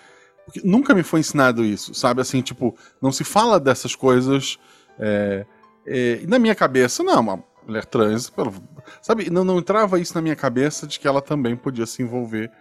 porque 0.45 0.61
nunca 0.63 0.93
me 0.93 1.01
foi 1.01 1.21
ensinado 1.21 1.63
isso, 1.65 1.93
sabe? 1.95 2.21
Assim, 2.21 2.41
tipo, 2.41 2.77
não 3.01 3.11
se 3.11 3.23
fala 3.23 3.59
dessas 3.59 3.95
coisas, 3.95 4.59
é, 4.99 5.45
é, 5.85 6.19
na 6.27 6.37
minha 6.37 6.53
cabeça, 6.53 7.01
não, 7.01 7.19
uma 7.21 7.43
mulher 7.65 7.85
trans, 7.85 8.29
pelo- 8.29 8.53
sabe? 9.01 9.29
Não, 9.29 9.43
não 9.43 9.57
entrava 9.59 9.99
isso 9.99 10.13
na 10.13 10.21
minha 10.21 10.35
cabeça 10.35 10.85
de 10.85 10.99
que 10.99 11.07
ela 11.07 11.21
também 11.21 11.55
podia 11.55 11.85
se 11.85 12.01
envolver 12.03 12.51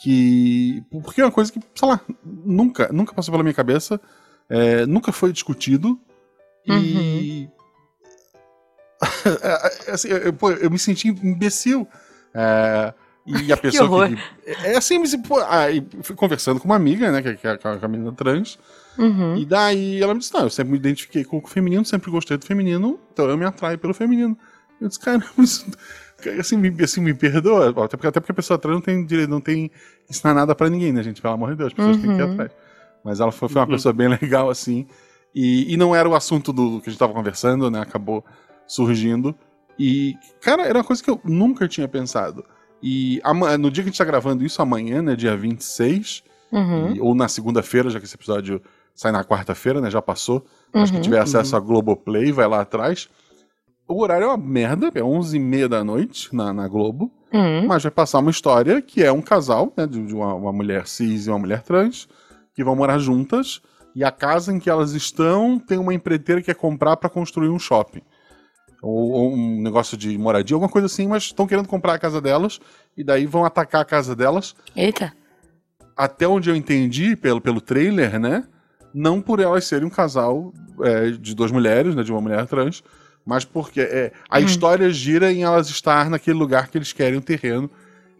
que 0.00 0.80
porque 0.92 1.20
é 1.20 1.24
uma 1.24 1.32
coisa 1.32 1.50
que 1.50 1.58
sei 1.74 1.88
lá 1.88 2.00
nunca 2.24 2.88
nunca 2.92 3.12
passou 3.12 3.32
pela 3.32 3.42
minha 3.42 3.52
cabeça 3.54 4.00
é, 4.48 4.86
nunca 4.86 5.10
foi 5.10 5.32
discutido 5.32 5.98
e 6.64 7.48
assim, 9.92 10.08
eu, 10.08 10.18
eu- 10.18 10.36
eu 10.60 10.70
me 10.70 10.78
senti 10.78 11.08
imbecil 11.08 11.86
é, 12.38 12.94
e 13.26 13.52
a 13.52 13.56
pessoa 13.58 13.88
horror. 13.90 14.08
que, 14.08 14.50
é 14.66 14.76
assim 14.76 14.98
mas, 14.98 15.14
pô, 15.16 15.38
aí 15.48 15.84
fui 16.02 16.14
conversando 16.14 16.60
com 16.60 16.66
uma 16.66 16.76
amiga 16.76 17.10
né 17.10 17.20
que, 17.22 17.34
que 17.36 17.46
é 17.46 17.50
a, 17.50 17.58
que 17.58 17.66
é 17.66 17.78
a 17.82 17.88
menina 17.88 18.12
trans 18.12 18.58
Uhum. 18.96 19.36
e 19.36 19.44
daí 19.46 20.02
ela 20.02 20.12
me 20.12 20.18
disse 20.18 20.34
não 20.34 20.40
eu 20.42 20.50
sempre 20.50 20.72
me 20.72 20.76
identifiquei 20.78 21.24
com 21.24 21.38
o 21.38 21.46
feminino 21.46 21.84
sempre 21.84 22.10
gostei 22.10 22.36
do 22.36 22.44
feminino 22.44 22.98
então 23.12 23.28
eu 23.30 23.36
me 23.36 23.44
atraio 23.44 23.78
pelo 23.78 23.94
feminino 23.94 24.36
eu 24.80 24.88
disse 24.88 24.98
cara 24.98 25.22
isso, 25.38 25.66
assim, 26.40 26.56
me, 26.56 26.74
assim 26.82 27.00
me 27.00 27.14
perdoa 27.14 27.68
até 27.84 27.96
porque, 27.96 28.06
até 28.08 28.18
porque 28.20 28.32
a 28.32 28.34
pessoa 28.34 28.58
trans 28.58 28.74
não 28.74 28.80
tem 28.80 29.04
direito 29.06 29.30
não 29.30 29.40
tem 29.40 29.68
que 29.68 29.74
ensinar 30.10 30.34
nada 30.34 30.52
pra 30.54 30.68
ninguém 30.68 30.92
né 30.92 31.00
gente 31.04 31.22
pelo 31.22 31.34
amor 31.34 31.50
de 31.50 31.56
Deus 31.58 31.68
as 31.68 31.74
pessoas 31.74 31.96
têm 31.98 32.10
que 32.10 32.20
ir 32.20 32.24
Uhum. 32.24 32.32
atrás 32.32 32.50
mas 33.04 33.20
ela 33.20 33.30
foi, 33.30 33.48
foi 33.48 33.60
uma 33.62 33.68
pessoa 33.68 33.92
bem 33.92 34.08
legal 34.20 34.50
assim 34.50 34.84
e, 35.32 35.72
e 35.72 35.76
não 35.76 35.94
era 35.94 36.08
o 36.08 36.14
assunto 36.16 36.52
do 36.52 36.80
que 36.80 36.88
a 36.88 36.90
gente 36.90 36.98
tava 36.98 37.12
conversando 37.12 37.70
né 37.70 37.80
acabou 37.80 38.24
surgindo 38.66 39.32
e 39.78 40.16
cara 40.40 40.62
era 40.66 40.78
uma 40.78 40.84
coisa 40.84 41.02
que 41.02 41.10
eu 41.10 41.20
nunca 41.24 41.68
tinha 41.68 41.86
pensado 41.88 42.44
e 42.82 43.20
no 43.60 43.70
dia 43.70 43.82
que 43.84 43.88
a 43.88 43.92
gente 43.92 43.98
tá 43.98 44.04
gravando 44.04 44.44
isso 44.44 44.60
amanhã 44.62 45.00
né 45.02 45.14
dia 45.16 45.36
26 45.36 46.22
Uhum. 46.50 46.94
e- 46.94 47.00
ou 47.00 47.14
na 47.14 47.28
segunda-feira, 47.28 47.90
já 47.90 47.98
que 47.98 48.06
esse 48.06 48.14
episódio 48.14 48.62
sai 48.94 49.12
na 49.12 49.22
quarta-feira, 49.22 49.82
né? 49.82 49.90
Já 49.90 50.00
passou. 50.00 50.46
Acho 50.72 50.92
que 50.92 50.96
Uhum. 50.96 51.02
tiver 51.02 51.20
acesso 51.20 51.54
a 51.54 51.60
Globoplay, 51.60 52.32
vai 52.32 52.48
lá 52.48 52.62
atrás. 52.62 53.06
O 53.86 54.00
horário 54.02 54.24
é 54.24 54.28
uma 54.28 54.36
merda, 54.38 54.90
é 54.94 55.02
11h30 55.02 55.68
da 55.68 55.84
noite 55.84 56.34
na, 56.34 56.50
na 56.52 56.66
Globo, 56.66 57.12
Uhum. 57.34 57.66
mas 57.66 57.82
vai 57.82 57.92
passar 57.92 58.20
uma 58.20 58.30
história 58.30 58.80
que 58.80 59.04
é 59.04 59.12
um 59.12 59.20
casal, 59.20 59.70
né? 59.76 59.86
De, 59.86 60.00
de 60.06 60.14
uma, 60.14 60.32
uma 60.34 60.50
mulher 60.52 60.86
cis 60.88 61.26
e 61.26 61.30
uma 61.30 61.38
mulher 61.38 61.62
trans, 61.62 62.08
que 62.54 62.64
vão 62.64 62.74
morar 62.74 62.98
juntas, 62.98 63.60
e 63.94 64.02
a 64.02 64.10
casa 64.10 64.50
em 64.50 64.58
que 64.58 64.70
elas 64.70 64.92
estão 64.92 65.58
tem 65.58 65.76
uma 65.76 65.92
empreiteira 65.92 66.40
que 66.40 66.46
quer 66.46 66.54
comprar 66.58 66.96
para 66.96 67.10
construir 67.10 67.50
um 67.50 67.58
shopping. 67.58 68.00
Ou, 68.80 69.10
ou 69.10 69.32
um 69.32 69.60
negócio 69.60 69.96
de 69.96 70.16
moradia, 70.16 70.54
alguma 70.54 70.70
coisa 70.70 70.86
assim, 70.86 71.06
mas 71.08 71.24
estão 71.24 71.46
querendo 71.46 71.66
comprar 71.68 71.94
a 71.94 71.98
casa 71.98 72.20
delas, 72.20 72.60
e 72.96 73.02
daí 73.02 73.26
vão 73.26 73.44
atacar 73.44 73.80
a 73.80 73.84
casa 73.84 74.14
delas 74.14 74.54
Eita. 74.76 75.12
até 75.96 76.28
onde 76.28 76.48
eu 76.48 76.54
entendi 76.56 77.16
pelo, 77.16 77.40
pelo 77.40 77.60
trailer, 77.60 78.18
né? 78.20 78.44
Não 78.94 79.20
por 79.20 79.40
elas 79.40 79.64
serem 79.64 79.86
um 79.86 79.90
casal 79.90 80.52
é, 80.82 81.10
de 81.10 81.34
duas 81.34 81.50
mulheres, 81.50 81.94
né? 81.94 82.02
De 82.02 82.12
uma 82.12 82.20
mulher 82.20 82.46
trans, 82.46 82.82
mas 83.26 83.44
porque 83.44 83.80
é, 83.80 84.12
a 84.30 84.40
Hum. 84.40 84.44
história 84.44 84.88
gira 84.90 85.32
em 85.32 85.42
elas 85.42 85.68
estar 85.68 86.08
naquele 86.08 86.38
lugar 86.38 86.68
que 86.68 86.78
eles 86.78 86.92
querem 86.92 87.18
um 87.18 87.22
terreno. 87.22 87.68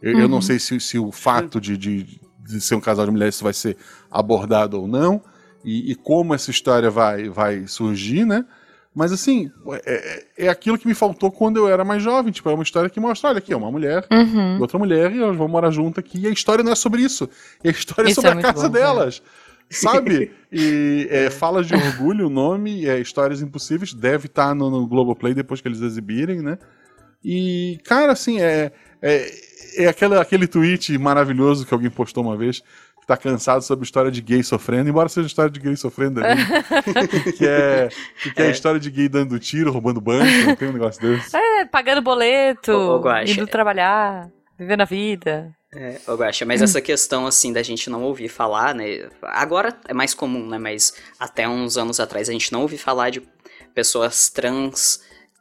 Eu, 0.02 0.12
eu 0.20 0.28
não 0.28 0.36
Uhum. 0.36 0.42
sei 0.42 0.58
se, 0.58 0.78
se 0.80 0.98
o 0.98 1.10
fato 1.12 1.60
de, 1.60 1.76
de, 1.76 2.20
de 2.40 2.60
ser 2.60 2.74
um 2.74 2.80
casal 2.80 3.06
de 3.06 3.12
mulheres 3.12 3.40
vai 3.40 3.52
ser 3.54 3.76
abordado 4.10 4.80
ou 4.80 4.88
não, 4.88 5.22
e, 5.64 5.92
e 5.92 5.94
como 5.94 6.34
essa 6.34 6.50
história 6.50 6.90
vai, 6.90 7.28
vai 7.28 7.66
surgir, 7.66 8.24
né? 8.24 8.44
Mas 8.94 9.12
assim, 9.12 9.50
é, 9.86 10.24
é- 10.38 10.46
é 10.46 10.48
aquilo 10.48 10.78
que 10.78 10.88
me 10.88 10.94
faltou 10.94 11.30
quando 11.30 11.56
eu 11.58 11.68
era 11.68 11.84
mais 11.84 12.02
jovem. 12.02 12.32
Tipo, 12.32 12.50
é 12.50 12.54
uma 12.54 12.62
história 12.62 12.90
que 12.90 12.98
mostra, 12.98 13.30
olha 13.30 13.38
aqui, 13.38 13.52
é 13.52 13.56
uma 13.56 13.70
mulher 13.70 14.04
Uhum. 14.10 14.56
e 14.56 14.60
outra 14.60 14.78
mulher 14.78 15.12
e 15.12 15.22
elas 15.22 15.36
vão 15.36 15.46
morar 15.48 15.70
junto 15.70 16.00
aqui. 16.00 16.18
E 16.20 16.26
a 16.26 16.30
história 16.30 16.64
não 16.64 16.72
é 16.72 16.74
sobre 16.74 17.02
isso. 17.02 17.28
E 17.62 17.68
a 17.68 17.70
história 17.70 18.08
é 18.08 18.10
Isso 18.10 18.20
sobre 18.20 18.36
é 18.36 18.40
a 18.40 18.52
casa 18.52 18.66
bom, 18.68 18.72
delas. 18.72 19.22
Sabe? 19.70 20.30
E 20.50 21.06
é, 21.10 21.28
Falas 21.28 21.66
de 21.66 21.74
Orgulho, 21.74 22.26
o 22.26 22.30
nome, 22.30 22.86
é 22.86 22.98
Histórias 22.98 23.42
Impossíveis, 23.42 23.92
deve 23.92 24.24
estar 24.26 24.48
tá 24.48 24.54
no, 24.54 24.70
no 24.70 24.86
Globoplay 24.86 25.34
depois 25.34 25.60
que 25.60 25.68
eles 25.68 25.82
exibirem, 25.82 26.40
né? 26.40 26.58
E, 27.22 27.78
cara, 27.84 28.12
assim, 28.12 28.40
é, 28.40 28.72
é, 29.02 29.30
é 29.76 29.86
aquele, 29.88 30.14
aquele 30.16 30.46
tweet 30.46 30.96
maravilhoso 30.96 31.66
que 31.66 31.74
alguém 31.74 31.90
postou 31.90 32.24
uma 32.24 32.34
vez, 32.34 32.62
tá 33.08 33.16
cansado 33.16 33.62
sobre 33.62 33.86
história 33.86 34.10
de 34.10 34.20
gay 34.20 34.42
sofrendo, 34.42 34.90
embora 34.90 35.08
seja 35.08 35.26
história 35.26 35.50
de 35.50 35.58
gay 35.58 35.74
sofrendo 35.74 36.22
ali, 36.22 36.36
que 37.38 37.46
é, 37.46 37.88
que 38.34 38.42
é, 38.42 38.48
a 38.48 38.50
história 38.50 38.78
de 38.78 38.90
gay 38.90 39.08
dando 39.08 39.38
tiro, 39.38 39.72
roubando 39.72 39.98
banco, 39.98 40.26
não 40.46 40.54
tem 40.54 40.68
um 40.68 40.74
negócio 40.74 41.00
desse. 41.00 41.34
É, 41.34 41.64
pagando 41.64 42.02
boleto, 42.02 42.70
Ô, 42.70 42.96
ô, 42.96 43.00
Guaxa, 43.00 43.32
indo 43.32 43.46
trabalhar, 43.46 44.28
vivendo 44.58 44.82
a 44.82 44.84
vida. 44.84 45.50
É, 45.74 45.98
ô 46.06 46.16
Guaxa, 46.16 46.44
mas 46.44 46.60
essa 46.60 46.82
questão, 46.82 47.26
assim, 47.26 47.50
da 47.50 47.62
gente 47.62 47.88
não 47.88 48.02
ouvir 48.02 48.28
falar, 48.28 48.74
né? 48.74 49.08
Agora 49.22 49.74
é 49.88 49.94
mais 49.94 50.12
comum, 50.12 50.46
né? 50.46 50.58
Mas 50.58 50.92
até 51.18 51.48
uns 51.48 51.78
anos 51.78 51.98
atrás 51.98 52.28
a 52.28 52.32
gente 52.32 52.52
não 52.52 52.60
ouvir 52.60 52.76
falar 52.76 53.08
de 53.08 53.22
pessoas 53.74 54.28
trans 54.28 55.00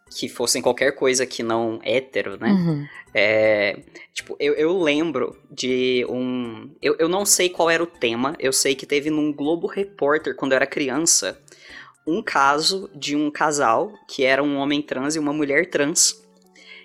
que 0.09 0.29
fossem 0.29 0.61
qualquer 0.61 0.93
coisa 0.93 1.25
que 1.25 1.43
não 1.43 1.79
hétero, 1.83 2.37
né? 2.39 2.49
Uhum. 2.49 2.87
É, 3.13 3.79
tipo, 4.13 4.35
eu, 4.39 4.53
eu 4.53 4.79
lembro 4.81 5.35
de 5.49 6.05
um. 6.09 6.69
Eu, 6.81 6.95
eu 6.99 7.09
não 7.09 7.25
sei 7.25 7.49
qual 7.49 7.69
era 7.69 7.81
o 7.81 7.87
tema, 7.87 8.35
eu 8.39 8.53
sei 8.53 8.75
que 8.75 8.85
teve 8.85 9.09
num 9.09 9.33
Globo 9.33 9.67
Repórter, 9.67 10.35
quando 10.35 10.51
eu 10.51 10.57
era 10.57 10.67
criança, 10.67 11.39
um 12.05 12.21
caso 12.21 12.89
de 12.95 13.15
um 13.15 13.29
casal 13.29 13.93
que 14.07 14.23
era 14.23 14.41
um 14.41 14.57
homem 14.57 14.81
trans 14.81 15.15
e 15.15 15.19
uma 15.19 15.33
mulher 15.33 15.69
trans. 15.69 16.23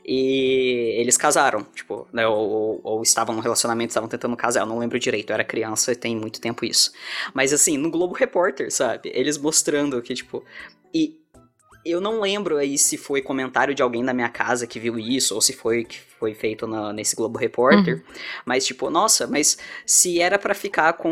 E 0.05 0.97
eles 0.99 1.17
casaram, 1.17 1.65
tipo, 1.75 2.09
né, 2.13 2.27
ou, 2.27 2.81
ou 2.83 3.03
estavam 3.03 3.37
num 3.37 3.41
relacionamento, 3.41 3.91
estavam 3.91 4.09
tentando 4.09 4.37
casar, 4.37 4.63
eu 4.63 4.67
não 4.67 4.79
lembro 4.79 4.99
direito, 4.99 5.31
eu 5.31 5.35
era 5.35 5.45
criança 5.45 5.93
e 5.93 5.97
tem 5.97 6.17
muito 6.17 6.41
tempo 6.41 6.65
isso. 6.65 6.91
Mas 7.33 7.53
assim, 7.53 7.77
no 7.77 7.89
Globo 7.89 8.13
Repórter, 8.13 8.73
sabe? 8.73 9.13
Eles 9.15 9.39
mostrando 9.39 10.03
que, 10.03 10.15
tipo. 10.15 10.45
E 10.93 11.22
eu 11.85 12.01
não 12.01 12.21
lembro 12.21 12.57
aí 12.59 12.79
se 12.79 12.97
foi 12.97 13.21
comentário 13.21 13.75
de 13.75 13.83
alguém 13.83 14.05
da 14.05 14.13
minha 14.15 14.29
casa 14.29 14.67
que 14.67 14.79
viu 14.79 14.99
isso, 14.99 15.35
ou 15.35 15.41
se 15.41 15.53
foi 15.53 15.85
que 15.85 15.99
foi 15.99 16.35
feito 16.35 16.67
na, 16.67 16.93
nesse 16.93 17.17
Globo 17.17 17.39
Repórter. 17.39 17.97
Uhum. 17.97 18.15
Mas, 18.45 18.65
tipo, 18.65 18.89
nossa, 18.91 19.27
mas 19.27 19.59
se 19.85 20.21
era 20.21 20.39
para 20.39 20.55
ficar 20.55 20.93
com 20.93 21.11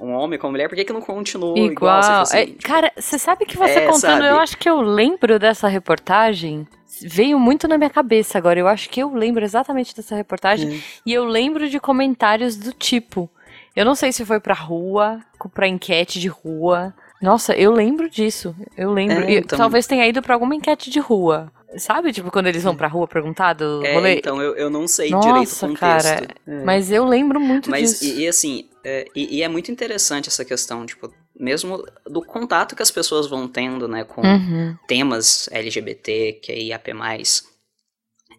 um 0.00 0.10
homem, 0.12 0.38
com 0.38 0.46
uma 0.48 0.52
mulher, 0.52 0.68
por 0.68 0.74
que, 0.74 0.84
que 0.84 0.92
não 0.92 1.00
continuou 1.00 1.56
igual? 1.56 1.70
Igual. 1.70 2.02
Você 2.02 2.08
fala 2.08 2.22
assim, 2.22 2.36
É, 2.38 2.46
tipo, 2.46 2.62
cara, 2.62 2.92
você 2.96 3.18
sabe 3.18 3.46
que 3.46 3.56
você 3.56 3.70
É, 3.70 3.86
contando, 3.86 4.00
sabe? 4.00 4.26
eu 4.26 4.38
acho 4.38 4.58
que 4.58 4.68
eu 4.68 4.80
lembro 4.80 5.38
dessa 5.38 5.68
reportagem. 5.68 6.66
Veio 7.02 7.38
muito 7.38 7.66
na 7.68 7.76
minha 7.78 7.90
cabeça 7.90 8.38
agora. 8.38 8.58
Eu 8.58 8.68
acho 8.68 8.88
que 8.88 9.00
eu 9.02 9.12
lembro 9.14 9.44
exatamente 9.44 9.94
dessa 9.94 10.14
reportagem. 10.14 10.68
Hum. 10.76 10.80
E 11.06 11.12
eu 11.12 11.24
lembro 11.24 11.68
de 11.68 11.78
comentários 11.80 12.56
do 12.56 12.72
tipo. 12.72 13.28
Eu 13.74 13.84
não 13.84 13.94
sei 13.94 14.12
se 14.12 14.24
foi 14.24 14.38
pra 14.38 14.54
rua, 14.54 15.20
pra 15.52 15.66
enquete 15.66 16.20
de 16.20 16.28
rua. 16.28 16.94
Nossa, 17.22 17.54
eu 17.56 17.72
lembro 17.72 18.08
disso. 18.10 18.54
Eu 18.76 18.92
lembro. 18.92 19.24
É, 19.24 19.32
E 19.32 19.38
então- 19.38 19.56
Talvez 19.58 19.86
tenha 19.86 20.06
ido 20.06 20.20
pra 20.22 20.34
alguma 20.34 20.54
enquete 20.54 20.90
de 20.90 21.00
rua. 21.00 21.50
Sabe? 21.76 22.12
Tipo, 22.12 22.30
quando 22.30 22.46
eles 22.46 22.62
vão 22.62 22.76
pra 22.76 22.86
rua 22.86 23.08
perguntar 23.08 23.52
do 23.54 23.84
é, 23.84 23.94
rolê. 23.94 24.14
então 24.18 24.40
eu, 24.40 24.54
eu 24.54 24.70
não 24.70 24.86
sei 24.86 25.10
Nossa, 25.10 25.26
direito 25.28 25.50
o 25.52 25.58
contexto. 25.58 25.80
cara, 25.80 26.28
É. 26.46 26.64
Mas 26.64 26.92
eu 26.92 27.04
lembro 27.04 27.40
muito 27.40 27.68
Mas, 27.68 27.98
disso. 27.98 28.04
e, 28.04 28.20
e 28.22 28.28
assim, 28.28 28.68
é, 28.84 29.06
e, 29.12 29.38
e 29.38 29.42
é 29.42 29.48
muito 29.48 29.72
interessante 29.72 30.28
essa 30.28 30.44
questão, 30.44 30.86
tipo, 30.86 31.12
mesmo 31.34 31.84
do 32.06 32.22
contato 32.22 32.76
que 32.76 32.82
as 32.82 32.92
pessoas 32.92 33.26
vão 33.26 33.48
tendo, 33.48 33.88
né, 33.88 34.04
com 34.04 34.20
Uhum. 34.22 34.76
temas 34.86 35.48
LGBT, 35.50 36.34
que 36.40 36.52
é 36.52 36.76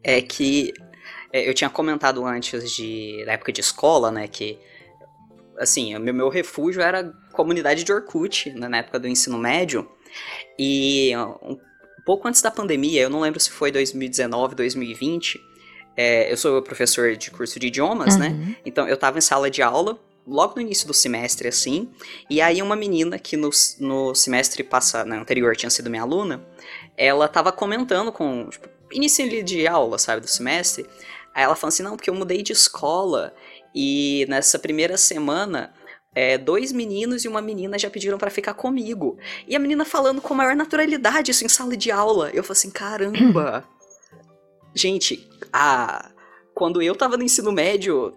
é 0.01 0.21
que 0.21 0.73
é, 1.33 1.49
eu 1.49 1.53
tinha 1.53 1.69
comentado 1.69 2.25
antes 2.25 2.71
de, 2.71 3.21
da 3.25 3.33
época 3.33 3.51
de 3.51 3.59
escola, 3.59 4.11
né, 4.11 4.29
que, 4.29 4.57
assim, 5.59 5.93
o 5.93 5.99
meu, 5.99 6.13
meu 6.13 6.29
refúgio 6.29 6.81
era 6.81 7.11
comunidade 7.35 7.83
de 7.83 7.93
Orkut, 7.93 8.51
né, 8.51 8.67
na 8.67 8.77
época 8.77 8.99
do 8.99 9.07
ensino 9.07 9.37
médio, 9.37 9.87
e 10.57 11.11
um 11.43 11.57
pouco 12.05 12.27
antes 12.27 12.41
da 12.41 12.49
pandemia, 12.49 13.01
eu 13.01 13.09
não 13.09 13.19
lembro 13.19 13.39
se 13.39 13.51
foi 13.51 13.71
2019, 13.71 14.55
2020, 14.55 15.39
é, 15.97 16.31
eu 16.31 16.37
sou 16.37 16.61
professor 16.61 17.15
de 17.15 17.29
curso 17.31 17.59
de 17.59 17.67
idiomas, 17.67 18.17
né, 18.17 18.29
Uhum. 18.29 18.55
então 18.65 18.87
eu 18.87 18.97
tava 18.97 19.17
em 19.17 19.21
sala 19.21 19.49
de 19.49 19.61
aula, 19.61 19.99
logo 20.27 20.55
no 20.55 20.61
início 20.61 20.87
do 20.87 20.93
semestre, 20.93 21.47
assim, 21.47 21.89
e 22.29 22.41
aí 22.41 22.61
uma 22.61 22.75
menina 22.75 23.19
que 23.19 23.37
no, 23.37 23.49
no 23.79 24.15
semestre 24.15 24.63
passado, 24.63 25.07
né, 25.07 25.17
anterior 25.17 25.55
tinha 25.55 25.69
sido 25.69 25.89
minha 25.89 26.01
aluna, 26.01 26.43
ela 26.97 27.27
tava 27.27 27.51
comentando 27.51 28.11
com, 28.11 28.49
tipo, 28.49 28.67
início 28.91 29.43
de 29.43 29.67
aula, 29.67 29.97
sabe, 29.99 30.21
do 30.21 30.27
semestre, 30.27 30.85
aí 31.33 31.43
ela 31.43 31.55
falou 31.55 31.69
assim, 31.69 31.83
não, 31.83 31.95
porque 31.95 32.09
eu 32.09 32.15
mudei 32.15 32.41
de 32.41 32.53
escola, 32.53 33.33
e 33.73 34.25
nessa 34.29 34.57
primeira 34.57 34.97
semana... 34.97 35.73
é, 36.15 36.37
dois 36.37 36.71
meninos 36.71 37.25
e 37.25 37.27
uma 37.27 37.41
menina 37.41 37.77
já 37.77 37.89
pediram 37.89 38.17
pra 38.17 38.31
ficar 38.31 38.53
comigo. 38.53 39.17
E 39.45 39.55
a 39.55 39.59
menina 39.59 39.83
falando 39.83 40.21
com 40.21 40.33
maior 40.33 40.55
naturalidade 40.55 41.29
isso 41.29 41.45
em 41.45 41.49
sala 41.49 41.75
de 41.75 41.91
aula. 41.91 42.31
Eu 42.33 42.41
falei 42.41 42.57
assim, 42.57 42.71
caramba. 42.71 43.65
Gente, 44.73 45.29
a... 45.51 46.09
quando 46.53 46.81
eu 46.81 46.95
tava 46.95 47.17
no 47.17 47.23
ensino 47.23 47.51
médio, 47.51 48.13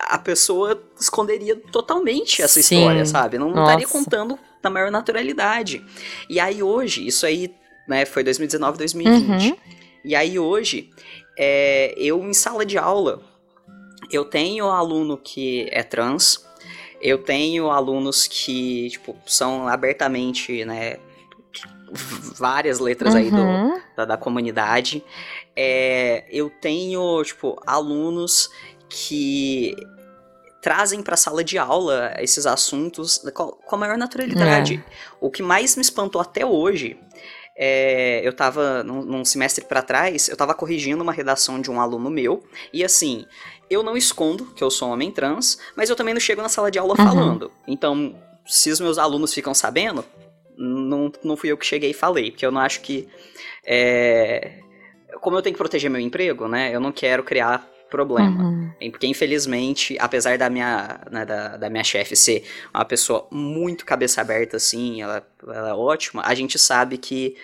a 0.00 0.18
pessoa 0.18 0.82
esconderia 1.00 1.56
totalmente 1.56 2.42
essa 2.42 2.60
Sim. 2.62 2.80
história, 2.80 3.06
sabe? 3.06 3.38
Não, 3.38 3.50
não 3.50 3.64
estaria 3.64 3.88
contando 3.88 4.38
na 4.62 4.68
maior 4.68 4.90
naturalidade. 4.90 5.82
E 6.28 6.38
aí 6.38 6.62
hoje, 6.62 7.06
isso 7.06 7.24
aí, 7.24 7.54
né, 7.88 8.04
foi 8.04 8.22
2019, 8.22 8.76
2020. 8.76 9.50
Uhum. 9.50 9.56
E 10.04 10.14
aí 10.14 10.38
hoje, 10.38 10.90
é, 11.38 11.94
eu 11.96 12.22
em 12.22 12.34
sala 12.34 12.64
de 12.66 12.76
aula, 12.76 13.22
eu 14.10 14.24
tenho 14.24 14.66
aluno 14.66 15.16
que 15.16 15.68
é 15.70 15.82
trans, 15.82 16.47
eu 17.00 17.18
tenho 17.18 17.70
alunos 17.70 18.26
que, 18.26 18.90
tipo, 18.90 19.16
são 19.26 19.68
abertamente, 19.68 20.64
né, 20.64 20.98
várias 22.36 22.78
letras 22.78 23.14
aí 23.14 23.30
do, 23.30 23.40
Uhum. 23.40 23.80
da, 23.96 24.04
da 24.04 24.16
comunidade. 24.16 25.02
É, 25.56 26.24
eu 26.30 26.50
tenho, 26.50 27.22
tipo, 27.24 27.60
alunos 27.66 28.50
que 28.88 29.74
trazem 30.60 31.02
para 31.02 31.14
a 31.14 31.16
sala 31.16 31.42
de 31.44 31.56
aula 31.56 32.14
esses 32.18 32.44
assuntos 32.44 33.18
com 33.32 33.48
com 33.52 33.74
a 33.76 33.78
maior 33.78 33.96
naturalidade. 33.96 34.84
O 35.20 35.30
que 35.30 35.42
mais 35.42 35.76
me 35.76 35.82
espantou 35.82 36.20
até 36.20 36.44
hoje 36.44 36.98
é, 37.58 38.20
eu 38.22 38.32
tava 38.32 38.84
num, 38.84 39.02
num 39.02 39.24
semestre 39.24 39.64
para 39.64 39.82
trás, 39.82 40.28
eu 40.28 40.36
tava 40.36 40.54
corrigindo 40.54 41.02
uma 41.02 41.12
redação 41.12 41.60
de 41.60 41.70
um 41.70 41.80
aluno 41.80 42.08
meu, 42.08 42.44
e 42.72 42.84
assim, 42.84 43.26
eu 43.68 43.82
não 43.82 43.96
escondo 43.96 44.46
que 44.54 44.62
eu 44.62 44.70
sou 44.70 44.88
um 44.88 44.92
homem 44.92 45.10
trans, 45.10 45.58
mas 45.76 45.90
eu 45.90 45.96
também 45.96 46.14
não 46.14 46.20
chego 46.20 46.40
na 46.40 46.48
sala 46.48 46.70
de 46.70 46.78
aula 46.78 46.94
Uhum. 46.96 47.04
falando. 47.04 47.50
Então, 47.66 48.14
se 48.46 48.70
os 48.70 48.78
meus 48.78 48.96
alunos 48.96 49.34
ficam 49.34 49.52
sabendo, 49.52 50.04
não, 50.56 51.10
não 51.24 51.36
fui 51.36 51.50
eu 51.50 51.58
que 51.58 51.66
cheguei 51.66 51.90
e 51.90 51.94
falei, 51.94 52.30
porque 52.30 52.46
eu 52.46 52.52
não 52.52 52.60
acho 52.60 52.80
que. 52.80 53.08
é, 53.66 54.60
como 55.20 55.36
eu 55.36 55.42
tenho 55.42 55.54
que 55.54 55.58
proteger 55.58 55.90
meu 55.90 56.00
emprego, 56.00 56.46
né? 56.46 56.74
Eu 56.74 56.80
não 56.80 56.92
quero 56.92 57.24
criar 57.24 57.68
problema. 57.90 58.44
Uhum. 58.44 58.90
Porque, 58.90 59.06
infelizmente, 59.06 59.96
apesar 59.98 60.38
da 60.38 60.48
minha, 60.50 61.00
né, 61.10 61.24
da, 61.24 61.56
da 61.56 61.70
minha 61.70 61.84
chefe 61.84 62.14
ser 62.16 62.44
uma 62.74 62.84
pessoa 62.84 63.26
muito 63.30 63.84
cabeça 63.84 64.20
aberta, 64.20 64.56
assim, 64.56 65.02
ela, 65.02 65.26
ela 65.46 65.70
é 65.70 65.74
ótima, 65.74 66.22
a 66.24 66.34
gente 66.34 66.58
sabe 66.58 66.98
que 66.98 67.36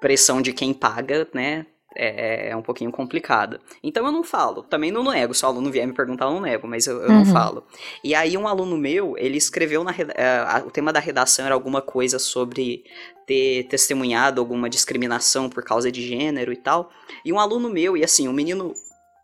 pressão 0.00 0.42
de 0.42 0.52
quem 0.52 0.74
paga, 0.74 1.28
né, 1.32 1.64
é, 1.94 2.48
é 2.50 2.56
um 2.56 2.62
pouquinho 2.62 2.90
complicada. 2.90 3.60
Então 3.82 4.04
eu 4.06 4.10
não 4.10 4.24
falo, 4.24 4.62
também 4.62 4.90
não 4.90 5.04
nego, 5.04 5.34
se 5.34 5.44
o 5.44 5.48
aluno 5.48 5.70
vier 5.70 5.86
me 5.86 5.92
perguntar, 5.92 6.24
eu 6.24 6.32
não 6.32 6.40
nego, 6.40 6.66
mas 6.66 6.86
eu, 6.86 7.00
eu 7.02 7.08
não 7.08 7.18
Uhum. 7.18 7.24
falo. 7.26 7.64
E 8.02 8.14
aí 8.14 8.36
um 8.36 8.48
aluno 8.48 8.76
meu, 8.76 9.14
ele 9.18 9.36
escreveu 9.36 9.84
na 9.84 9.92
a- 9.92 10.62
o 10.66 10.70
tema 10.70 10.92
da 10.92 10.98
redação 11.00 11.44
era 11.44 11.54
alguma 11.54 11.82
coisa 11.82 12.18
sobre 12.18 12.84
ter 13.26 13.64
testemunhado 13.64 14.40
alguma 14.40 14.68
discriminação 14.68 15.48
por 15.48 15.62
causa 15.62 15.92
de 15.92 16.06
gênero 16.06 16.52
e 16.52 16.56
tal. 16.56 16.90
E 17.24 17.32
um 17.32 17.38
aluno 17.38 17.68
meu, 17.68 17.96
e 17.96 18.02
assim, 18.02 18.26
um 18.26 18.32
menino 18.32 18.74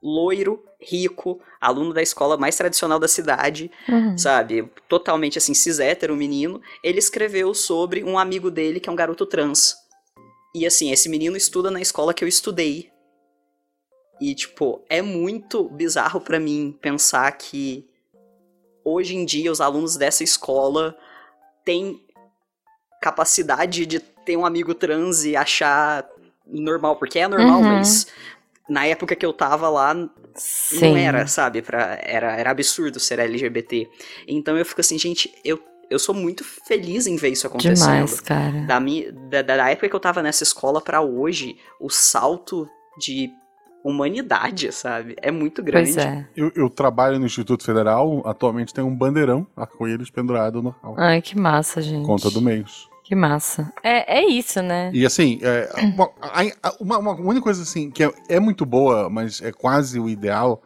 loiro, 0.02 0.64
rico, 0.80 1.40
aluno 1.60 1.92
da 1.92 2.00
escola 2.02 2.36
mais 2.36 2.56
tradicional 2.56 2.98
da 2.98 3.08
cidade, 3.08 3.70
Uhum. 3.88 4.16
sabe? 4.16 4.70
Totalmente 4.88 5.38
assim, 5.38 5.54
cis 5.54 5.78
hétero 5.80 6.14
menino. 6.16 6.60
Ele 6.84 6.98
escreveu 6.98 7.52
sobre 7.54 8.04
um 8.04 8.18
amigo 8.18 8.50
dele 8.50 8.78
que 8.80 8.88
é 8.88 8.92
um 8.92 8.96
garoto 8.96 9.26
trans. 9.26 9.74
E 10.54 10.64
assim, 10.66 10.90
esse 10.92 11.08
menino 11.08 11.36
estuda 11.36 11.70
na 11.70 11.80
escola 11.80 12.14
que 12.14 12.24
eu 12.24 12.28
estudei. 12.28 12.90
E, 14.20 14.34
tipo, 14.34 14.82
é 14.88 15.00
muito 15.02 15.64
bizarro 15.68 16.20
pra 16.20 16.40
mim 16.40 16.76
pensar 16.80 17.30
que 17.32 17.88
hoje 18.84 19.14
em 19.14 19.24
dia 19.24 19.52
os 19.52 19.60
alunos 19.60 19.96
dessa 19.96 20.24
escola 20.24 20.96
têm 21.64 22.00
capacidade 23.00 23.86
de 23.86 24.00
ter 24.00 24.36
um 24.36 24.44
amigo 24.44 24.74
trans 24.74 25.24
e 25.24 25.36
achar 25.36 26.08
normal, 26.46 26.96
porque 26.96 27.18
é 27.18 27.28
normal, 27.28 27.60
Uhum. 27.60 27.68
mas 27.68 28.08
na 28.68 28.86
época 28.86 29.16
que 29.16 29.24
eu 29.24 29.32
tava 29.32 29.68
lá, 29.68 29.94
Sim. 30.34 30.80
não 30.92 30.96
era, 30.96 31.26
sabe? 31.26 31.62
Pra, 31.62 31.98
era, 32.02 32.36
era 32.36 32.50
absurdo 32.50 33.00
ser 33.00 33.18
LGBT. 33.18 33.88
Então 34.26 34.56
eu 34.56 34.64
fico 34.64 34.80
assim, 34.80 34.98
gente, 34.98 35.32
eu, 35.44 35.58
eu 35.90 35.98
sou 35.98 36.14
muito 36.14 36.44
feliz 36.44 37.06
em 37.06 37.16
ver 37.16 37.30
isso 37.30 37.46
acontecendo. 37.46 37.86
Demais, 37.94 38.20
cara. 38.20 38.66
Da, 38.66 38.78
mi- 38.78 39.10
da, 39.30 39.42
da 39.42 39.70
época 39.70 39.88
que 39.88 39.96
eu 39.96 40.00
tava 40.00 40.22
nessa 40.22 40.42
escola 40.42 40.80
pra 40.80 41.00
hoje, 41.00 41.56
o 41.80 41.88
salto 41.88 42.68
de 42.98 43.30
humanidade, 43.84 44.70
sabe? 44.72 45.16
É 45.22 45.30
muito 45.30 45.62
grande. 45.62 45.94
Pois 45.94 46.04
é. 46.04 46.28
Eu, 46.36 46.52
eu 46.54 46.68
trabalho 46.68 47.18
no 47.18 47.26
Instituto 47.26 47.64
Federal, 47.64 48.22
atualmente 48.26 48.74
tem 48.74 48.84
um 48.84 48.94
bandeirão 48.94 49.46
arco-íris 49.56 50.10
pendurado 50.10 50.62
no 50.62 50.70
hall. 50.82 50.94
Ai, 50.98 51.22
que 51.22 51.38
massa, 51.38 51.80
gente. 51.80 52.04
Conta 52.04 52.30
do 52.30 52.42
mês. 52.42 52.87
Que 53.08 53.14
massa. 53.14 53.72
É, 53.82 54.18
é 54.18 54.28
isso, 54.28 54.60
né? 54.60 54.90
E 54.92 55.06
assim, 55.06 55.38
é, 55.40 55.66
uma, 55.82 56.10
a- 56.20 56.74
uma, 56.78 56.98
uma 56.98 57.12
única 57.14 57.40
coisa 57.40 57.62
assim 57.62 57.90
que 57.90 58.04
é, 58.04 58.12
é 58.28 58.38
muito 58.38 58.66
boa, 58.66 59.08
mas 59.08 59.40
é 59.40 59.50
quase 59.50 59.98
o 59.98 60.10
ideal, 60.10 60.62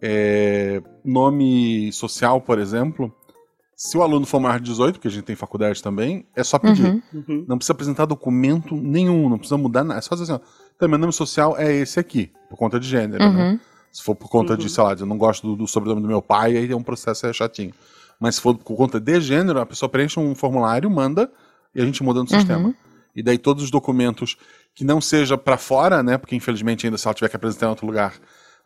é 0.00 0.82
nome 1.04 1.92
social, 1.92 2.40
por 2.40 2.58
exemplo. 2.58 3.14
Se 3.76 3.98
o 3.98 4.02
aluno 4.02 4.24
for 4.24 4.40
maior 4.40 4.58
de 4.58 4.70
18, 4.70 4.94
porque 4.94 5.08
a 5.08 5.10
gente 5.10 5.24
tem 5.24 5.36
faculdade 5.36 5.82
também, 5.82 6.24
é 6.34 6.42
só 6.42 6.58
pedir. 6.58 6.86
Uhum. 6.86 7.02
Uhum. 7.28 7.44
Não 7.46 7.58
precisa 7.58 7.74
apresentar 7.74 8.06
documento 8.06 8.74
nenhum, 8.74 9.28
não 9.28 9.36
precisa 9.36 9.58
mudar 9.58 9.84
nada. 9.84 9.98
É 9.98 10.02
só 10.02 10.14
dizer 10.14 10.32
assim, 10.32 10.42
ó, 10.42 10.48
então, 10.74 10.88
meu 10.88 10.98
nome 10.98 11.12
social 11.12 11.54
é 11.58 11.70
esse 11.74 12.00
aqui, 12.00 12.32
por 12.48 12.56
conta 12.56 12.80
de 12.80 12.88
gênero, 12.88 13.22
né? 13.30 13.50
Uhum. 13.52 13.60
Se 13.92 14.02
for 14.02 14.14
por 14.14 14.30
conta 14.30 14.56
de, 14.56 14.62
Uhum. 14.62 14.68
sei 14.70 14.82
lá, 14.82 14.94
de 14.94 15.02
eu 15.02 15.06
não 15.06 15.18
gosto 15.18 15.46
do, 15.46 15.56
do 15.56 15.66
sobrenome 15.66 16.00
do 16.00 16.08
meu 16.08 16.22
pai, 16.22 16.56
aí 16.56 16.72
é 16.72 16.74
um 16.74 16.82
processo 16.82 17.26
é 17.26 17.32
chatinho. 17.34 17.74
Mas 18.18 18.36
se 18.36 18.40
for 18.40 18.56
por 18.56 18.74
conta 18.76 18.98
de 18.98 19.20
gênero, 19.20 19.60
a 19.60 19.66
pessoa 19.66 19.90
preenche 19.90 20.18
um 20.18 20.34
formulário, 20.34 20.90
manda, 20.90 21.30
e 21.76 21.80
a 21.82 21.84
gente 21.84 22.02
muda 22.02 22.20
no 22.20 22.28
Uhum. 22.30 22.38
sistema. 22.38 22.74
E 23.14 23.22
daí 23.22 23.38
todos 23.38 23.62
os 23.62 23.70
documentos 23.70 24.36
que 24.74 24.84
não 24.84 25.00
seja 25.00 25.38
pra 25.38 25.56
fora, 25.56 26.02
né? 26.02 26.18
Porque 26.18 26.34
infelizmente 26.34 26.86
ainda 26.86 26.98
se 26.98 27.06
ela 27.06 27.14
tiver 27.14 27.28
que 27.28 27.36
apresentar 27.36 27.66
em 27.66 27.70
outro 27.70 27.86
lugar, 27.86 28.14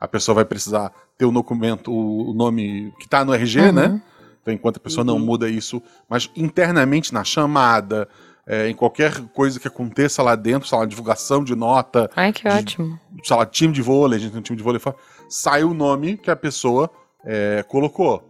a 0.00 0.08
pessoa 0.08 0.34
vai 0.34 0.44
precisar 0.44 0.90
ter 1.18 1.24
o 1.26 1.30
documento, 1.30 1.92
o, 1.92 2.32
nome 2.34 2.92
que 2.98 3.08
tá 3.08 3.24
no 3.24 3.34
RG, 3.34 3.60
Uhum. 3.60 3.72
né? 3.72 4.02
Então 4.42 4.54
enquanto 4.54 4.78
a 4.78 4.80
pessoa 4.80 5.04
não 5.04 5.14
Uhum. 5.14 5.20
muda 5.26 5.48
isso, 5.48 5.82
mas 6.08 6.30
internamente 6.34 7.12
na 7.12 7.22
chamada, 7.22 8.08
é, 8.46 8.68
em 8.68 8.74
qualquer 8.74 9.20
coisa 9.34 9.60
que 9.60 9.68
aconteça 9.68 10.22
lá 10.22 10.34
dentro, 10.34 10.66
sei 10.68 10.78
lá, 10.78 10.84
divulgação 10.86 11.44
de 11.44 11.54
nota, 11.54 12.10
Ai, 12.16 12.32
que 12.32 12.42
De- 12.42 12.48
ótimo. 12.48 12.98
sei 13.22 13.36
lá, 13.36 13.44
time 13.46 13.72
de 13.72 13.82
vôlei, 13.82 14.18
a 14.18 14.20
gente 14.20 14.30
tem 14.32 14.40
um 14.40 14.42
time 14.42 14.56
de 14.56 14.62
vôlei 14.64 14.80
sai 15.28 15.62
o 15.62 15.72
nome 15.74 16.16
que 16.16 16.30
a 16.30 16.34
pessoa 16.36 16.90
é, 17.24 17.62
colocou. 17.68 18.26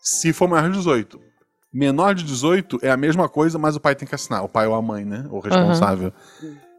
Se 0.00 0.32
for 0.32 0.48
maior 0.48 0.70
de 0.70 0.76
18. 0.78 1.20
Menor 1.74 2.14
de 2.14 2.22
18 2.22 2.78
é 2.82 2.90
a 2.90 2.96
mesma 2.96 3.28
coisa, 3.28 3.58
mas 3.58 3.74
o 3.74 3.80
pai 3.80 3.96
tem 3.96 4.06
que 4.06 4.14
assinar, 4.14 4.44
o 4.44 4.48
pai 4.48 4.64
ou 4.66 4.74
a 4.76 4.80
mãe, 4.80 5.04
né? 5.04 5.26
O 5.28 5.40
responsável. 5.40 6.12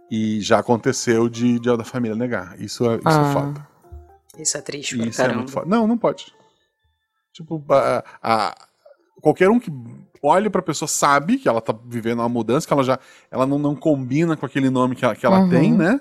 E 0.09 0.39
já 0.39 0.59
aconteceu 0.59 1.27
de, 1.27 1.59
de 1.59 1.75
da 1.77 1.83
família 1.83 2.15
negar. 2.15 2.57
Isso 2.61 2.89
é, 2.89 2.95
isso 2.95 3.01
Ah. 3.05 3.27
é 3.29 3.33
foda. 3.33 3.67
Isso 4.39 4.57
é 4.57 4.61
triste 4.61 4.95
pra 4.97 5.05
Isso 5.07 5.21
é 5.21 5.33
muito 5.33 5.51
foda. 5.51 5.65
Não, 5.67 5.85
não 5.85 5.97
pode. 5.97 6.33
Tipo, 7.33 7.61
a, 7.69 8.03
a- 8.23 8.55
qualquer 9.21 9.49
um 9.49 9.59
que 9.59 9.69
olhe 10.23 10.49
pra 10.49 10.61
pessoa 10.61 10.87
sabe 10.87 11.37
que 11.37 11.49
ela 11.49 11.59
tá 11.61 11.75
vivendo 11.85 12.19
uma 12.19 12.29
mudança, 12.29 12.65
que 12.65 12.71
ela 12.73 12.83
já 12.83 12.97
ela 13.29 13.45
não, 13.45 13.59
não 13.59 13.75
combina 13.75 14.37
com 14.37 14.45
aquele 14.45 14.69
nome 14.69 14.95
que 14.95 15.03
ela, 15.03 15.15
que 15.15 15.25
ela 15.25 15.39
Uhum. 15.41 15.49
tem, 15.49 15.73
né? 15.73 15.99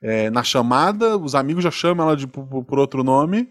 É, 0.00 0.30
na 0.30 0.42
chamada, 0.44 1.16
os 1.18 1.34
amigos 1.34 1.64
já 1.64 1.70
chamam 1.70 2.06
ela 2.06 2.16
de, 2.16 2.26
por- 2.26 2.64
por 2.64 2.78
outro 2.78 3.02
nome, 3.02 3.50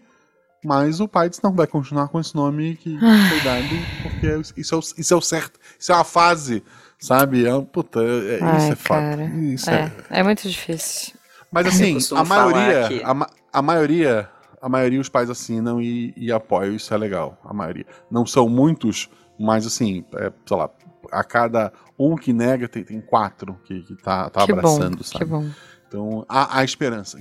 mas 0.64 1.00
o 1.00 1.08
pai 1.08 1.28
diz, 1.28 1.40
não, 1.40 1.52
vai 1.52 1.66
continuar 1.66 2.08
com 2.08 2.20
esse 2.20 2.34
nome 2.34 2.76
que, 2.76 2.98
foi 3.28 3.40
dado, 3.40 3.86
porque 4.02 4.26
isso 4.56 4.74
é, 4.74 4.78
o, 4.78 4.80
isso 4.80 5.14
é 5.14 5.16
o 5.16 5.20
certo, 5.20 5.58
isso 5.78 5.90
é 5.92 5.94
uma 5.94 6.04
fase, 6.04 6.62
sabe? 6.98 7.46
É, 7.46 7.60
puta, 7.62 8.00
é- 8.00 8.38
é- 8.38 8.40
Ai, 8.42 8.58
isso 8.58 8.72
é 8.72 8.76
cara. 8.76 9.24
Isso 9.26 9.70
é, 9.70 9.92
É, 10.10 10.20
é 10.20 10.22
muito 10.22 10.48
difícil. 10.48 11.14
mas 11.50 11.66
assim, 11.66 11.98
a 12.14 12.24
maioria, 12.24 12.88
a, 13.04 13.58
a 13.58 13.62
maioria, 13.62 14.28
a 14.60 14.68
maioria 14.68 15.00
os 15.00 15.08
pais 15.08 15.30
assinam 15.30 15.80
e, 15.80 16.12
e 16.16 16.30
apoiam, 16.30 16.74
isso 16.74 16.92
é 16.92 16.98
legal, 16.98 17.38
a 17.44 17.54
maioria. 17.54 17.86
Não 18.10 18.26
são 18.26 18.48
muitos, 18.48 19.08
mas 19.38 19.66
assim, 19.66 20.04
é, 20.16 20.30
sei 20.46 20.56
lá, 20.56 20.68
a 21.10 21.24
cada 21.24 21.72
um 21.98 22.16
que 22.16 22.32
nega 22.32 22.68
tem, 22.68 22.84
tem 22.84 23.00
quatro 23.00 23.58
que, 23.64 23.80
que 23.82 23.96
tá, 23.96 24.28
tá 24.30 24.44
que 24.44 24.52
abraçando, 24.52 24.98
bom, 24.98 25.02
sabe? 25.04 25.24
que 25.24 25.30
bom. 25.30 25.50
Então, 25.88 26.24
há, 26.28 26.58
há 26.58 26.64
esperança. 26.64 27.18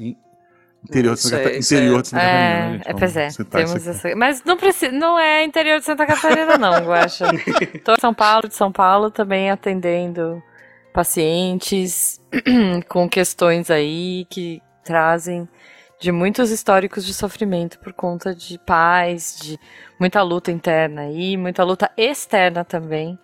Interior 0.83 1.13
de 1.15 1.19
Santa, 1.21 1.35
é- 1.35 1.43
Cata- 1.43 1.55
isso 1.57 1.73
interior 1.73 1.99
é- 1.99 2.01
de 2.01 2.07
Santa 2.07 2.21
Catarina, 2.21 2.39
né, 2.39 2.69
É, 2.69 2.71
gente? 2.71 2.81
é, 2.81 2.93
Vamos 2.93 2.99
pois 2.99 3.17
é, 3.17 3.27
temos 3.51 3.87
essa... 3.87 4.15
Mas 4.15 4.43
não, 4.45 4.57
precisa, 4.57 4.91
não 4.91 5.19
é 5.19 5.43
interior 5.43 5.79
de 5.79 5.85
Santa 5.85 6.05
Catarina, 6.05 6.57
não, 6.57 6.85
Guaxa. 6.85 7.25
Tô 7.83 7.93
em 7.93 7.99
São 7.99 8.13
Paulo, 8.13 8.47
de 8.47 8.55
São 8.55 8.71
Paulo, 8.71 9.11
também 9.11 9.51
atendendo 9.51 10.41
pacientes 10.93 12.21
com 12.87 13.09
questões 13.09 13.69
aí 13.69 14.25
que 14.29 14.61
trazem 14.83 15.47
de 15.99 16.11
muitos 16.11 16.49
históricos 16.51 17.05
de 17.05 17.13
sofrimento 17.13 17.77
por 17.79 17.91
conta 17.91 18.33
de 18.33 18.57
pais, 18.59 19.37
de 19.41 19.59
muita 19.99 20.21
luta 20.21 20.51
interna 20.51 21.01
aí, 21.01 21.35
muita 21.35 21.63
luta 21.63 21.91
externa 21.97 22.63
também 22.63 23.19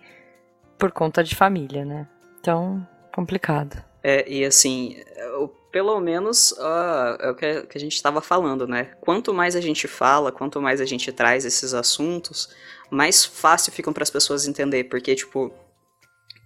por 0.78 0.92
conta 0.92 1.24
de 1.24 1.34
família, 1.34 1.84
né? 1.86 2.06
Então, 2.38 2.86
complicado. 3.14 3.82
É, 4.02 4.30
e 4.30 4.44
assim, 4.44 4.96
o- 5.40 5.48
pelo 5.70 6.00
menos 6.00 6.54
ah, 6.58 7.18
é 7.20 7.30
o 7.30 7.34
que, 7.34 7.46
a 7.74 7.78
gente 7.78 7.94
estava 7.94 8.20
falando, 8.20 8.66
né? 8.66 8.92
Quanto 9.00 9.34
mais 9.34 9.54
a 9.56 9.60
gente 9.60 9.86
fala, 9.86 10.32
quanto 10.32 10.60
mais 10.60 10.80
a 10.80 10.84
gente 10.84 11.12
traz 11.12 11.44
esses 11.44 11.74
assuntos, 11.74 12.48
mais 12.90 13.24
fácil 13.24 13.72
ficam 13.72 13.92
para 13.92 14.02
as 14.02 14.10
pessoas 14.10 14.46
entender, 14.46 14.84
porque 14.84 15.14
tipo 15.14 15.52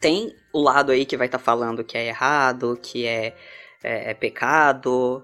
tem 0.00 0.34
o 0.52 0.60
lado 0.62 0.90
aí 0.90 1.04
que 1.04 1.16
vai 1.16 1.26
estar 1.26 1.38
falando 1.38 1.84
que 1.84 1.96
é 1.96 2.06
errado, 2.08 2.78
que 2.82 3.06
é, 3.06 3.36
é, 3.82 4.10
é 4.10 4.14
pecado, 4.14 5.22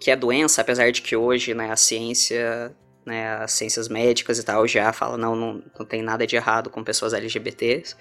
que 0.00 0.10
é 0.10 0.16
doença, 0.16 0.60
apesar 0.60 0.90
de 0.92 1.00
que 1.00 1.16
hoje, 1.16 1.54
né, 1.54 1.70
a 1.70 1.76
ciência, 1.76 2.76
né, 3.04 3.36
as 3.36 3.52
ciências 3.52 3.88
médicas 3.88 4.38
e 4.38 4.44
tal 4.44 4.66
já 4.66 4.92
falam 4.92 5.16
não, 5.16 5.34
não, 5.34 5.62
não 5.78 5.86
tem 5.86 6.02
nada 6.02 6.26
de 6.26 6.36
errado 6.36 6.68
com 6.68 6.84
pessoas 6.84 7.14
LGBTs, 7.14 7.96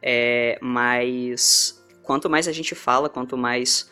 é, 0.00 0.58
mas 0.60 1.84
quanto 2.02 2.30
mais 2.30 2.46
a 2.46 2.52
gente 2.52 2.74
fala, 2.74 3.08
quanto 3.08 3.36
mais 3.36 3.90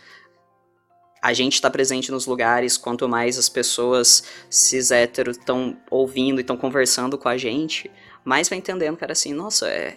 a 1.22 1.32
gente 1.32 1.54
está 1.54 1.70
presente 1.70 2.10
nos 2.10 2.26
lugares, 2.26 2.76
quanto 2.76 3.08
mais 3.08 3.38
as 3.38 3.48
pessoas 3.48 4.24
cis 4.50 4.90
héteros 4.90 5.38
estão 5.38 5.76
ouvindo 5.88 6.40
e 6.40 6.42
estão 6.42 6.56
conversando 6.56 7.16
com 7.16 7.28
a 7.28 7.36
gente, 7.36 7.88
mais 8.24 8.48
vai 8.48 8.58
entendendo, 8.58 8.96
cara, 8.96 9.12
assim, 9.12 9.32
nossa, 9.32 9.68
é, 9.68 9.96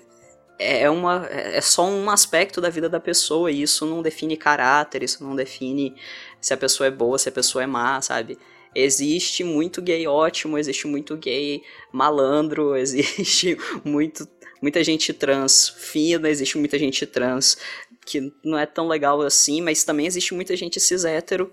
é, 0.59 0.89
uma, 0.89 1.27
é 1.27 1.59
só 1.61 1.85
um 1.85 2.11
aspecto 2.11 2.61
da 2.61 2.69
vida 2.69 2.87
da 2.87 2.99
pessoa 2.99 3.51
e 3.51 3.63
isso 3.63 3.87
não 3.87 4.03
define 4.03 4.37
caráter, 4.37 5.01
isso 5.01 5.23
não 5.23 5.35
define 5.35 5.95
se 6.39 6.53
a 6.53 6.57
pessoa 6.57 6.87
é 6.87 6.91
boa, 6.91 7.17
se 7.17 7.27
a 7.27 7.31
pessoa 7.31 7.63
é 7.63 7.67
má, 7.67 7.99
sabe? 8.01 8.37
Existe 8.73 9.43
muito 9.43 9.81
gay 9.81 10.05
ótimo, 10.05 10.57
existe 10.59 10.85
muito 10.85 11.17
gay 11.17 11.63
malandro, 11.91 12.75
existe 12.77 13.57
muito, 13.83 14.27
muita 14.61 14.83
gente 14.83 15.11
trans 15.11 15.69
fina, 15.69 16.29
existe 16.29 16.57
muita 16.57 16.77
gente 16.77 17.05
trans 17.07 17.57
que 18.05 18.31
não 18.43 18.57
é 18.57 18.65
tão 18.65 18.87
legal 18.87 19.21
assim, 19.21 19.61
mas 19.61 19.83
também 19.83 20.05
existe 20.05 20.33
muita 20.33 20.55
gente 20.55 20.79
cis 20.79 21.03
hétero 21.03 21.51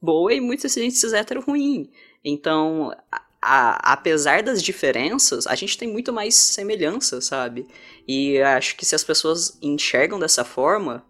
boa 0.00 0.32
e 0.32 0.40
muita 0.40 0.68
gente 0.68 0.96
cis 0.96 1.12
hétero 1.12 1.42
ruim. 1.42 1.90
Então, 2.24 2.90
a- 3.12 3.22
a- 3.42 3.92
apesar 3.92 4.42
das 4.42 4.62
diferenças, 4.62 5.46
a 5.46 5.54
gente 5.54 5.76
tem 5.76 5.88
muito 5.88 6.12
mais 6.12 6.34
semelhança, 6.34 7.20
sabe? 7.20 7.66
E 8.08 8.40
acho 8.40 8.76
que 8.76 8.86
se 8.86 8.94
as 8.94 9.04
pessoas 9.04 9.58
enxergam 9.62 10.18
dessa 10.18 10.44
forma, 10.44 11.04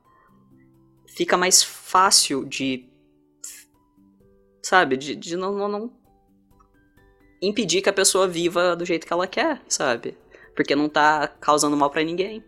fica 1.07 1.36
mais 1.36 1.62
fácil 1.62 2.45
de. 2.45 2.88
Sabe? 4.62 4.97
De, 4.97 5.14
de 5.16 5.36
não, 5.36 5.53
não, 5.53 5.68
não 5.68 6.01
impedir 7.43 7.80
que 7.80 7.88
a 7.88 7.93
pessoa 7.93 8.28
viva 8.28 8.76
do 8.76 8.84
jeito 8.84 9.07
que 9.07 9.12
ela 9.12 9.26
quer, 9.26 9.62
sabe? 9.68 10.16
Porque 10.55 10.76
não 10.76 10.88
tá 10.88 11.26
causando 11.26 11.76
mal 11.76 11.91
pra 11.91 12.03
ninguém. 12.05 12.45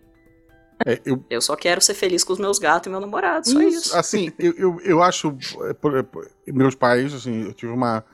É, 0.85 1.01
eu, 1.05 1.25
Eu 1.31 1.41
só 1.41 1.55
quero 1.57 1.81
ser 1.81 1.95
feliz 1.95 2.25
com 2.25 2.33
os 2.33 2.39
meus 2.39 2.59
gatos 2.59 2.87
e 2.87 2.91
meu 2.91 3.01
namorado, 3.01 3.49
só 3.49 3.61
isso. 3.63 3.97
Assim, 3.97 4.33
eu, 4.39 4.53
eu, 4.57 4.81
eu 4.83 5.03
acho. 5.03 5.37
é, 5.63 5.71
é, 6.49 6.53
meus 6.53 6.75
pais, 6.75 7.13
assim, 7.15 7.45
eu 7.45 7.53
tive 7.53 7.73
uma. 7.73 8.05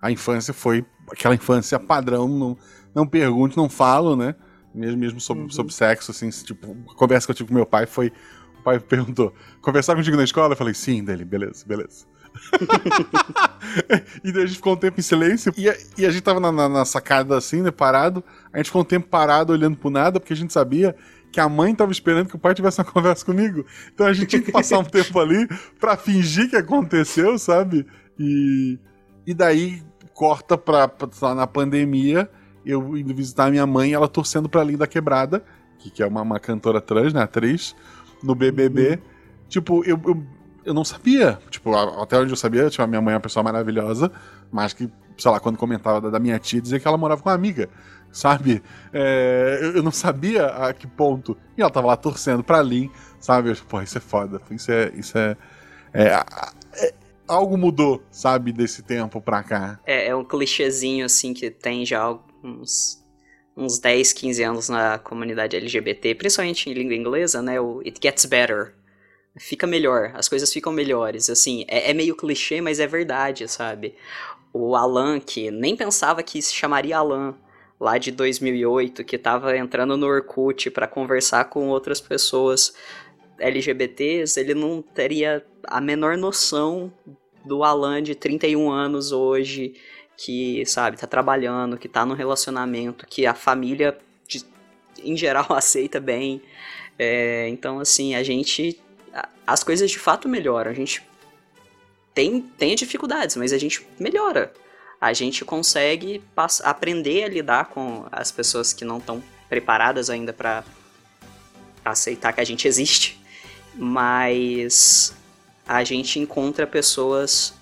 A 0.00 0.10
infância 0.10 0.52
foi 0.52 0.84
aquela 1.10 1.34
infância 1.34 1.78
padrão, 1.78 2.28
não, 2.28 2.56
não 2.94 3.06
pergunte, 3.06 3.56
não 3.56 3.68
falo, 3.68 4.14
né? 4.16 4.34
Mesmo, 4.74 4.98
mesmo 4.98 5.20
sobre, 5.20 5.44
Uhum. 5.44 5.50
sobre 5.50 5.72
sexo, 5.72 6.10
assim, 6.10 6.28
tipo, 6.30 6.76
a 6.90 6.94
conversa 6.94 7.26
que 7.26 7.30
eu 7.30 7.36
tive 7.36 7.48
com 7.48 7.54
meu 7.54 7.66
pai 7.66 7.86
foi. 7.86 8.12
O 8.58 8.62
pai 8.62 8.78
perguntou: 8.80 9.32
conversar 9.62 9.94
contigo 9.94 10.16
na 10.16 10.24
escola? 10.24 10.52
Eu 10.52 10.56
falei, 10.56 10.74
sim, 10.74 11.02
dele, 11.04 11.24
beleza, 11.24 11.64
beleza. 11.66 12.04
e 14.22 14.32
daí 14.32 14.42
a 14.42 14.46
gente 14.46 14.56
ficou 14.56 14.74
um 14.74 14.76
tempo 14.76 14.98
em 15.00 15.02
silêncio. 15.02 15.52
E 15.56 15.68
a, 15.68 15.76
e 15.96 16.04
a 16.06 16.10
gente 16.10 16.22
tava 16.22 16.40
na, 16.40 16.50
na- 16.52 16.68
na 16.68 16.84
sacada 16.84 17.36
assim, 17.36 17.62
né, 17.62 17.70
parado. 17.70 18.22
A 18.52 18.58
gente 18.58 18.66
ficou 18.66 18.82
um 18.82 18.84
tempo 18.84 19.08
parado 19.08 19.52
olhando 19.52 19.76
pro 19.76 19.90
nada, 19.90 20.20
porque 20.20 20.32
a 20.32 20.36
gente 20.36 20.52
sabia 20.52 20.94
que 21.36 21.40
a 21.40 21.50
mãe 21.50 21.74
tava 21.74 21.92
esperando 21.92 22.28
que 22.30 22.36
o 22.36 22.38
pai 22.38 22.54
tivesse 22.54 22.80
uma 22.80 22.88
conversa 22.90 23.22
comigo. 23.22 23.66
Então 23.92 24.06
a 24.06 24.12
gente 24.14 24.28
tinha 24.28 24.40
que 24.40 24.50
passar 24.50 24.78
um 24.78 24.84
tempo 24.84 25.20
ali 25.20 25.46
pra 25.78 25.94
fingir 25.94 26.48
que 26.48 26.56
aconteceu, 26.56 27.38
sabe? 27.38 27.86
E, 28.18 28.78
e 29.26 29.34
daí 29.34 29.82
corta 30.14 30.56
pra, 30.56 30.88
pra 30.88 31.06
lá 31.20 31.34
na 31.34 31.46
pandemia, 31.46 32.30
eu 32.64 32.96
indo 32.96 33.14
visitar 33.14 33.48
a 33.48 33.50
minha 33.50 33.66
mãe, 33.66 33.92
ela 33.92 34.08
torcendo 34.08 34.48
pra 34.48 34.64
Linda 34.64 34.86
Quebrada, 34.86 35.44
que, 35.78 35.90
que 35.90 36.02
é 36.02 36.06
uma, 36.06 36.22
uma 36.22 36.40
cantora 36.40 36.80
trans, 36.80 37.12
né, 37.12 37.20
atriz, 37.20 37.76
no 38.22 38.34
BBB. 38.34 38.98
Tipo, 39.46 39.84
eu, 39.84 40.00
eu, 40.06 40.24
eu 40.64 40.72
não 40.72 40.86
sabia. 40.86 41.38
Tipo, 41.50 41.76
até 41.76 42.18
onde 42.18 42.32
eu 42.32 42.36
sabia, 42.36 42.70
tipo, 42.70 42.82
a 42.82 42.86
minha 42.86 43.02
mãe 43.02 43.12
é 43.12 43.16
uma 43.16 43.20
pessoa 43.20 43.42
maravilhosa, 43.42 44.10
mas 44.50 44.72
que, 44.72 44.90
sei 45.18 45.30
lá, 45.30 45.38
quando 45.38 45.58
comentava 45.58 46.00
da, 46.00 46.08
da 46.08 46.18
minha 46.18 46.38
tia, 46.38 46.62
dizia 46.62 46.80
que 46.80 46.88
ela 46.88 46.96
morava 46.96 47.20
com 47.20 47.28
uma 47.28 47.34
amiga, 47.34 47.68
sabe? 48.16 48.62
É, 48.94 49.58
eu, 49.74 49.82
não 49.82 49.92
sabia 49.92 50.46
a 50.46 50.72
que 50.72 50.86
ponto. 50.86 51.36
E 51.56 51.60
ela 51.60 51.70
tava 51.70 51.88
lá 51.88 51.96
torcendo 51.96 52.42
pra 52.42 52.62
Lin, 52.62 52.90
sabe? 53.20 53.50
Eu, 53.50 53.56
pô, 53.68 53.82
isso 53.82 53.98
é 53.98 54.00
foda. 54.00 54.40
Isso 54.50 54.72
é. 54.72 54.90
Isso 54.94 55.18
é, 55.18 55.36
é, 55.92 56.24
é- 56.74 56.94
algo 57.28 57.58
mudou, 57.58 58.02
sabe, 58.10 58.52
desse 58.52 58.82
tempo 58.82 59.20
pra 59.20 59.42
cá. 59.42 59.78
É, 59.84 60.06
é 60.08 60.16
um 60.16 60.24
clichêzinho, 60.24 61.04
assim, 61.04 61.34
que 61.34 61.50
tem 61.50 61.84
já 61.84 62.16
uns, 62.42 63.04
uns 63.54 63.78
10, 63.78 64.12
15 64.14 64.42
anos 64.42 64.68
na 64.70 64.98
comunidade 64.98 65.56
LGBT, 65.56 66.14
principalmente 66.14 66.70
em 66.70 66.72
língua 66.72 66.94
inglesa, 66.94 67.42
né? 67.42 67.60
O 67.60 67.80
It 67.80 67.98
Gets 68.02 68.24
Better. 68.24 68.74
Fica 69.38 69.66
melhor, 69.66 70.12
as 70.14 70.26
coisas 70.26 70.50
ficam 70.50 70.72
melhores. 70.72 71.28
Assim, 71.28 71.66
é, 71.68 71.90
é 71.90 71.92
meio 71.92 72.16
clichê, 72.16 72.62
mas 72.62 72.80
é 72.80 72.86
verdade, 72.86 73.46
sabe? 73.46 73.94
O 74.54 74.74
Alan, 74.74 75.20
que 75.20 75.50
nem 75.50 75.76
pensava 75.76 76.22
que 76.22 76.40
se 76.40 76.54
chamaria 76.54 76.96
Alan, 76.96 77.34
lá 77.78 77.98
de 77.98 78.10
2008, 78.10 79.04
que 79.04 79.18
tava 79.18 79.56
entrando 79.56 79.96
no 79.96 80.06
Orkut 80.06 80.70
para 80.70 80.86
conversar 80.86 81.44
com 81.44 81.68
outras 81.68 82.00
pessoas 82.00 82.74
LGBTs, 83.38 84.38
ele 84.40 84.54
não 84.54 84.82
teria 84.82 85.44
a 85.64 85.80
menor 85.80 86.16
noção 86.16 86.92
do 87.44 87.62
Alan 87.62 88.02
de 88.02 88.14
31 88.14 88.70
anos 88.70 89.12
hoje, 89.12 89.74
que, 90.16 90.64
sabe, 90.66 90.96
tá 90.96 91.06
trabalhando, 91.06 91.76
que 91.76 91.88
tá 91.88 92.04
no 92.04 92.14
relacionamento, 92.14 93.06
que 93.06 93.26
a 93.26 93.34
família, 93.34 93.96
de, 94.26 94.44
em 95.02 95.16
geral, 95.16 95.46
aceita 95.52 96.00
bem. 96.00 96.42
É, 96.98 97.48
então, 97.48 97.78
assim, 97.78 98.14
a 98.14 98.22
gente. 98.22 98.80
As 99.46 99.62
coisas 99.62 99.90
de 99.90 99.98
fato 99.98 100.28
melhoram. 100.28 100.70
A 100.70 100.74
gente 100.74 101.02
tem, 102.12 102.40
tem 102.40 102.74
dificuldades, 102.74 103.36
mas 103.36 103.52
a 103.52 103.58
gente 103.58 103.86
melhora. 104.00 104.52
A 105.00 105.12
gente 105.12 105.44
consegue 105.44 106.22
aprender 106.64 107.24
a 107.24 107.28
lidar 107.28 107.66
com 107.66 108.06
as 108.10 108.30
pessoas 108.30 108.72
que 108.72 108.84
não 108.84 108.98
estão 108.98 109.22
preparadas 109.48 110.10
ainda 110.10 110.32
para 110.32 110.64
aceitar 111.84 112.32
que 112.32 112.40
a 112.40 112.44
gente 112.44 112.66
existe 112.66 113.20
mas 113.76 115.14
a 115.66 115.84
gente 115.84 116.18
encontra 116.18 116.66
pessoas 116.66 117.54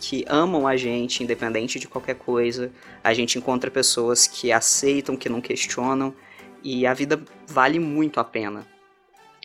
que 0.00 0.24
amam 0.26 0.66
a 0.66 0.76
gente, 0.76 1.22
independente 1.22 1.78
de 1.78 1.86
qualquer 1.86 2.14
coisa. 2.14 2.72
A 3.04 3.12
gente 3.12 3.36
encontra 3.36 3.70
pessoas 3.70 4.26
que 4.26 4.50
aceitam, 4.50 5.16
que 5.16 5.28
não 5.28 5.40
questionam. 5.40 6.14
E 6.62 6.86
a 6.86 6.94
vida 6.94 7.22
vale 7.46 7.78
muito 7.78 8.18
a 8.18 8.24
pena 8.24 8.66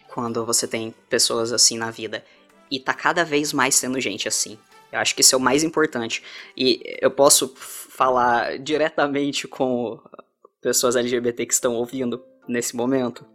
quando 0.08 0.46
você 0.46 0.66
tem 0.66 0.94
pessoas 1.10 1.52
assim 1.52 1.78
na 1.78 1.92
vida. 1.92 2.24
E 2.72 2.80
tá 2.80 2.94
cada 2.94 3.26
vez 3.26 3.52
mais 3.52 3.76
sendo 3.76 4.00
gente 4.00 4.28
assim. 4.28 4.58
Eu 4.96 5.02
acho 5.02 5.16
que 5.16 5.22
isso 5.22 5.36
é 5.36 5.38
o 5.38 5.42
mais 5.42 5.64
importante. 5.64 6.24
E 6.58 6.82
eu 7.02 7.12
posso 7.12 7.54
falar 7.56 8.58
diretamente 8.60 9.48
com 9.48 10.00
pessoas 10.62 10.96
LGBT 10.96 11.46
que 11.46 11.54
estão 11.54 11.76
ouvindo 11.76 12.24
nesse 12.48 12.76
momento. 12.76 13.26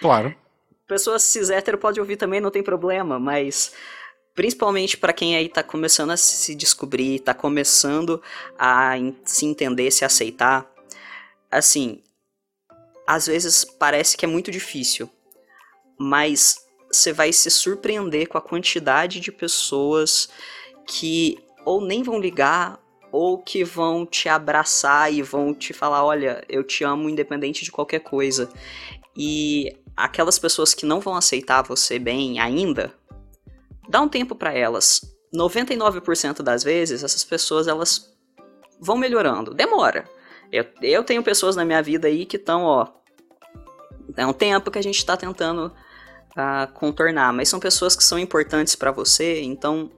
Claro 0.00 0.34
pessoas 0.86 1.22
cis 1.24 1.50
hétero 1.50 1.78
podem 1.78 2.00
ouvir 2.00 2.16
também, 2.16 2.40
não 2.40 2.50
tem 2.50 2.62
problema, 2.62 3.18
mas 3.18 3.72
principalmente 4.34 4.96
para 4.96 5.12
quem 5.12 5.36
aí 5.36 5.48
tá 5.48 5.62
começando 5.62 6.10
a 6.10 6.16
se 6.16 6.54
descobrir, 6.54 7.20
tá 7.20 7.34
começando 7.34 8.22
a 8.58 8.94
se 9.24 9.46
entender, 9.46 9.90
se 9.90 10.04
aceitar, 10.04 10.70
assim, 11.50 12.02
às 13.06 13.26
vezes 13.26 13.64
parece 13.64 14.16
que 14.16 14.24
é 14.24 14.28
muito 14.28 14.50
difícil, 14.50 15.10
mas 15.98 16.64
você 16.90 17.12
vai 17.12 17.32
se 17.32 17.50
surpreender 17.50 18.28
com 18.28 18.38
a 18.38 18.42
quantidade 18.42 19.20
de 19.20 19.32
pessoas 19.32 20.28
que 20.86 21.38
ou 21.64 21.80
nem 21.80 22.02
vão 22.02 22.18
ligar 22.18 22.80
ou 23.10 23.38
que 23.38 23.64
vão 23.64 24.04
te 24.04 24.28
abraçar 24.28 25.12
e 25.12 25.22
vão 25.22 25.54
te 25.54 25.72
falar, 25.72 26.04
olha, 26.04 26.44
eu 26.48 26.62
te 26.62 26.84
amo 26.84 27.08
independente 27.08 27.64
de 27.64 27.72
qualquer 27.72 28.00
coisa. 28.00 28.48
E 29.16 29.74
aquelas 29.96 30.38
pessoas 30.38 30.74
que 30.74 30.84
não 30.84 31.00
vão 31.00 31.14
aceitar 31.14 31.62
você 31.62 31.98
bem 31.98 32.38
ainda, 32.38 32.92
dá 33.88 34.00
um 34.00 34.08
tempo 34.08 34.34
para 34.34 34.52
elas. 34.52 35.00
99% 35.34 36.42
das 36.42 36.62
vezes, 36.62 37.02
essas 37.02 37.24
pessoas 37.24 37.66
elas 37.66 38.14
vão 38.80 38.96
melhorando. 38.96 39.54
Demora. 39.54 40.04
Eu, 40.52 40.64
eu 40.82 41.02
tenho 41.02 41.22
pessoas 41.22 41.56
na 41.56 41.64
minha 41.64 41.82
vida 41.82 42.08
aí 42.08 42.24
que 42.24 42.36
estão, 42.36 42.62
ó. 42.62 42.88
É 44.16 44.26
um 44.26 44.32
tempo 44.32 44.70
que 44.70 44.78
a 44.78 44.82
gente 44.82 44.98
está 44.98 45.16
tentando 45.16 45.72
uh, 46.36 46.72
contornar, 46.74 47.32
mas 47.32 47.48
são 47.48 47.58
pessoas 47.58 47.96
que 47.96 48.04
são 48.04 48.18
importantes 48.18 48.76
para 48.76 48.90
você, 48.90 49.42
então 49.42 49.90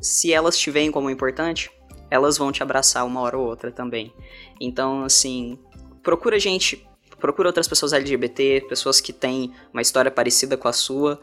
se 0.00 0.32
elas 0.32 0.58
te 0.58 0.70
veem 0.70 0.90
como 0.90 1.10
importante, 1.10 1.70
elas 2.10 2.38
vão 2.38 2.52
te 2.52 2.62
abraçar 2.62 3.06
uma 3.06 3.20
hora 3.20 3.36
ou 3.36 3.46
outra 3.46 3.70
também. 3.70 4.12
Então, 4.60 5.02
assim, 5.04 5.58
procura 6.02 6.38
gente 6.38 6.86
procura 7.18 7.48
outras 7.48 7.66
pessoas 7.66 7.92
LGBT, 7.92 8.66
pessoas 8.68 9.00
que 9.00 9.12
têm 9.12 9.52
uma 9.72 9.82
história 9.82 10.10
parecida 10.10 10.56
com 10.56 10.68
a 10.68 10.72
sua, 10.72 11.20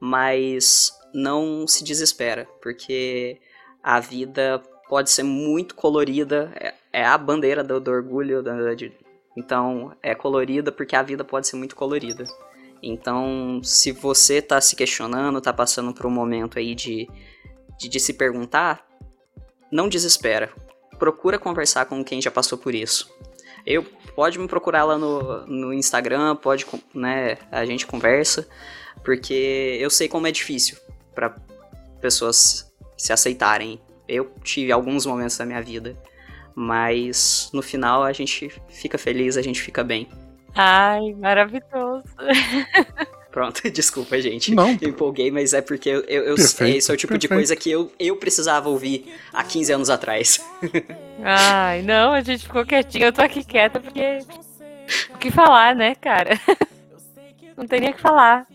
mas 0.00 0.92
não 1.14 1.66
se 1.66 1.84
desespera, 1.84 2.48
porque 2.60 3.40
a 3.82 4.00
vida 4.00 4.60
pode 4.88 5.10
ser 5.10 5.22
muito 5.22 5.74
colorida, 5.74 6.52
é, 6.56 6.74
é 6.92 7.04
a 7.04 7.16
bandeira 7.16 7.62
do, 7.62 7.80
do 7.80 7.90
orgulho, 7.90 8.42
da, 8.42 8.74
de, 8.74 8.92
então 9.36 9.96
é 10.02 10.14
colorida 10.14 10.70
porque 10.70 10.96
a 10.96 11.02
vida 11.02 11.24
pode 11.24 11.46
ser 11.46 11.56
muito 11.56 11.76
colorida. 11.76 12.24
Então, 12.82 13.60
se 13.62 13.90
você 13.90 14.34
está 14.34 14.60
se 14.60 14.76
questionando, 14.76 15.38
está 15.38 15.52
passando 15.52 15.94
por 15.94 16.06
um 16.06 16.10
momento 16.10 16.58
aí 16.58 16.74
de, 16.74 17.08
de, 17.78 17.88
de 17.88 18.00
se 18.00 18.14
perguntar, 18.14 18.86
não 19.70 19.88
desespera. 19.88 20.52
Procura 20.98 21.38
conversar 21.38 21.86
com 21.86 22.04
quem 22.04 22.20
já 22.20 22.30
passou 22.30 22.56
por 22.56 22.74
isso. 22.74 23.14
Eu 23.64 23.82
pode 24.14 24.38
me 24.38 24.46
procurar 24.46 24.84
lá 24.84 24.96
no, 24.96 25.46
no 25.46 25.74
Instagram, 25.74 26.36
pode, 26.36 26.64
né, 26.94 27.36
a 27.50 27.64
gente 27.64 27.86
conversa, 27.86 28.48
porque 29.04 29.76
eu 29.80 29.90
sei 29.90 30.08
como 30.08 30.26
é 30.26 30.32
difícil 30.32 30.78
para 31.14 31.36
pessoas 32.00 32.72
se 32.96 33.12
aceitarem. 33.12 33.80
Eu 34.08 34.32
tive 34.42 34.70
alguns 34.70 35.04
momentos 35.04 35.36
da 35.36 35.44
minha 35.44 35.60
vida, 35.60 35.96
mas 36.54 37.50
no 37.52 37.60
final 37.60 38.04
a 38.04 38.12
gente 38.12 38.50
fica 38.68 38.96
feliz, 38.96 39.36
a 39.36 39.42
gente 39.42 39.60
fica 39.60 39.82
bem. 39.82 40.08
Ai, 40.54 41.12
maravilhoso. 41.14 42.04
Pronto, 43.36 43.60
desculpa, 43.70 44.18
gente. 44.18 44.54
Não. 44.54 44.78
Eu 44.80 44.88
empolguei, 44.88 45.30
mas 45.30 45.52
é 45.52 45.60
porque 45.60 45.90
eu, 45.90 46.00
eu, 46.04 46.22
eu 46.22 46.38
sei, 46.38 46.78
esse 46.78 46.90
é 46.90 46.94
o 46.94 46.96
tipo 46.96 47.12
perfeito. 47.12 47.20
de 47.20 47.36
coisa 47.36 47.54
que 47.54 47.70
eu, 47.70 47.92
eu 47.98 48.16
precisava 48.16 48.70
ouvir 48.70 49.14
há 49.30 49.44
15 49.44 49.72
anos 49.74 49.90
atrás. 49.90 50.40
Ai, 51.22 51.82
não, 51.82 52.14
a 52.14 52.22
gente 52.22 52.44
ficou 52.44 52.64
quietinho. 52.64 53.04
Eu 53.04 53.12
tô 53.12 53.20
aqui 53.20 53.44
quieta 53.44 53.78
porque. 53.78 54.20
O 55.10 55.18
que 55.18 55.30
falar, 55.30 55.76
né, 55.76 55.94
cara? 55.96 56.40
Não 57.58 57.66
tem 57.66 57.80
nem 57.80 57.90
o 57.90 57.94
que 57.94 58.00
falar. 58.00 58.46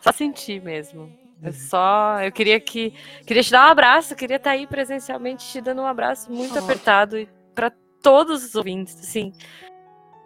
Só 0.00 0.12
sentir 0.12 0.62
mesmo. 0.62 1.12
É 1.42 1.50
só. 1.50 2.20
Eu 2.22 2.30
queria 2.30 2.60
que. 2.60 2.94
Queria 3.26 3.42
te 3.42 3.50
dar 3.50 3.66
um 3.66 3.72
abraço, 3.72 4.14
queria 4.14 4.36
estar 4.36 4.52
aí 4.52 4.64
presencialmente 4.64 5.44
te 5.50 5.60
dando 5.60 5.82
um 5.82 5.86
abraço 5.86 6.30
muito 6.30 6.54
oh. 6.54 6.58
apertado 6.60 7.18
e 7.18 7.28
para 7.52 7.72
todos 8.00 8.44
os 8.44 8.54
ouvintes, 8.54 8.96
assim. 9.00 9.32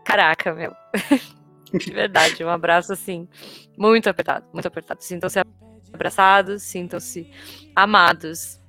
Caraca, 0.05 0.53
meu. 0.53 0.75
De 1.79 1.93
verdade, 1.93 2.45
um 2.45 2.49
abraço 2.49 2.93
assim, 2.93 3.29
muito 3.77 4.09
apertado, 4.09 4.47
muito 4.53 4.67
apertado. 4.67 5.03
Sintam-se 5.03 5.41
abraçados, 5.93 6.63
sintam-se 6.63 7.31
amados. 7.75 8.61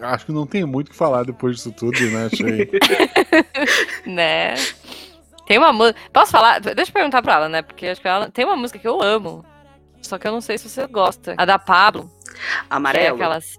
Acho 0.00 0.26
que 0.26 0.32
não 0.32 0.46
tem 0.46 0.64
muito 0.64 0.88
o 0.88 0.90
que 0.90 0.96
falar 0.96 1.24
depois 1.24 1.56
disso 1.56 1.72
tudo, 1.72 2.00
né? 2.00 2.26
Achei. 2.32 2.70
né? 4.06 4.54
Tem 5.46 5.58
uma 5.58 5.72
música. 5.72 5.98
Posso 6.12 6.32
falar? 6.32 6.60
Deixa 6.60 6.90
eu 6.90 6.94
perguntar 6.94 7.20
pra 7.22 7.34
ela, 7.34 7.48
né? 7.48 7.60
Porque 7.60 7.86
acho 7.86 8.00
que 8.00 8.08
ela 8.08 8.30
tem 8.30 8.44
uma 8.44 8.56
música 8.56 8.78
que 8.78 8.88
eu 8.88 9.02
amo. 9.02 9.44
Só 10.00 10.18
que 10.18 10.26
eu 10.26 10.32
não 10.32 10.40
sei 10.40 10.56
se 10.56 10.68
você 10.68 10.86
gosta. 10.86 11.34
A 11.36 11.44
da 11.44 11.58
Pablo. 11.58 12.10
Amarelo. 12.70 13.16
Que 13.16 13.22
é 13.22 13.26
aquelas. 13.26 13.58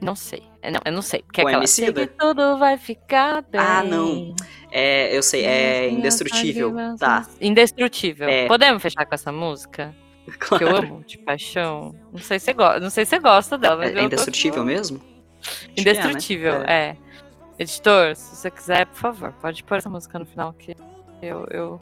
Não 0.00 0.16
sei. 0.16 0.47
É, 0.60 0.70
não, 0.70 0.80
eu 0.84 0.92
não 0.92 1.02
sei. 1.02 1.24
Que 1.32 1.40
é 1.40 1.44
o 1.44 1.48
aquela. 1.48 1.66
Sei 1.66 1.92
que 1.92 2.06
tudo 2.06 2.58
vai 2.58 2.76
ficar 2.76 3.42
bem. 3.42 3.60
Ah, 3.60 3.82
não. 3.82 4.34
É, 4.70 5.16
eu 5.16 5.22
sei, 5.22 5.44
é 5.44 5.88
indestrutível. 5.88 6.74
Tá. 6.98 7.26
Indestrutível. 7.40 8.28
É. 8.28 8.46
Podemos 8.46 8.82
fechar 8.82 9.06
com 9.06 9.14
essa 9.14 9.32
música? 9.32 9.94
Claro. 10.38 10.58
Que 10.58 10.64
eu 10.64 10.76
amo, 10.76 11.04
de 11.06 11.16
paixão. 11.18 11.94
Não 12.12 12.18
sei 12.18 12.38
se 12.38 12.46
você 12.46 12.52
gosta, 12.52 12.80
não 12.80 12.90
sei 12.90 13.04
se 13.06 13.10
você 13.10 13.18
gosta 13.18 13.56
dela, 13.56 13.76
mas 13.76 13.94
é, 13.94 14.00
é 14.00 14.02
indestrutível 14.02 14.62
mesmo? 14.62 15.00
Indestrutível, 15.76 16.54
é, 16.54 16.58
né? 16.58 16.66
é. 16.68 16.96
Editor, 17.58 18.14
se 18.14 18.36
você 18.36 18.50
quiser, 18.50 18.86
por 18.86 18.96
favor, 18.96 19.32
pode 19.40 19.64
pôr 19.64 19.78
essa 19.78 19.88
música 19.88 20.18
no 20.18 20.26
final 20.26 20.52
que 20.52 20.76
eu, 21.22 21.46
eu, 21.50 21.80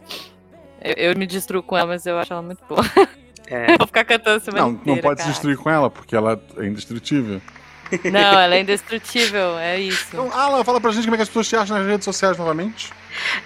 eu, 0.80 0.94
eu 0.96 1.18
me 1.18 1.26
destruo 1.26 1.62
com 1.62 1.76
ela, 1.76 1.88
mas 1.88 2.06
eu 2.06 2.18
acho 2.18 2.32
ela 2.32 2.40
muito 2.40 2.64
boa. 2.66 2.82
É. 3.46 3.76
Vou 3.78 3.86
ficar 3.86 4.04
cantando 4.04 4.42
semana 4.42 4.64
Não, 4.64 4.72
inteira, 4.72 4.96
não 4.96 5.02
pode 5.02 5.18
cara. 5.18 5.28
se 5.28 5.34
destruir 5.34 5.56
com 5.56 5.68
ela, 5.68 5.90
porque 5.90 6.14
ela 6.14 6.40
é 6.56 6.66
indestrutível. 6.66 7.42
Não, 8.10 8.40
ela 8.40 8.54
é 8.54 8.60
indestrutível, 8.60 9.58
é 9.58 9.78
isso. 9.78 10.06
Então, 10.08 10.30
Alan, 10.32 10.64
fala 10.64 10.80
pra 10.80 10.90
gente 10.90 11.04
como 11.04 11.14
é 11.14 11.18
que 11.18 11.22
as 11.22 11.28
pessoas 11.28 11.48
te 11.48 11.56
acham 11.56 11.78
nas 11.78 11.86
redes 11.86 12.04
sociais 12.04 12.36
novamente. 12.36 12.92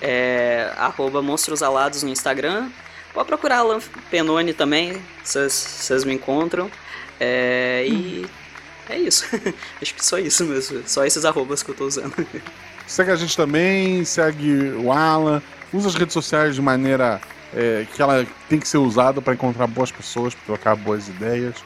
É, 0.01 0.73
arroba 0.77 1.23
Monstros 1.23 1.63
Alados 1.63 2.03
no 2.03 2.11
Instagram. 2.11 2.69
Pode 3.13 3.27
procurar 3.27 3.59
Alan 3.59 3.81
Penone 4.11 4.53
também, 4.53 5.01
vocês 5.25 6.05
me 6.05 6.15
encontram. 6.15 6.71
É, 7.19 7.85
e 7.87 8.27
é 8.89 8.99
isso. 8.99 9.25
Acho 9.81 9.95
que 9.95 10.05
só 10.05 10.19
isso 10.19 10.45
mesmo. 10.45 10.83
Só 10.87 11.05
esses 11.05 11.25
arrobas 11.25 11.63
que 11.63 11.71
eu 11.71 11.75
tô 11.75 11.87
usando. 11.87 12.15
Segue 12.87 13.11
a 13.11 13.17
gente 13.17 13.37
também, 13.37 14.05
segue 14.05 14.73
o 14.77 14.93
Alan. 14.93 15.43
Usa 15.73 15.89
as 15.89 15.95
redes 15.95 16.13
sociais 16.13 16.55
de 16.55 16.63
maneira 16.63 17.21
é, 17.55 17.87
que 17.95 18.03
ela 18.03 18.27
tem 18.49 18.59
que 18.59 18.67
ser 18.67 18.79
usada 18.79 19.21
para 19.21 19.35
encontrar 19.35 19.67
boas 19.67 19.93
pessoas, 19.93 20.35
para 20.35 20.45
trocar 20.47 20.77
boas 20.77 21.09
ideias. 21.09 21.57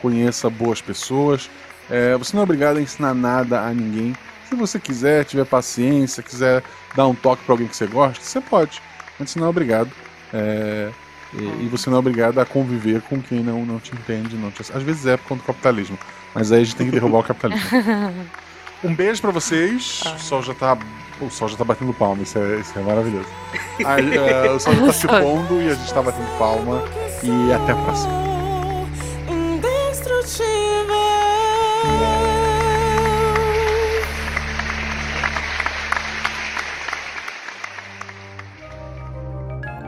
Conheça 0.00 0.50
boas 0.50 0.80
pessoas. 0.80 1.50
É, 1.92 2.16
você 2.16 2.34
não 2.34 2.40
é 2.40 2.44
obrigado 2.44 2.78
a 2.78 2.80
ensinar 2.80 3.12
nada 3.12 3.60
a 3.60 3.74
ninguém. 3.74 4.16
Se 4.48 4.54
você 4.54 4.80
quiser, 4.80 5.26
tiver 5.26 5.44
paciência, 5.44 6.22
quiser 6.22 6.62
dar 6.96 7.06
um 7.06 7.14
toque 7.14 7.44
para 7.44 7.52
alguém 7.52 7.68
que 7.68 7.76
você 7.76 7.86
gosta, 7.86 8.24
você 8.24 8.40
pode. 8.40 8.80
Mas 9.18 9.28
você 9.28 9.38
não 9.38 9.46
é 9.46 9.50
obrigado. 9.50 9.90
É, 10.32 10.90
e, 11.34 11.42
e, 11.64 11.68
você 11.70 11.90
não 11.90 11.98
é 11.98 12.00
obrigado 12.00 12.38
a 12.38 12.46
conviver 12.46 13.02
com 13.02 13.20
quem 13.20 13.40
não, 13.40 13.66
não 13.66 13.78
te 13.78 13.92
entende. 13.94 14.36
Não 14.36 14.50
te... 14.50 14.62
Às 14.62 14.82
vezes 14.82 15.04
é 15.04 15.18
por 15.18 15.28
conta 15.28 15.42
do 15.42 15.46
capitalismo. 15.48 15.98
Mas 16.34 16.50
aí 16.50 16.62
a 16.62 16.64
gente 16.64 16.76
tem 16.76 16.86
que 16.86 16.92
derrubar 16.92 17.18
o 17.18 17.24
capitalismo. 17.24 17.68
Um 18.84 18.96
beijo 18.96 19.22
para 19.22 19.30
vocês. 19.30 20.02
O 20.04 20.18
sol 20.18 20.42
já 20.42 20.54
tá. 20.54 20.76
O 21.20 21.30
sol 21.30 21.46
já 21.46 21.56
tá 21.56 21.62
batendo 21.62 21.94
palma, 21.94 22.20
isso 22.20 22.36
é, 22.36 22.56
isso 22.56 22.76
é 22.76 22.82
maravilhoso. 22.82 23.28
Aí, 23.86 24.16
é, 24.16 24.50
o 24.50 24.58
sol 24.58 24.74
já 24.74 24.86
tá 24.86 24.92
se 24.92 25.06
pondo 25.06 25.62
e 25.62 25.68
a 25.68 25.74
gente 25.74 25.94
tá 25.94 26.02
batendo 26.02 26.36
palma. 26.36 26.82
E 27.22 27.52
até 27.52 27.70
a 27.70 27.76
próxima. 27.76 28.32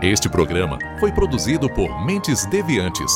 Este 0.07 0.29
programa 0.29 0.79
foi 1.01 1.11
produzido 1.11 1.67
por 1.71 2.05
Mentes 2.05 2.45
Deviantes. 2.45 3.11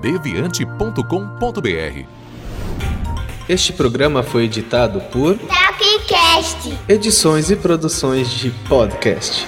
deviante.com.br. 0.00 2.06
Este 3.46 3.74
programa 3.74 4.22
foi 4.22 4.44
editado 4.44 5.02
por 5.12 5.36
Tapcast. 5.36 6.78
Edições 6.88 7.50
e 7.50 7.56
produções 7.56 8.30
de 8.30 8.50
podcast. 8.66 9.46